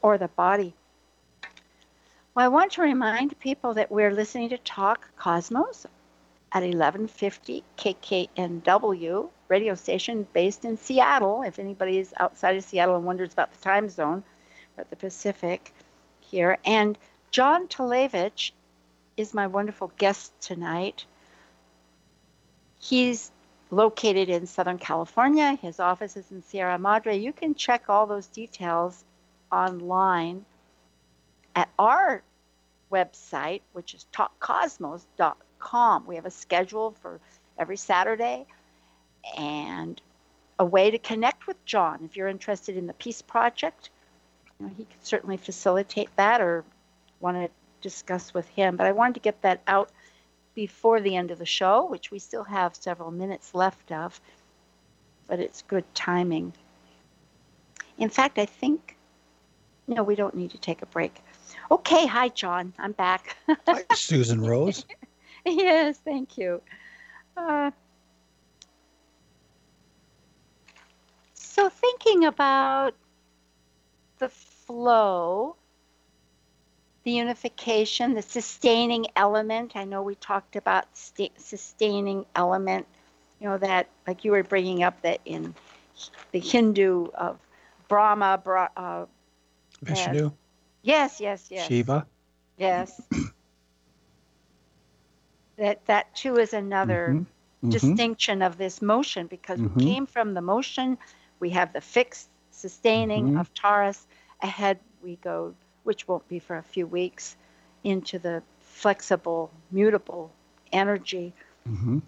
or 0.00 0.16
the 0.16 0.28
body. 0.28 0.74
Well, 2.34 2.44
I 2.44 2.48
want 2.48 2.72
to 2.72 2.82
remind 2.82 3.38
people 3.40 3.74
that 3.74 3.90
we're 3.90 4.12
listening 4.12 4.50
to 4.50 4.58
Talk 4.58 5.08
Cosmos 5.16 5.86
at 6.52 6.62
1150 6.62 7.64
KKNW 7.76 9.28
radio 9.48 9.74
station 9.74 10.26
based 10.32 10.64
in 10.64 10.76
Seattle. 10.76 11.42
If 11.42 11.58
anybody 11.58 11.98
is 11.98 12.14
outside 12.18 12.56
of 12.56 12.62
Seattle 12.62 12.94
and 12.94 13.04
wonders 13.04 13.32
about 13.32 13.52
the 13.52 13.58
time 13.58 13.88
zone, 13.88 14.22
at 14.78 14.88
the 14.90 14.96
Pacific 14.96 15.74
here. 16.30 16.58
And 16.64 16.98
John 17.30 17.68
Talevich 17.68 18.52
is 19.16 19.34
my 19.34 19.46
wonderful 19.46 19.92
guest 19.98 20.32
tonight. 20.40 21.04
He's 22.78 23.30
located 23.70 24.28
in 24.28 24.46
Southern 24.46 24.78
California. 24.78 25.56
His 25.60 25.80
office 25.80 26.16
is 26.16 26.30
in 26.30 26.42
Sierra 26.42 26.78
Madre. 26.78 27.18
You 27.18 27.32
can 27.32 27.54
check 27.54 27.84
all 27.88 28.06
those 28.06 28.26
details 28.26 29.04
online 29.50 30.44
at 31.54 31.68
our 31.78 32.22
website, 32.90 33.62
which 33.72 33.94
is 33.94 34.06
talkcosmos.com. 34.12 36.06
We 36.06 36.16
have 36.16 36.26
a 36.26 36.30
schedule 36.30 36.94
for 37.02 37.20
every 37.58 37.76
Saturday 37.76 38.46
and 39.36 40.00
a 40.58 40.64
way 40.64 40.90
to 40.90 40.98
connect 40.98 41.46
with 41.46 41.62
John 41.64 42.00
if 42.04 42.16
you're 42.16 42.28
interested 42.28 42.76
in 42.76 42.86
the 42.86 42.92
Peace 42.92 43.22
Project. 43.22 43.90
You 44.58 44.66
know, 44.66 44.72
he 44.76 44.84
could 44.84 45.04
certainly 45.04 45.36
facilitate 45.36 46.08
that 46.16 46.40
or 46.40 46.64
want 47.20 47.36
to 47.36 47.50
discuss 47.80 48.34
with 48.34 48.48
him. 48.48 48.76
But 48.76 48.86
I 48.86 48.92
wanted 48.92 49.14
to 49.14 49.20
get 49.20 49.42
that 49.42 49.62
out 49.66 49.90
before 50.54 51.00
the 51.00 51.14
end 51.14 51.30
of 51.30 51.38
the 51.38 51.46
show, 51.46 51.86
which 51.86 52.10
we 52.10 52.18
still 52.18 52.44
have 52.44 52.74
several 52.74 53.10
minutes 53.10 53.54
left 53.54 53.92
of, 53.92 54.20
but 55.28 55.38
it's 55.38 55.62
good 55.62 55.84
timing. 55.94 56.52
In 57.96 58.08
fact, 58.08 58.38
I 58.38 58.46
think, 58.46 58.96
no, 59.86 60.02
we 60.02 60.16
don't 60.16 60.34
need 60.34 60.50
to 60.50 60.58
take 60.58 60.82
a 60.82 60.86
break. 60.86 61.14
Okay, 61.70 62.06
hi, 62.06 62.28
John. 62.28 62.72
I'm 62.78 62.92
back. 62.92 63.36
hi, 63.66 63.84
Susan 63.94 64.40
Rose. 64.40 64.84
yes, 65.46 65.98
thank 66.04 66.36
you. 66.36 66.60
Uh, 67.36 67.70
so, 71.34 71.68
thinking 71.68 72.24
about 72.24 72.94
the 74.18 74.28
flow 74.68 75.56
the 77.04 77.10
unification, 77.12 78.12
the 78.12 78.20
sustaining 78.20 79.06
element. 79.16 79.76
I 79.76 79.84
know 79.84 80.02
we 80.02 80.14
talked 80.14 80.56
about 80.56 80.84
st- 80.92 81.40
sustaining 81.40 82.26
element, 82.36 82.86
you 83.40 83.48
know, 83.48 83.56
that, 83.56 83.88
like 84.06 84.26
you 84.26 84.32
were 84.32 84.42
bringing 84.42 84.82
up, 84.82 85.00
that 85.02 85.20
in 85.24 85.54
the 86.32 86.38
Hindu 86.38 87.06
of 87.14 87.38
Brahma, 87.88 88.42
Bra- 88.44 88.68
uh, 88.76 89.06
Vishnu. 89.80 90.32
yes, 90.82 91.18
yes, 91.18 91.46
yes. 91.50 91.66
Shiva. 91.66 92.06
Yes. 92.58 93.00
that 95.56 95.86
that 95.86 96.14
too 96.14 96.36
is 96.36 96.52
another 96.52 97.08
mm-hmm. 97.08 97.18
Mm-hmm. 97.18 97.70
distinction 97.70 98.42
of 98.42 98.58
this 98.58 98.82
motion 98.82 99.28
because 99.28 99.58
mm-hmm. 99.58 99.78
we 99.78 99.84
came 99.86 100.04
from 100.06 100.34
the 100.34 100.42
motion, 100.42 100.98
we 101.40 101.50
have 101.50 101.72
the 101.72 101.80
fixed 101.80 102.28
sustaining 102.50 103.28
mm-hmm. 103.28 103.38
of 103.38 103.54
Taurus. 103.54 104.06
Ahead 104.42 104.78
we 105.02 105.16
go 105.16 105.54
which 105.88 106.06
won't 106.06 106.28
be 106.28 106.38
for 106.38 106.58
a 106.58 106.62
few 106.62 106.86
weeks, 106.86 107.34
into 107.82 108.18
the 108.18 108.42
flexible, 108.60 109.50
mutable 109.70 110.30
energy. 110.70 111.32
Mm-hmm. 111.66 112.00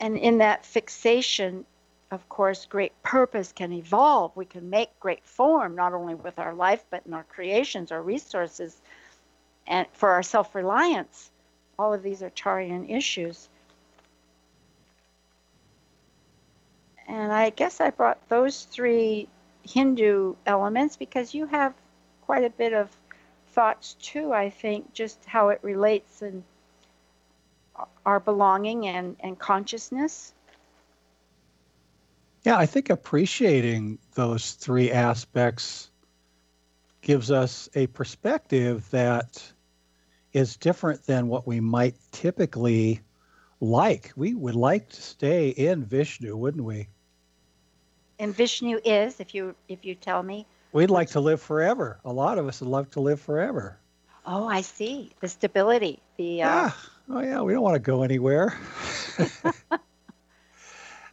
And 0.00 0.16
in 0.16 0.38
that 0.38 0.64
fixation, 0.64 1.66
of 2.10 2.26
course, 2.30 2.64
great 2.64 3.00
purpose 3.02 3.52
can 3.52 3.74
evolve. 3.74 4.34
We 4.34 4.46
can 4.46 4.70
make 4.70 4.98
great 4.98 5.22
form, 5.24 5.74
not 5.74 5.92
only 5.92 6.14
with 6.14 6.38
our 6.38 6.54
life, 6.54 6.82
but 6.88 7.02
in 7.06 7.12
our 7.12 7.24
creations, 7.24 7.92
our 7.92 8.02
resources, 8.02 8.80
and 9.66 9.86
for 9.92 10.08
our 10.10 10.22
self 10.22 10.54
reliance. 10.54 11.30
All 11.78 11.92
of 11.92 12.02
these 12.02 12.22
are 12.22 12.30
Taurean 12.30 12.90
issues. 12.90 13.50
And 17.10 17.32
I 17.32 17.50
guess 17.50 17.80
I 17.80 17.90
brought 17.90 18.28
those 18.28 18.62
three 18.62 19.26
Hindu 19.68 20.36
elements 20.46 20.96
because 20.96 21.34
you 21.34 21.46
have 21.46 21.74
quite 22.24 22.44
a 22.44 22.50
bit 22.50 22.72
of 22.72 22.88
thoughts 23.48 23.94
too, 23.94 24.32
I 24.32 24.50
think, 24.50 24.92
just 24.94 25.24
how 25.24 25.48
it 25.48 25.58
relates 25.62 26.22
and 26.22 26.44
our 28.06 28.20
belonging 28.20 28.86
and, 28.86 29.16
and 29.18 29.36
consciousness. 29.36 30.32
Yeah, 32.44 32.56
I 32.56 32.66
think 32.66 32.90
appreciating 32.90 33.98
those 34.14 34.52
three 34.52 34.92
aspects 34.92 35.90
gives 37.00 37.32
us 37.32 37.68
a 37.74 37.88
perspective 37.88 38.88
that 38.90 39.42
is 40.32 40.56
different 40.56 41.04
than 41.06 41.26
what 41.26 41.44
we 41.44 41.58
might 41.58 41.96
typically 42.12 43.00
like. 43.60 44.12
We 44.14 44.34
would 44.34 44.54
like 44.54 44.90
to 44.90 45.02
stay 45.02 45.48
in 45.48 45.84
Vishnu, 45.84 46.36
wouldn't 46.36 46.64
we? 46.64 46.86
And 48.20 48.36
Vishnu 48.36 48.78
is, 48.84 49.18
if 49.18 49.34
you 49.34 49.56
if 49.68 49.84
you 49.84 49.96
tell 49.96 50.22
me. 50.22 50.46
We'd 50.72 50.90
like 50.90 51.08
to 51.10 51.20
live 51.20 51.42
forever. 51.42 51.98
A 52.04 52.12
lot 52.12 52.38
of 52.38 52.46
us 52.46 52.60
would 52.60 52.68
love 52.68 52.88
to 52.92 53.00
live 53.00 53.20
forever. 53.20 53.78
Oh, 54.24 54.46
I 54.46 54.60
see. 54.60 55.10
The 55.20 55.28
stability. 55.28 56.00
The 56.16 56.42
uh... 56.42 56.46
yeah. 56.46 56.70
Oh 57.08 57.20
yeah. 57.20 57.40
We 57.40 57.54
don't 57.54 57.62
want 57.62 57.74
to 57.74 57.80
go 57.80 58.02
anywhere. 58.02 58.56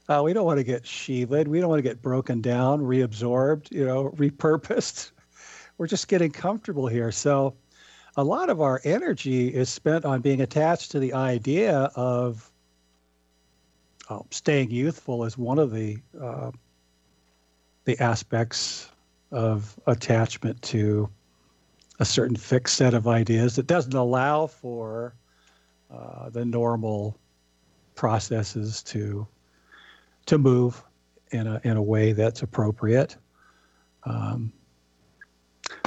uh, 0.09 0.21
we 0.23 0.33
don't 0.33 0.45
want 0.45 0.59
to 0.59 0.63
get 0.63 0.85
sheathed. 0.85 1.47
We 1.47 1.59
don't 1.59 1.69
want 1.69 1.79
to 1.79 1.89
get 1.89 2.01
broken 2.01 2.41
down, 2.41 2.81
reabsorbed. 2.81 3.71
You 3.71 3.85
know, 3.85 4.11
repurposed. 4.17 5.11
We're 5.77 5.87
just 5.87 6.07
getting 6.07 6.31
comfortable 6.31 6.87
here. 6.87 7.11
So, 7.11 7.55
a 8.15 8.23
lot 8.23 8.49
of 8.49 8.61
our 8.61 8.81
energy 8.83 9.47
is 9.47 9.69
spent 9.69 10.05
on 10.05 10.21
being 10.21 10.41
attached 10.41 10.91
to 10.91 10.99
the 10.99 11.13
idea 11.13 11.91
of 11.95 12.51
oh, 14.09 14.25
staying 14.31 14.71
youthful 14.71 15.23
is 15.23 15.37
one 15.37 15.59
of 15.59 15.71
the 15.71 15.97
uh, 16.19 16.51
the 17.87 17.97
aspects 17.99 18.91
of 19.31 19.79
attachment 19.87 20.61
to 20.61 21.09
a 21.99 22.05
certain 22.05 22.35
fixed 22.35 22.75
set 22.75 22.93
of 22.93 23.07
ideas 23.07 23.55
that 23.55 23.65
doesn't 23.65 23.93
allow 23.93 24.45
for 24.45 25.15
uh, 25.89 26.29
the 26.29 26.43
normal 26.43 27.17
processes 27.95 28.83
to 28.83 29.25
to 30.25 30.37
move 30.37 30.83
in 31.31 31.47
a 31.47 31.61
in 31.63 31.77
a 31.77 31.81
way 31.81 32.11
that's 32.11 32.41
appropriate. 32.41 33.15
Um, 34.03 34.51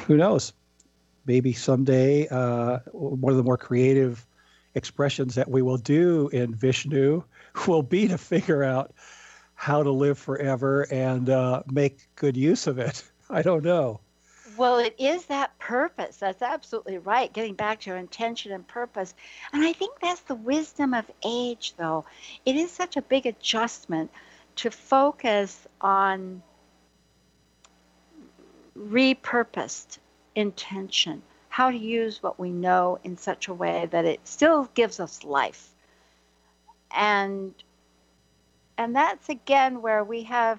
who 0.07 0.17
knows? 0.17 0.55
Maybe 1.27 1.53
someday 1.53 2.29
uh, 2.29 2.79
one 2.93 3.31
of 3.31 3.37
the 3.37 3.45
more 3.45 3.59
creative 3.59 4.27
expressions 4.75 5.35
that 5.35 5.51
we 5.51 5.61
will 5.61 5.77
do 5.77 6.31
in 6.33 6.55
Vishnu 6.55 7.23
will 7.67 7.83
be 7.83 8.09
to 8.09 8.17
figure 8.17 8.65
out 8.65 8.95
how 9.61 9.83
to 9.83 9.91
live 9.91 10.19
forever 10.19 10.87
and 10.91 11.29
uh, 11.29 11.63
make 11.71 12.09
good 12.17 12.35
use 12.35 12.67
of 12.67 12.79
it. 12.79 13.05
I 13.31 13.43
don't 13.43 13.63
know. 13.63 14.01
Well, 14.57 14.79
it 14.79 14.95
is 14.99 15.27
that 15.27 15.57
purpose. 15.59 16.17
That's 16.17 16.41
absolutely 16.41 16.97
right. 16.97 17.31
Getting 17.31 17.57
back 17.57 17.81
to 17.81 17.91
your 17.91 17.99
intention 17.99 18.53
and 18.53 18.67
purpose. 18.67 19.13
And 19.53 19.63
I 19.63 19.75
think 19.75 20.01
that's 20.01 20.23
the 20.23 20.35
wisdom 20.35 20.95
of 20.95 21.05
age, 21.23 21.75
though. 21.77 22.07
It 22.47 22.57
is 22.57 22.71
such 22.71 22.97
a 22.97 23.03
big 23.03 23.27
adjustment 23.27 24.11
to 24.57 24.71
focus 24.71 25.67
on 25.83 26.43
repurposed 28.79 29.99
intention, 30.37 31.21
how 31.51 31.71
to 31.71 31.77
use 31.77 32.23
what 32.23 32.41
we 32.41 32.49
know 32.49 32.99
in 33.05 33.19
such 33.19 33.49
a 33.49 33.53
way 33.53 33.87
that 33.91 34.07
it 34.07 34.21
still 34.25 34.71
gives 34.73 35.01
us 35.01 35.23
life. 35.23 35.69
And 36.93 37.55
and 38.81 38.97
that's 38.97 39.29
again 39.29 39.83
where 39.83 40.03
we 40.03 40.23
have 40.23 40.59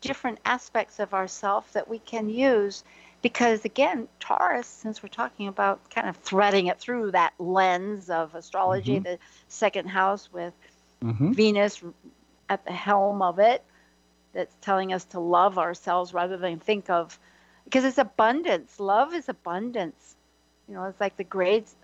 different 0.00 0.38
aspects 0.46 0.98
of 1.00 1.12
ourself 1.12 1.70
that 1.74 1.86
we 1.86 1.98
can 1.98 2.30
use 2.30 2.82
because 3.20 3.64
again 3.66 4.08
taurus 4.20 4.66
since 4.66 5.02
we're 5.02 5.08
talking 5.10 5.48
about 5.48 5.78
kind 5.90 6.08
of 6.08 6.16
threading 6.16 6.68
it 6.68 6.80
through 6.80 7.10
that 7.10 7.34
lens 7.38 8.08
of 8.08 8.34
astrology 8.34 8.94
mm-hmm. 8.94 9.02
the 9.04 9.18
second 9.48 9.86
house 9.86 10.32
with 10.32 10.54
mm-hmm. 11.04 11.32
venus 11.32 11.82
at 12.48 12.64
the 12.64 12.72
helm 12.72 13.20
of 13.20 13.38
it 13.38 13.62
that's 14.32 14.56
telling 14.62 14.94
us 14.94 15.04
to 15.04 15.20
love 15.20 15.58
ourselves 15.58 16.14
rather 16.14 16.38
than 16.38 16.58
think 16.58 16.88
of 16.88 17.18
because 17.64 17.84
it's 17.84 17.98
abundance 17.98 18.80
love 18.80 19.12
is 19.12 19.28
abundance 19.28 20.16
you 20.68 20.74
know 20.74 20.84
it's 20.84 21.00
like 21.00 21.16
the 21.18 21.24
grades 21.24 21.76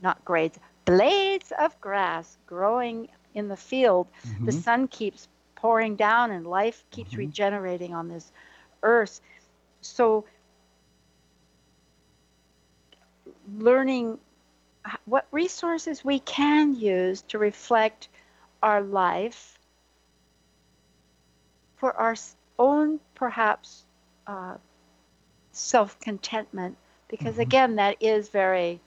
not 0.00 0.24
grades 0.24 0.60
blades 0.84 1.52
of 1.58 1.80
grass 1.80 2.38
growing 2.46 3.08
in 3.34 3.48
the 3.48 3.56
field, 3.56 4.06
mm-hmm. 4.26 4.46
the 4.46 4.52
sun 4.52 4.88
keeps 4.88 5.28
pouring 5.56 5.96
down 5.96 6.30
and 6.30 6.46
life 6.46 6.84
keeps 6.90 7.10
mm-hmm. 7.10 7.20
regenerating 7.20 7.94
on 7.94 8.08
this 8.08 8.30
earth. 8.82 9.20
So, 9.80 10.24
learning 13.58 14.18
what 15.06 15.26
resources 15.30 16.04
we 16.04 16.18
can 16.18 16.74
use 16.74 17.22
to 17.22 17.38
reflect 17.38 18.08
our 18.62 18.80
life 18.80 19.58
for 21.76 21.92
our 21.94 22.14
own, 22.58 23.00
perhaps, 23.14 23.84
uh, 24.26 24.56
self 25.52 25.98
contentment. 26.00 26.76
Because 27.08 27.32
mm-hmm. 27.32 27.42
again, 27.42 27.76
that 27.76 27.96
is 28.00 28.28
very, 28.28 28.80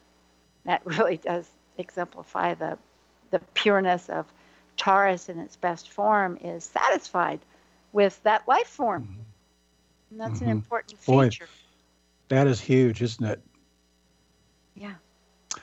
that 0.65 0.81
really 0.85 1.17
does 1.17 1.49
exemplify 1.77 2.53
the, 2.53 2.77
the 3.31 3.39
pureness 3.53 4.09
of 4.09 4.25
Taurus 4.77 5.29
in 5.29 5.39
its 5.39 5.55
best 5.55 5.89
form 5.89 6.37
is 6.43 6.63
satisfied 6.63 7.39
with 7.91 8.21
that 8.23 8.47
life 8.47 8.67
form. 8.67 9.03
Mm-hmm. 9.03 9.21
And 10.11 10.19
that's 10.19 10.39
mm-hmm. 10.39 10.45
an 10.45 10.49
important 10.51 10.99
feature. 10.99 11.45
Boy, 11.45 11.51
that 12.29 12.47
is 12.47 12.61
huge, 12.61 13.01
isn't 13.01 13.25
it? 13.25 13.41
Yeah. 14.75 14.93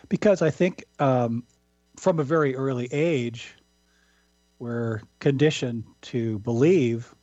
Because 0.08 0.42
I 0.42 0.50
think 0.50 0.84
um, 0.98 1.44
from 1.96 2.18
a 2.18 2.24
very 2.24 2.54
early 2.56 2.88
age, 2.92 3.54
we're 4.58 5.00
conditioned 5.20 5.84
to 6.02 6.38
believe 6.40 7.14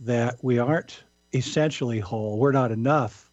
that 0.00 0.38
we 0.42 0.58
aren't 0.58 1.04
essentially 1.32 2.00
whole, 2.00 2.38
we're 2.38 2.52
not 2.52 2.72
enough, 2.72 3.30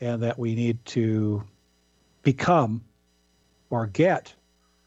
and 0.00 0.22
that 0.22 0.38
we 0.38 0.54
need 0.54 0.84
to 0.84 1.44
become 2.22 2.82
or 3.70 3.86
get 3.86 4.34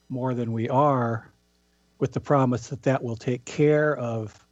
more 0.09 0.33
than 0.33 0.51
we 0.51 0.69
are 0.69 1.31
with 1.99 2.11
the 2.11 2.19
promise 2.19 2.67
that 2.67 2.83
that 2.83 3.03
will 3.03 3.15
take 3.15 3.43
care 3.45 3.95
of 3.97 4.45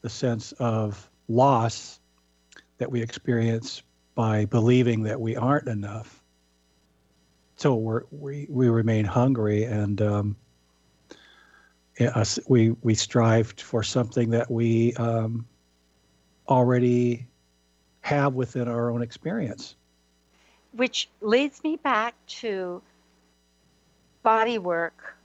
the 0.00 0.08
sense 0.08 0.52
of 0.52 1.08
loss 1.28 2.00
that 2.78 2.90
we 2.90 3.00
experience 3.00 3.82
by 4.14 4.44
believing 4.44 5.04
that 5.04 5.20
we 5.20 5.36
aren't 5.36 5.68
enough. 5.68 6.22
So 7.56 7.74
we're, 7.74 8.02
we 8.10 8.46
we 8.50 8.68
remain 8.68 9.04
hungry 9.04 9.64
and 9.64 10.02
um, 10.02 10.36
we 12.48 12.70
we 12.82 12.94
strive 12.94 13.52
for 13.52 13.82
something 13.82 14.30
that 14.30 14.50
we 14.50 14.94
um, 14.94 15.46
already 16.48 17.26
have 18.00 18.34
within 18.34 18.66
our 18.66 18.90
own 18.90 19.02
experience. 19.02 19.76
Which 20.72 21.08
leads 21.20 21.62
me 21.62 21.76
back 21.76 22.14
to 22.40 22.82
body 24.22 24.58
work 24.58 25.16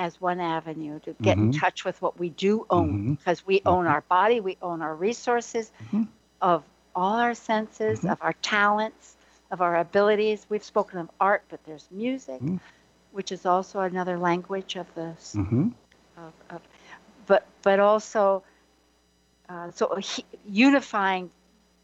as 0.00 0.18
one 0.18 0.40
avenue 0.40 0.98
to 1.00 1.14
get 1.20 1.36
mm-hmm. 1.36 1.52
in 1.52 1.52
touch 1.52 1.84
with 1.84 2.00
what 2.00 2.18
we 2.18 2.30
do 2.30 2.66
own 2.70 2.88
mm-hmm. 2.88 3.12
because 3.14 3.46
we 3.46 3.60
own 3.66 3.84
mm-hmm. 3.84 3.92
our 3.92 4.00
body, 4.08 4.40
we 4.40 4.56
own 4.62 4.80
our 4.80 4.94
resources 4.94 5.70
mm-hmm. 5.84 6.04
of 6.40 6.64
all 6.96 7.18
our 7.18 7.34
senses, 7.34 7.98
mm-hmm. 7.98 8.08
of 8.08 8.18
our 8.22 8.32
talents, 8.40 9.16
of 9.50 9.60
our 9.60 9.76
abilities. 9.76 10.46
We've 10.48 10.64
spoken 10.64 10.98
of 11.00 11.10
art, 11.20 11.44
but 11.50 11.60
there's 11.66 11.86
music, 11.90 12.40
mm-hmm. 12.40 12.56
which 13.12 13.30
is 13.30 13.44
also 13.44 13.80
another 13.80 14.18
language 14.18 14.76
of 14.76 14.86
this. 14.94 15.34
Of, 16.16 16.32
of, 16.48 16.62
but 17.26 17.46
but 17.60 17.78
also 17.78 18.42
uh, 19.50 19.70
so 19.70 19.96
he, 19.96 20.24
unifying 20.48 21.30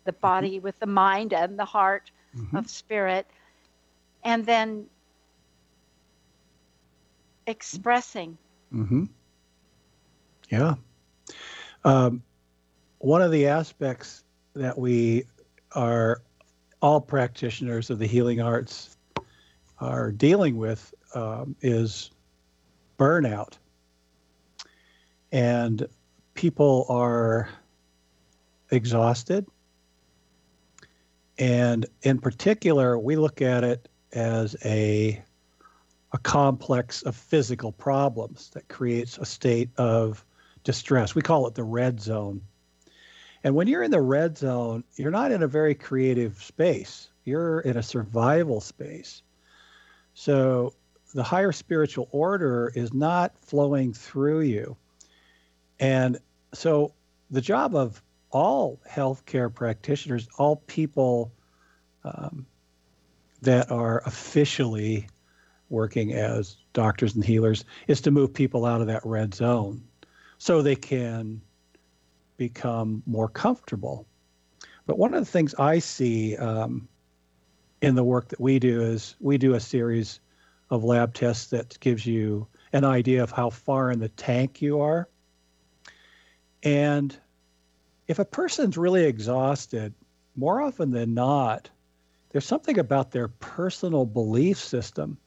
the 0.05 0.13
body 0.13 0.59
with 0.59 0.79
the 0.79 0.87
mind 0.87 1.35
and 1.35 1.59
the 1.59 1.67
heart 1.67 2.11
of 2.55 2.69
spirit, 2.71 3.27
and 4.25 4.47
then 4.47 4.87
expressing. 7.47 8.37
Mm-hmm. 8.73 9.05
Yeah. 10.51 10.75
Um, 11.85 12.23
one 12.99 13.23
of 13.23 13.31
the 13.31 13.47
aspects 13.47 14.25
that 14.55 14.77
we 14.77 15.25
are 15.73 16.23
all 16.81 17.01
practitioners 17.01 17.91
of 17.91 17.99
the 17.99 18.07
healing 18.07 18.41
arts 18.41 18.97
are 19.79 20.11
dealing 20.11 20.57
with 20.57 20.93
um, 21.15 21.55
is 21.61 22.11
burnout. 22.99 23.55
And 25.33 25.87
people 26.35 26.87
are 26.89 27.49
exhausted. 28.71 29.47
And 31.39 31.87
in 32.03 32.19
particular, 32.19 32.99
we 32.99 33.17
look 33.17 33.43
at 33.43 33.65
it 33.65 33.89
as 34.13 34.57
a 34.65 35.23
a 36.17 36.19
complex 36.21 37.03
of 37.03 37.15
physical 37.15 37.71
problems 37.73 38.49
that 38.55 38.67
creates 38.69 39.19
a 39.19 39.27
state 39.27 39.69
of 39.77 40.25
distress. 40.65 41.15
We 41.15 41.21
call 41.21 41.47
it 41.47 41.55
the 41.55 41.63
red 41.63 42.01
zone. 42.01 42.41
And 43.45 43.55
when 43.55 43.69
you're 43.69 43.83
in 43.83 43.91
the 43.91 44.01
red 44.01 44.39
zone, 44.39 44.83
you're 44.97 45.11
not 45.11 45.31
in 45.31 45.43
a 45.43 45.47
very 45.47 45.75
creative 45.75 46.43
space, 46.43 47.11
you're 47.25 47.61
in 47.61 47.77
a 47.77 47.83
survival 47.83 48.63
space. 48.63 49.21
So 50.15 50.73
the 51.13 51.23
higher 51.23 51.53
spiritual 51.53 52.09
order 52.13 52.73
is 52.75 52.95
not 52.95 53.39
flowing 53.39 53.93
through 53.93 54.41
you. 54.41 54.75
And 55.79 56.19
so 56.55 56.95
the 57.31 57.43
job 57.43 57.75
of 57.75 58.03
all 58.31 58.81
healthcare 58.91 59.53
practitioners, 59.53 60.29
all 60.39 60.57
people 60.57 61.31
um, 62.05 62.47
that 63.43 63.71
are 63.71 64.03
officially 64.07 65.09
working 65.69 66.13
as 66.13 66.57
doctors 66.73 67.15
and 67.15 67.25
healers 67.25 67.65
is 67.89 68.01
to 68.03 68.11
move 68.11 68.33
people 68.33 68.65
out 68.65 68.81
of 68.81 68.87
that 68.87 69.05
red 69.05 69.35
zone 69.35 69.83
so 70.39 70.63
they 70.63 70.77
can 70.77 71.41
become 72.37 73.03
more 73.07 73.29
comfortable. 73.29 74.07
But 74.87 74.99
one 74.99 75.15
of 75.15 75.25
the 75.25 75.31
things 75.31 75.55
I 75.55 75.79
see 75.79 76.37
um, 76.37 76.89
in 77.83 77.95
the 77.95 78.05
work 78.05 78.29
that 78.29 78.41
we 78.41 78.59
do 78.59 78.83
is 78.83 79.17
we 79.21 79.39
do 79.39 79.55
a 79.55 79.61
series 79.61 80.21
of 80.71 80.85
lab 80.85 81.15
tests 81.15 81.51
that 81.51 81.79
gives 81.81 82.07
you 82.07 82.47
an 82.73 82.85
idea 82.85 83.23
of 83.23 83.31
how 83.31 83.51
far 83.51 83.91
in 83.91 83.99
the 83.99 84.09
tank 84.09 84.61
you 84.61 84.81
are. 84.81 85.09
And 86.63 87.17
if 88.09 88.19
a 88.19 88.25
person's 88.25 88.77
really 88.77 89.05
exhausted, 89.05 89.95
more 90.37 90.61
often 90.61 90.91
than 90.91 91.15
not, 91.15 91.71
there's 92.31 92.45
something 92.45 92.79
about 92.79 93.11
their 93.11 93.29
personal 93.29 94.05
belief 94.05 94.59
system 94.59 95.19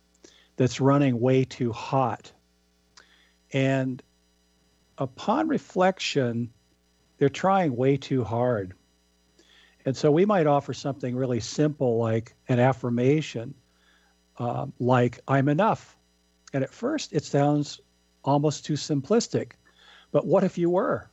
that's 0.59 0.81
running 0.81 1.21
way 1.21 1.45
too 1.45 1.71
hot. 1.71 2.33
And 3.53 4.03
upon 4.97 5.47
reflection, 5.47 6.51
they're 7.17 7.29
trying 7.29 7.77
way 7.77 7.95
too 7.95 8.25
hard. 8.25 8.73
And 9.85 9.95
so 9.95 10.11
we 10.11 10.25
might 10.25 10.47
offer 10.47 10.73
something 10.73 11.15
really 11.15 11.39
simple 11.39 11.97
like 11.97 12.35
an 12.49 12.59
affirmation, 12.59 13.53
um, 14.37 14.73
like, 14.81 15.21
I'm 15.29 15.47
enough. 15.47 15.95
And 16.51 16.61
at 16.61 16.73
first, 16.73 17.13
it 17.13 17.23
sounds 17.23 17.79
almost 18.25 18.65
too 18.65 18.73
simplistic. 18.73 19.53
But 20.11 20.27
what 20.27 20.43
if 20.43 20.57
you 20.57 20.69
were? 20.69 21.09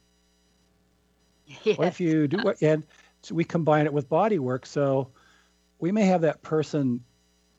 Yes. 1.46 1.78
What 1.78 1.86
if 1.86 2.00
you 2.00 2.26
do 2.26 2.38
what? 2.38 2.60
And 2.62 2.82
so 3.22 3.36
we 3.36 3.44
combine 3.44 3.86
it 3.86 3.92
with 3.92 4.08
body 4.08 4.40
work. 4.40 4.66
So 4.66 5.12
we 5.78 5.92
may 5.92 6.06
have 6.06 6.22
that 6.22 6.42
person 6.42 7.04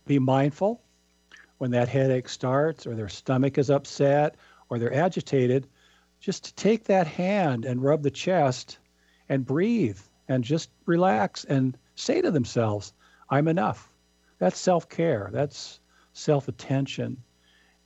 be 0.05 0.19
mindful 0.19 0.81
when 1.57 1.71
that 1.71 1.89
headache 1.89 2.29
starts 2.29 2.85
or 2.85 2.95
their 2.95 3.09
stomach 3.09 3.57
is 3.57 3.69
upset 3.69 4.35
or 4.69 4.79
they're 4.79 4.93
agitated, 4.93 5.67
just 6.19 6.45
to 6.45 6.53
take 6.55 6.85
that 6.85 7.07
hand 7.07 7.65
and 7.65 7.83
rub 7.83 8.03
the 8.03 8.11
chest 8.11 8.79
and 9.29 9.45
breathe 9.45 9.99
and 10.27 10.43
just 10.43 10.69
relax 10.85 11.45
and 11.45 11.77
say 11.95 12.21
to 12.21 12.31
themselves, 12.31 12.93
I'm 13.29 13.47
enough. 13.47 13.89
That's 14.39 14.59
self 14.59 14.89
care. 14.89 15.29
That's 15.31 15.79
self 16.13 16.47
attention. 16.47 17.23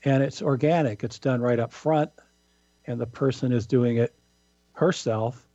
And 0.04 0.24
it's 0.24 0.42
organic. 0.42 1.04
It's 1.04 1.20
done 1.20 1.42
right 1.42 1.60
up 1.60 1.72
front. 1.72 2.12
And 2.86 3.00
the 3.00 3.08
person 3.08 3.52
is 3.52 3.68
doing 3.68 3.98
it 3.98 4.14
herself. 4.74 5.48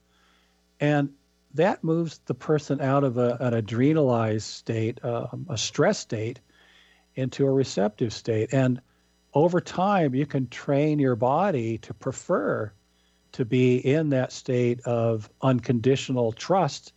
And 0.80 1.10
that 1.54 1.82
moves 1.82 2.20
the 2.26 2.34
person 2.34 2.80
out 2.80 3.02
of 3.02 3.18
a, 3.18 3.36
an 3.40 3.54
adrenalized 3.54 4.42
state, 4.42 5.04
um, 5.04 5.46
a 5.48 5.58
stress 5.58 5.98
state, 5.98 6.40
into 7.16 7.46
a 7.46 7.50
receptive 7.50 8.12
state. 8.12 8.52
And 8.52 8.80
over 9.34 9.60
time, 9.60 10.14
you 10.14 10.26
can 10.26 10.48
train 10.48 10.98
your 10.98 11.16
body 11.16 11.78
to 11.78 11.94
prefer 11.94 12.72
to 13.32 13.44
be 13.44 13.76
in 13.76 14.10
that 14.10 14.32
state 14.32 14.80
of 14.86 15.28
unconditional 15.42 16.32
trust 16.32 16.92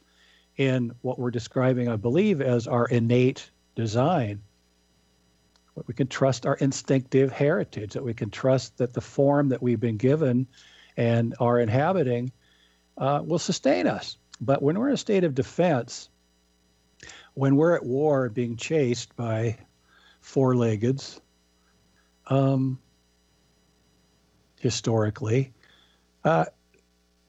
in 0.56 0.94
what 1.02 1.18
we're 1.18 1.32
describing, 1.32 1.88
I 1.90 1.96
believe, 1.96 2.42
as 2.42 2.68
our 2.68 2.86
innate 2.86 3.50
design. 3.76 4.42
That 5.76 5.88
We 5.88 5.94
can 5.94 6.08
trust 6.08 6.46
our 6.46 6.56
instinctive 6.56 7.32
heritage, 7.32 7.94
that 7.94 8.04
we 8.04 8.14
can 8.14 8.30
trust 8.30 8.78
that 8.78 8.94
the 8.94 9.02
form 9.02 9.50
that 9.50 9.62
we've 9.62 9.80
been 9.80 9.98
given 9.98 10.48
and 10.96 11.36
are 11.40 11.60
inhabiting 11.60 12.32
uh, 12.98 13.22
will 13.26 13.40
sustain 13.40 13.88
us. 13.88 14.18
But 14.42 14.62
when 14.62 14.78
we're 14.78 14.90
in 14.90 14.94
a 14.94 14.98
state 14.98 15.24
of 15.24 15.36
defense, 15.36 16.10
when 17.34 17.56
we're 17.56 17.76
at 17.76 17.86
war 17.86 18.30
being 18.30 18.58
chased 18.58 19.16
by 19.16 19.58
four 20.22 20.56
leggeds 20.56 21.22
um, 22.28 22.80
historically. 24.60 25.54
Uh, 26.24 26.46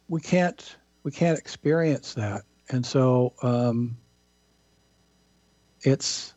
we 0.09 0.21
can't 0.21 0.77
we 1.03 1.11
can't 1.11 1.39
experience 1.39 2.15
that, 2.15 2.43
and 2.69 2.85
so 2.85 3.33
um, 3.43 3.97
it's 5.83 6.35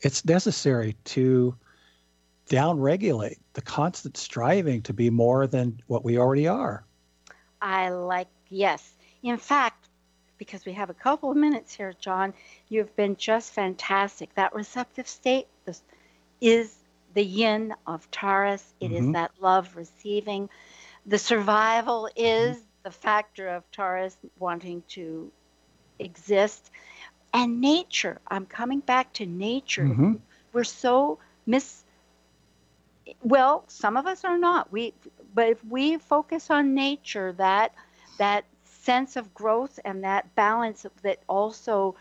it's 0.00 0.24
necessary 0.24 0.96
to 1.04 1.56
downregulate 2.48 3.36
the 3.54 3.62
constant 3.62 4.16
striving 4.16 4.82
to 4.82 4.92
be 4.92 5.10
more 5.10 5.46
than 5.46 5.80
what 5.86 6.04
we 6.04 6.18
already 6.18 6.48
are. 6.48 6.84
I 7.60 7.90
like, 7.90 8.28
yes. 8.48 8.92
In 9.22 9.36
fact, 9.36 9.88
because 10.38 10.64
we 10.64 10.72
have 10.72 10.90
a 10.90 10.94
couple 10.94 11.30
of 11.30 11.36
minutes 11.36 11.74
here, 11.74 11.92
John, 12.00 12.32
you've 12.68 12.94
been 12.96 13.16
just 13.16 13.52
fantastic. 13.52 14.34
That 14.34 14.54
receptive 14.54 15.08
state 15.08 15.48
is 16.40 16.74
the 17.14 17.24
yin 17.24 17.74
of 17.86 18.10
Taurus, 18.10 18.74
It 18.80 18.90
mm-hmm. 18.90 19.08
is 19.08 19.12
that 19.12 19.32
love 19.40 19.76
receiving. 19.76 20.48
The 21.06 21.18
survival 21.18 22.08
is 22.16 22.56
mm-hmm. 22.56 22.66
the 22.84 22.90
factor 22.90 23.48
of 23.48 23.70
Taurus 23.70 24.16
wanting 24.38 24.82
to 24.88 25.30
exist. 25.98 26.70
And 27.32 27.60
nature, 27.60 28.20
I'm 28.28 28.46
coming 28.46 28.80
back 28.80 29.12
to 29.14 29.26
nature. 29.26 29.84
Mm-hmm. 29.84 30.14
We're 30.52 30.64
so 30.64 31.18
mis 31.46 31.84
well, 33.22 33.64
some 33.68 33.96
of 33.96 34.06
us 34.06 34.24
are 34.24 34.38
not. 34.38 34.70
We 34.70 34.94
but 35.34 35.48
if 35.48 35.64
we 35.64 35.98
focus 35.98 36.50
on 36.50 36.74
nature, 36.74 37.32
that 37.34 37.74
that 38.18 38.44
sense 38.64 39.16
of 39.16 39.34
growth 39.34 39.78
and 39.84 40.04
that 40.04 40.34
balance 40.34 40.86
that 41.02 41.18
also 41.28 41.94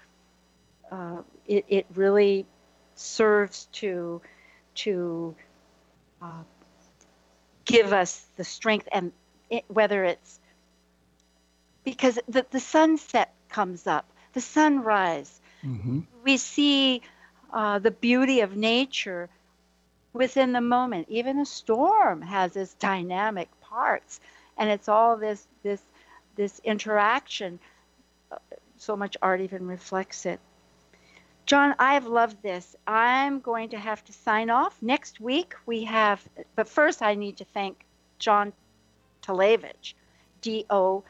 uh, 0.91 1.21
it, 1.45 1.65
it 1.67 1.85
really 1.95 2.45
serves 2.99 3.67
to 3.71 4.21
to 4.75 5.35
uh, 6.21 6.43
give 7.65 7.93
us 7.93 8.25
the 8.37 8.43
strength 8.43 8.87
and 8.91 9.11
it, 9.49 9.63
whether 9.67 10.03
it's 10.03 10.39
because 11.83 12.19
the, 12.27 12.45
the 12.51 12.59
sunset 12.59 13.33
comes 13.49 13.87
up 13.87 14.09
the 14.33 14.41
sunrise 14.41 15.39
mm-hmm. 15.63 15.99
we 16.23 16.37
see 16.37 17.01
uh, 17.53 17.79
the 17.79 17.91
beauty 17.91 18.41
of 18.41 18.55
nature 18.55 19.29
within 20.17 20.51
the 20.51 20.61
moment. 20.61 21.07
Even 21.09 21.39
a 21.39 21.45
storm 21.45 22.21
has 22.21 22.55
its 22.55 22.73
dynamic 22.73 23.49
parts, 23.61 24.19
and 24.57 24.69
it's 24.69 24.89
all 24.89 25.15
this 25.15 25.47
this 25.63 25.81
this 26.35 26.59
interaction. 26.63 27.59
So 28.77 28.95
much 28.95 29.15
art 29.21 29.41
even 29.41 29.67
reflects 29.67 30.25
it. 30.25 30.39
John, 31.47 31.75
I've 31.79 32.05
loved 32.07 32.43
this. 32.43 32.75
I'm 32.85 33.39
going 33.39 33.69
to 33.69 33.79
have 33.79 34.03
to 34.03 34.11
sign 34.11 34.49
off. 34.49 34.77
Next 34.81 35.21
week 35.21 35.55
we 35.65 35.85
have, 35.85 36.21
but 36.57 36.67
first 36.67 37.01
I 37.01 37.15
need 37.15 37.37
to 37.37 37.45
thank 37.45 37.85
John 38.19 38.51
Talevich, 39.23 39.93
D.O. 40.41 41.05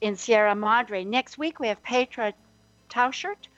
in 0.00 0.16
Sierra 0.16 0.54
Madre. 0.54 1.04
Next 1.04 1.36
week 1.36 1.60
we 1.60 1.68
have 1.68 1.82
Petra 1.82 2.32
Tauschert, 2.88 3.48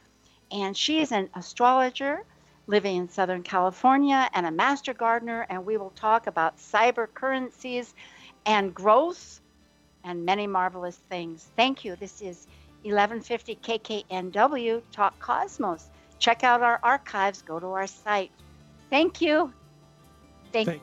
and 0.51 0.77
she 0.77 1.01
is 1.01 1.13
an 1.13 1.31
astrologer 1.37 2.25
living 2.67 2.97
in 2.97 3.09
Southern 3.09 3.45
California 3.45 4.29
and 4.35 4.47
a 4.47 4.51
master 4.51 4.95
gardener, 4.95 5.47
and 5.49 5.65
we 5.65 5.77
will 5.77 5.91
talk 5.91 6.27
about 6.27 6.59
cyber 6.59 7.07
currencies 7.15 7.95
and 8.47 8.75
growth 8.75 9.41
and 10.03 10.25
many 10.25 10.49
marvelous 10.49 10.97
things. 11.09 11.47
Thank 11.55 11.85
you. 11.85 11.95
This 11.95 12.21
is 12.21 12.49
1150 12.85 13.57
KKNW 13.57 14.83
Talk 14.93 15.19
Cosmos. 15.19 15.91
Check 16.19 16.45
out 16.45 16.63
our 16.63 16.79
archives, 16.83 17.43
go 17.43 17.59
to 17.59 17.67
our 17.67 17.87
site. 17.87 18.31
Thank 18.91 19.21
you. 19.21 19.53
Thank, 20.53 20.69
Thank- 20.69 20.83